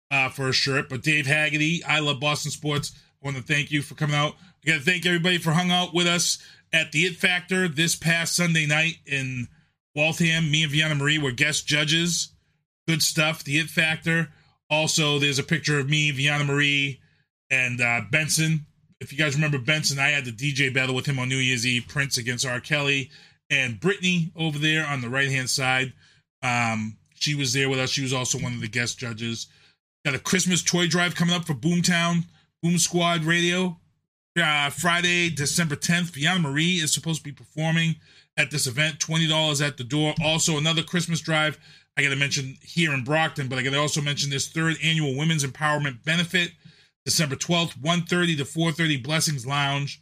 uh, 0.10 0.30
for 0.30 0.50
a 0.50 0.54
shirt. 0.54 0.90
But 0.90 1.04
Dave 1.04 1.28
Haggerty, 1.28 1.84
I 1.84 2.00
Love 2.00 2.20
Boston 2.20 2.52
Sports. 2.52 2.94
I 3.22 3.28
want 3.28 3.38
to 3.38 3.44
thank 3.44 3.72
you 3.72 3.84
for 3.84 3.94
coming 3.94 4.16
out. 4.16 4.36
I 4.66 4.72
got 4.72 4.78
to 4.78 4.86
thank 4.86 5.06
everybody 5.06 5.38
for 5.38 5.52
hung 5.52 5.72
out 5.72 5.94
with 5.94 6.08
us 6.08 6.38
at 6.72 6.92
the 6.92 7.04
It 7.04 7.18
Factor 7.18 7.68
this 7.68 7.96
past 7.96 8.36
Sunday 8.36 8.66
night 8.66 8.96
in 9.06 9.50
Waltham. 9.94 10.50
Me 10.50 10.64
and 10.64 10.72
Vianna 10.72 10.98
Marie 10.98 11.18
were 11.18 11.32
guest 11.32 11.68
judges. 11.68 12.30
Good 12.88 13.02
stuff. 13.02 13.44
The 13.44 13.60
It 13.60 13.70
Factor. 13.70 14.30
Also, 14.70 15.20
there's 15.20 15.40
a 15.40 15.44
picture 15.44 15.80
of 15.80 15.90
me, 15.90 16.12
Vianna 16.14 16.46
Marie, 16.46 17.02
and 17.52 17.82
uh, 17.82 18.02
Benson. 18.10 18.66
If 19.02 19.12
you 19.12 19.18
guys 19.18 19.36
remember 19.36 19.58
Benson, 19.58 20.00
I 20.00 20.10
had 20.10 20.24
the 20.24 20.32
DJ 20.32 20.74
battle 20.74 20.96
with 20.96 21.08
him 21.08 21.20
on 21.20 21.28
New 21.28 21.38
Year's 21.38 21.68
Eve. 21.68 21.86
Prince 21.90 22.18
against 22.18 22.46
R. 22.46 22.62
Kelly, 22.62 23.12
and 23.50 23.82
Brittany 23.82 24.32
over 24.36 24.58
there 24.58 24.88
on 24.88 25.02
the 25.02 25.10
right 25.10 25.30
hand 25.30 25.50
side. 25.50 25.92
Um, 26.42 26.98
she 27.14 27.36
was 27.36 27.52
there 27.52 27.70
with 27.70 27.80
us. 27.80 27.90
She 27.90 28.02
was 28.02 28.14
also 28.14 28.40
one 28.40 28.54
of 28.54 28.62
the 28.62 28.70
guest 28.70 28.98
judges. 28.98 29.48
Got 30.06 30.16
a 30.16 30.20
Christmas 30.20 30.64
toy 30.64 30.88
drive 30.88 31.16
coming 31.16 31.36
up 31.36 31.46
for 31.46 31.54
Boomtown 31.54 32.24
Boom 32.62 32.78
Squad 32.78 33.26
Radio. 33.26 33.78
Uh, 34.42 34.70
Friday, 34.70 35.30
December 35.30 35.76
10th, 35.76 36.12
Vienna 36.12 36.40
Marie 36.40 36.76
is 36.76 36.94
supposed 36.94 37.20
to 37.20 37.24
be 37.24 37.32
performing 37.32 37.96
at 38.38 38.52
this 38.52 38.68
event. 38.68 39.00
$20 39.00 39.66
at 39.66 39.78
the 39.78 39.84
door. 39.84 40.14
Also, 40.24 40.58
another 40.58 40.84
Christmas 40.84 41.22
drive. 41.22 41.60
I 41.96 42.02
got 42.02 42.10
to 42.10 42.16
mention 42.16 42.58
here 42.62 42.94
in 42.94 43.04
Brockton, 43.04 43.48
but 43.48 43.60
I 43.60 43.64
got 43.64 43.72
to 43.72 43.80
also 43.80 44.02
mention 44.02 44.30
this 44.30 44.48
third 44.48 44.76
annual 44.84 45.16
Women's 45.16 45.46
Empowerment 45.46 46.04
Benefit, 46.04 46.52
December 47.06 47.36
12th, 47.36 47.78
1.30 47.80 48.38
to 48.38 48.44
4.30, 48.44 49.04
Blessings 49.04 49.46
Lounge. 49.46 50.02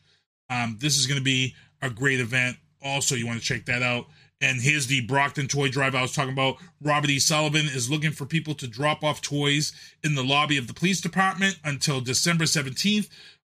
Um, 0.50 0.78
this 0.80 0.98
is 0.98 1.08
going 1.08 1.20
to 1.20 1.24
be 1.24 1.56
a 1.82 1.90
great 1.90 2.20
event. 2.20 2.58
Also, 2.82 3.16
you 3.16 3.28
want 3.28 3.40
to 3.40 3.46
check 3.46 3.66
that 3.66 3.82
out. 3.82 4.06
And 4.40 4.60
here's 4.60 4.88
the 4.88 5.02
Brockton 5.02 5.48
toy 5.48 5.70
drive 5.70 5.94
I 5.94 6.02
was 6.02 6.14
talking 6.14 6.34
about. 6.34 6.56
Robert 6.82 7.12
E. 7.12 7.20
Sullivan 7.20 7.66
is 7.68 7.92
looking 7.92 8.12
for 8.12 8.26
people 8.26 8.56
to 8.56 8.68
drop 8.68 9.04
off 9.04 9.22
toys 9.22 9.72
in 10.04 10.16
the 10.16 10.24
lobby 10.24 10.58
of 10.58 10.68
the 10.68 10.74
police 10.74 11.00
department 11.00 11.60
until 11.64 12.02
December 12.02 12.46
17th. 12.46 13.08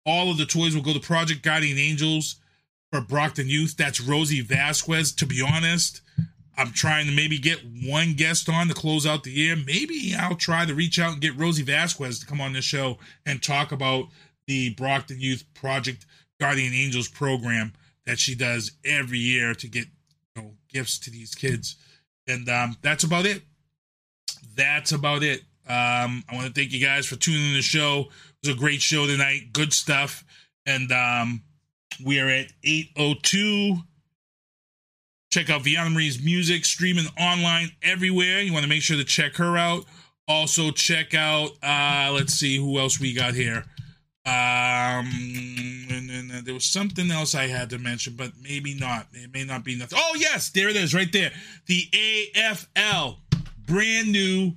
All 0.06 0.30
of 0.30 0.38
the 0.38 0.46
toys 0.46 0.74
will 0.74 0.82
go 0.82 0.92
to 0.92 1.00
Project 1.00 1.42
Guardian 1.42 1.78
Angels 1.78 2.36
for 2.90 3.00
Brockton 3.00 3.48
Youth. 3.48 3.76
That's 3.76 4.00
Rosie 4.00 4.40
Vasquez. 4.40 5.12
To 5.12 5.26
be 5.26 5.42
honest, 5.42 6.00
I'm 6.56 6.72
trying 6.72 7.06
to 7.06 7.12
maybe 7.12 7.38
get 7.38 7.60
one 7.84 8.14
guest 8.14 8.48
on 8.48 8.68
to 8.68 8.74
close 8.74 9.06
out 9.06 9.24
the 9.24 9.30
year. 9.30 9.56
Maybe 9.56 10.14
I'll 10.18 10.36
try 10.36 10.66
to 10.66 10.74
reach 10.74 10.98
out 10.98 11.12
and 11.12 11.20
get 11.20 11.36
Rosie 11.36 11.62
Vasquez 11.62 12.18
to 12.20 12.26
come 12.26 12.40
on 12.40 12.52
the 12.52 12.62
show 12.62 12.98
and 13.24 13.42
talk 13.42 13.72
about 13.72 14.06
the 14.46 14.74
Brockton 14.74 15.20
Youth 15.20 15.44
Project 15.54 16.06
Guardian 16.40 16.72
Angels 16.74 17.08
program 17.08 17.72
that 18.06 18.18
she 18.18 18.34
does 18.34 18.72
every 18.84 19.18
year 19.18 19.54
to 19.54 19.68
get 19.68 19.86
you 20.36 20.42
know, 20.42 20.50
gifts 20.68 20.98
to 21.00 21.10
these 21.10 21.34
kids. 21.34 21.76
And 22.26 22.48
um, 22.48 22.76
that's 22.82 23.04
about 23.04 23.26
it. 23.26 23.42
That's 24.56 24.92
about 24.92 25.22
it. 25.22 25.40
Um, 25.68 26.24
I 26.28 26.34
want 26.34 26.46
to 26.46 26.52
thank 26.52 26.72
you 26.72 26.84
guys 26.84 27.06
for 27.06 27.16
tuning 27.16 27.48
in 27.48 27.54
the 27.54 27.62
show. 27.62 28.08
Was 28.42 28.54
a 28.54 28.58
great 28.58 28.80
show 28.80 29.06
tonight. 29.06 29.52
Good 29.52 29.72
stuff. 29.72 30.24
And 30.64 30.90
um, 30.92 31.42
we 32.04 32.20
are 32.20 32.28
at 32.28 32.52
802. 32.64 33.76
Check 35.30 35.50
out 35.50 35.62
Viana 35.62 35.90
Marie's 35.90 36.22
music, 36.22 36.64
streaming 36.64 37.06
online 37.18 37.72
everywhere. 37.82 38.40
You 38.40 38.52
want 38.52 38.62
to 38.62 38.68
make 38.68 38.82
sure 38.82 38.96
to 38.96 39.04
check 39.04 39.36
her 39.36 39.58
out. 39.58 39.84
Also, 40.26 40.70
check 40.70 41.12
out, 41.12 41.50
uh, 41.62 42.10
let's 42.14 42.34
see 42.34 42.56
who 42.56 42.78
else 42.78 42.98
we 42.98 43.12
got 43.12 43.34
here. 43.34 43.64
Um, 44.24 45.06
and, 45.90 46.10
and, 46.10 46.30
and 46.30 46.46
there 46.46 46.54
was 46.54 46.64
something 46.64 47.10
else 47.10 47.34
I 47.34 47.46
had 47.46 47.68
to 47.70 47.78
mention, 47.78 48.14
but 48.16 48.32
maybe 48.42 48.74
not. 48.74 49.08
It 49.12 49.32
may 49.34 49.44
not 49.44 49.64
be 49.64 49.76
nothing. 49.76 49.98
Oh, 50.00 50.16
yes, 50.16 50.50
there 50.50 50.68
it 50.68 50.76
is 50.76 50.94
right 50.94 51.12
there. 51.12 51.30
The 51.66 51.82
AFL, 51.92 53.18
brand 53.66 54.12
new 54.12 54.52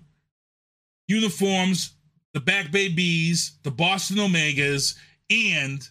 uniforms, 1.08 1.93
the 2.34 2.40
Back 2.40 2.72
Bay 2.72 2.90
Bees, 2.90 3.58
the 3.64 3.72
Boston 3.72 4.18
Omegas, 4.18 4.96
and 5.30 5.88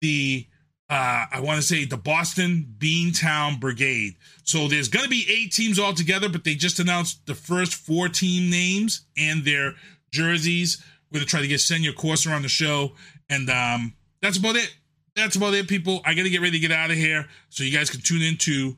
the 0.00 0.46
uh, 0.90 1.24
I 1.32 1.40
want 1.40 1.56
to 1.56 1.62
say 1.62 1.86
the 1.86 1.96
Boston 1.96 2.74
Beantown 2.76 3.58
Brigade. 3.58 4.16
So 4.44 4.68
there's 4.68 4.88
going 4.88 5.04
to 5.04 5.10
be 5.10 5.24
eight 5.26 5.50
teams 5.50 5.78
altogether, 5.78 6.28
but 6.28 6.44
they 6.44 6.54
just 6.54 6.80
announced 6.80 7.24
the 7.24 7.34
first 7.34 7.74
four 7.74 8.10
team 8.10 8.50
names 8.50 9.06
and 9.16 9.42
their 9.42 9.74
jerseys. 10.10 10.84
We're 11.10 11.20
going 11.20 11.24
to 11.24 11.30
try 11.30 11.40
to 11.40 11.48
get 11.48 11.60
Senya 11.60 11.94
Corser 11.94 12.34
on 12.34 12.42
the 12.42 12.48
show. 12.48 12.92
And 13.30 13.48
um, 13.48 13.94
that's 14.20 14.36
about 14.36 14.56
it. 14.56 14.76
That's 15.16 15.36
about 15.36 15.54
it, 15.54 15.66
people. 15.66 16.02
I 16.04 16.12
got 16.12 16.24
to 16.24 16.30
get 16.30 16.42
ready 16.42 16.60
to 16.60 16.68
get 16.68 16.72
out 16.72 16.90
of 16.90 16.98
here 16.98 17.26
so 17.48 17.64
you 17.64 17.72
guys 17.72 17.88
can 17.88 18.02
tune 18.02 18.20
into 18.20 18.76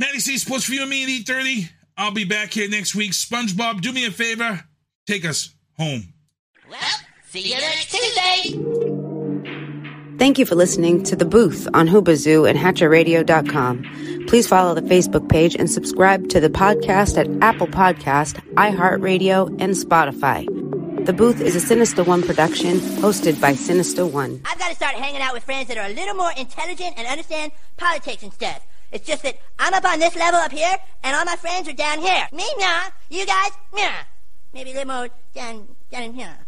Matty 0.00 0.18
C 0.18 0.38
Sports 0.38 0.64
for 0.64 0.72
you 0.72 0.80
and 0.80 0.90
me 0.90 1.04
at 1.04 1.08
830. 1.08 1.70
I'll 1.96 2.10
be 2.10 2.24
back 2.24 2.52
here 2.52 2.68
next 2.68 2.96
week. 2.96 3.12
SpongeBob, 3.12 3.80
do 3.80 3.92
me 3.92 4.06
a 4.06 4.10
favor. 4.10 4.64
Take 5.06 5.24
us 5.24 5.54
home. 5.78 6.12
Well, 6.70 6.80
see 7.28 7.48
you 7.52 7.54
next 7.54 7.90
Tuesday. 7.90 8.58
Thank 10.18 10.38
you 10.38 10.46
for 10.46 10.54
listening 10.54 11.02
to 11.04 11.16
The 11.16 11.24
Booth 11.24 11.66
on 11.74 11.88
Whoobazoo 11.88 12.48
and 12.48 12.56
HatcherRadio.com. 12.58 14.26
Please 14.28 14.46
follow 14.46 14.74
the 14.74 14.82
Facebook 14.82 15.28
page 15.28 15.56
and 15.56 15.68
subscribe 15.68 16.28
to 16.28 16.38
the 16.38 16.48
podcast 16.48 17.18
at 17.18 17.28
Apple 17.42 17.66
Podcast, 17.66 18.34
iHeartRadio, 18.54 19.48
and 19.60 19.74
Spotify. 19.74 20.46
The 21.06 21.12
Booth 21.12 21.40
is 21.40 21.56
a 21.56 21.60
Sinister 21.60 22.04
One 22.04 22.22
production 22.22 22.78
hosted 22.78 23.40
by 23.40 23.54
Sinister 23.54 24.06
One. 24.06 24.40
I've 24.44 24.58
got 24.60 24.68
to 24.68 24.76
start 24.76 24.94
hanging 24.94 25.20
out 25.20 25.34
with 25.34 25.42
friends 25.42 25.66
that 25.66 25.76
are 25.76 25.90
a 25.90 25.92
little 25.92 26.14
more 26.14 26.30
intelligent 26.36 26.94
and 26.96 27.08
understand 27.08 27.50
politics 27.76 28.22
and 28.22 28.32
stuff. 28.32 28.64
It's 28.92 29.04
just 29.04 29.24
that 29.24 29.36
I'm 29.58 29.74
up 29.74 29.84
on 29.84 29.98
this 29.98 30.14
level 30.14 30.38
up 30.38 30.52
here, 30.52 30.76
and 31.02 31.16
all 31.16 31.24
my 31.24 31.34
friends 31.34 31.66
are 31.68 31.72
down 31.72 31.98
here. 31.98 32.28
Me, 32.32 32.44
nah. 32.58 32.82
You 33.10 33.26
guys, 33.26 33.50
nah. 33.74 33.90
Maybe 34.54 34.72
a 34.72 34.74
little 34.74 34.92
more 34.92 35.08
down, 35.34 35.66
down 35.90 36.02
in 36.02 36.14
here. 36.14 36.46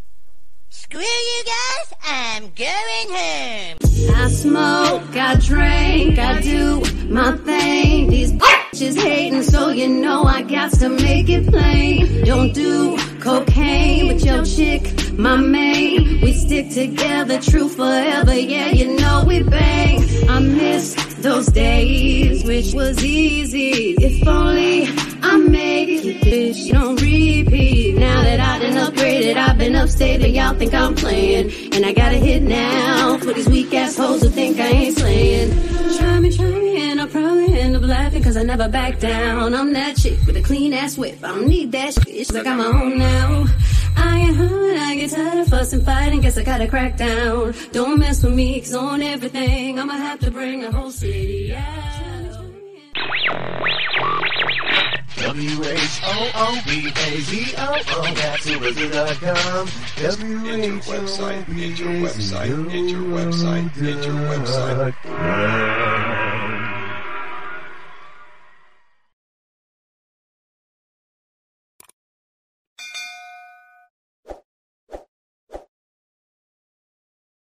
Screw 0.68 1.00
you 1.00 1.44
guys, 1.44 1.94
I'm 2.05 2.50
going 2.55 3.09
home. 3.09 3.78
I 4.16 4.28
smoke, 4.28 5.16
I 5.16 5.36
drink, 5.36 6.18
I 6.18 6.40
do 6.40 6.82
my 7.09 7.36
thing. 7.38 8.11
These 8.11 8.32
bitches 8.32 9.00
hating, 9.00 9.44
so 9.44 9.70
you 9.70 9.88
know 9.88 10.24
I 10.24 10.42
got 10.42 10.72
to 10.80 10.88
make 10.90 11.30
it 11.30 11.46
plain. 11.48 12.24
Don't 12.24 12.52
do 12.52 12.98
cocaine, 13.20 14.09
with 14.09 14.24
your 14.24 14.44
chick, 14.44 14.82
my 15.18 15.36
main. 15.36 16.20
We 16.20 16.34
stick 16.34 16.72
together, 16.72 17.40
true 17.40 17.68
forever, 17.70 18.34
yeah, 18.34 18.66
you 18.66 18.96
know 18.98 19.24
we 19.26 19.42
bang. 19.44 20.02
I 20.28 20.40
miss 20.40 20.94
those 21.20 21.46
days, 21.46 22.44
which 22.44 22.74
was 22.74 23.02
easy. 23.02 23.94
If 23.98 24.26
only 24.26 25.13
I 25.35 25.37
make 25.37 25.89
it, 26.05 26.20
bitch, 26.22 26.70
don't 26.70 26.95
repeat. 26.95 27.97
Now 27.97 28.22
that 28.22 28.39
I 28.39 28.61
done 28.61 28.93
upgraded, 28.93 29.35
I've 29.35 29.59
been 29.59 29.74
upstate, 29.74 30.22
and 30.22 30.32
y'all 30.32 30.55
think 30.55 30.72
I'm 30.72 30.95
playing. 30.95 31.51
And 31.74 31.85
I 31.85 31.93
got 31.93 32.12
a 32.12 32.18
hit 32.18 32.45
now 32.45 33.18
for 33.18 33.32
these 33.32 33.49
weak 33.49 33.74
assholes 33.74 34.22
who 34.22 34.28
think 34.28 34.61
I 34.61 34.68
ain't 34.68 34.97
slaying. 34.97 35.51
Try 35.99 36.20
me, 36.20 36.37
try 36.37 36.47
me, 36.47 36.89
and 36.89 37.01
I'll 37.01 37.09
probably 37.09 37.59
end 37.59 37.74
up 37.74 37.82
laughing 37.82 38.22
cause 38.22 38.37
I 38.37 38.45
never 38.45 38.68
back 38.68 39.01
down. 39.01 39.57
I'm 39.57 39.72
that 39.72 39.97
chick 39.97 40.20
with 40.24 40.37
a 40.37 40.41
clean 40.41 40.72
ass 40.72 40.97
whip. 40.97 41.18
I 41.24 41.28
don't 41.35 41.49
need 41.49 41.72
that 41.72 41.95
shit. 41.95 42.07
It's 42.07 42.32
like 42.32 42.47
I'm 42.47 42.59
my 42.59 42.66
own 42.66 42.97
now. 42.97 43.47
I 43.97 44.26
get 44.26 44.37
hurt, 44.37 44.78
I 44.78 44.95
get 44.95 45.11
tired 45.11 45.39
of 45.41 45.49
fussing, 45.49 45.85
fighting. 45.85 46.20
Guess 46.20 46.39
I 46.39 46.45
gotta 46.45 46.68
crack 46.68 46.96
down. 46.96 47.54
Don't 47.72 47.99
mess 47.99 48.22
with 48.22 48.34
me, 48.34 48.61
cause 48.61 48.75
on 48.75 49.03
everything, 49.03 49.80
I'ma 49.80 49.95
have 49.95 50.21
to 50.21 50.30
bring 50.30 50.61
the 50.61 50.71
whole 50.71 50.92
city 50.92 51.57
out. 51.57 51.84
W-H-O-O-B-A-Z-O-O, 55.16 56.54
that's 58.14 58.46
Whoobazoo.com. 58.46 59.68
W-H-O-O-B-A-Z-O-O. 59.96 61.49
Enter 61.50 61.91
website, 62.03 62.68
enter 62.72 62.99
website, 62.99 63.70
enter 63.82 64.12
website. 64.28 64.95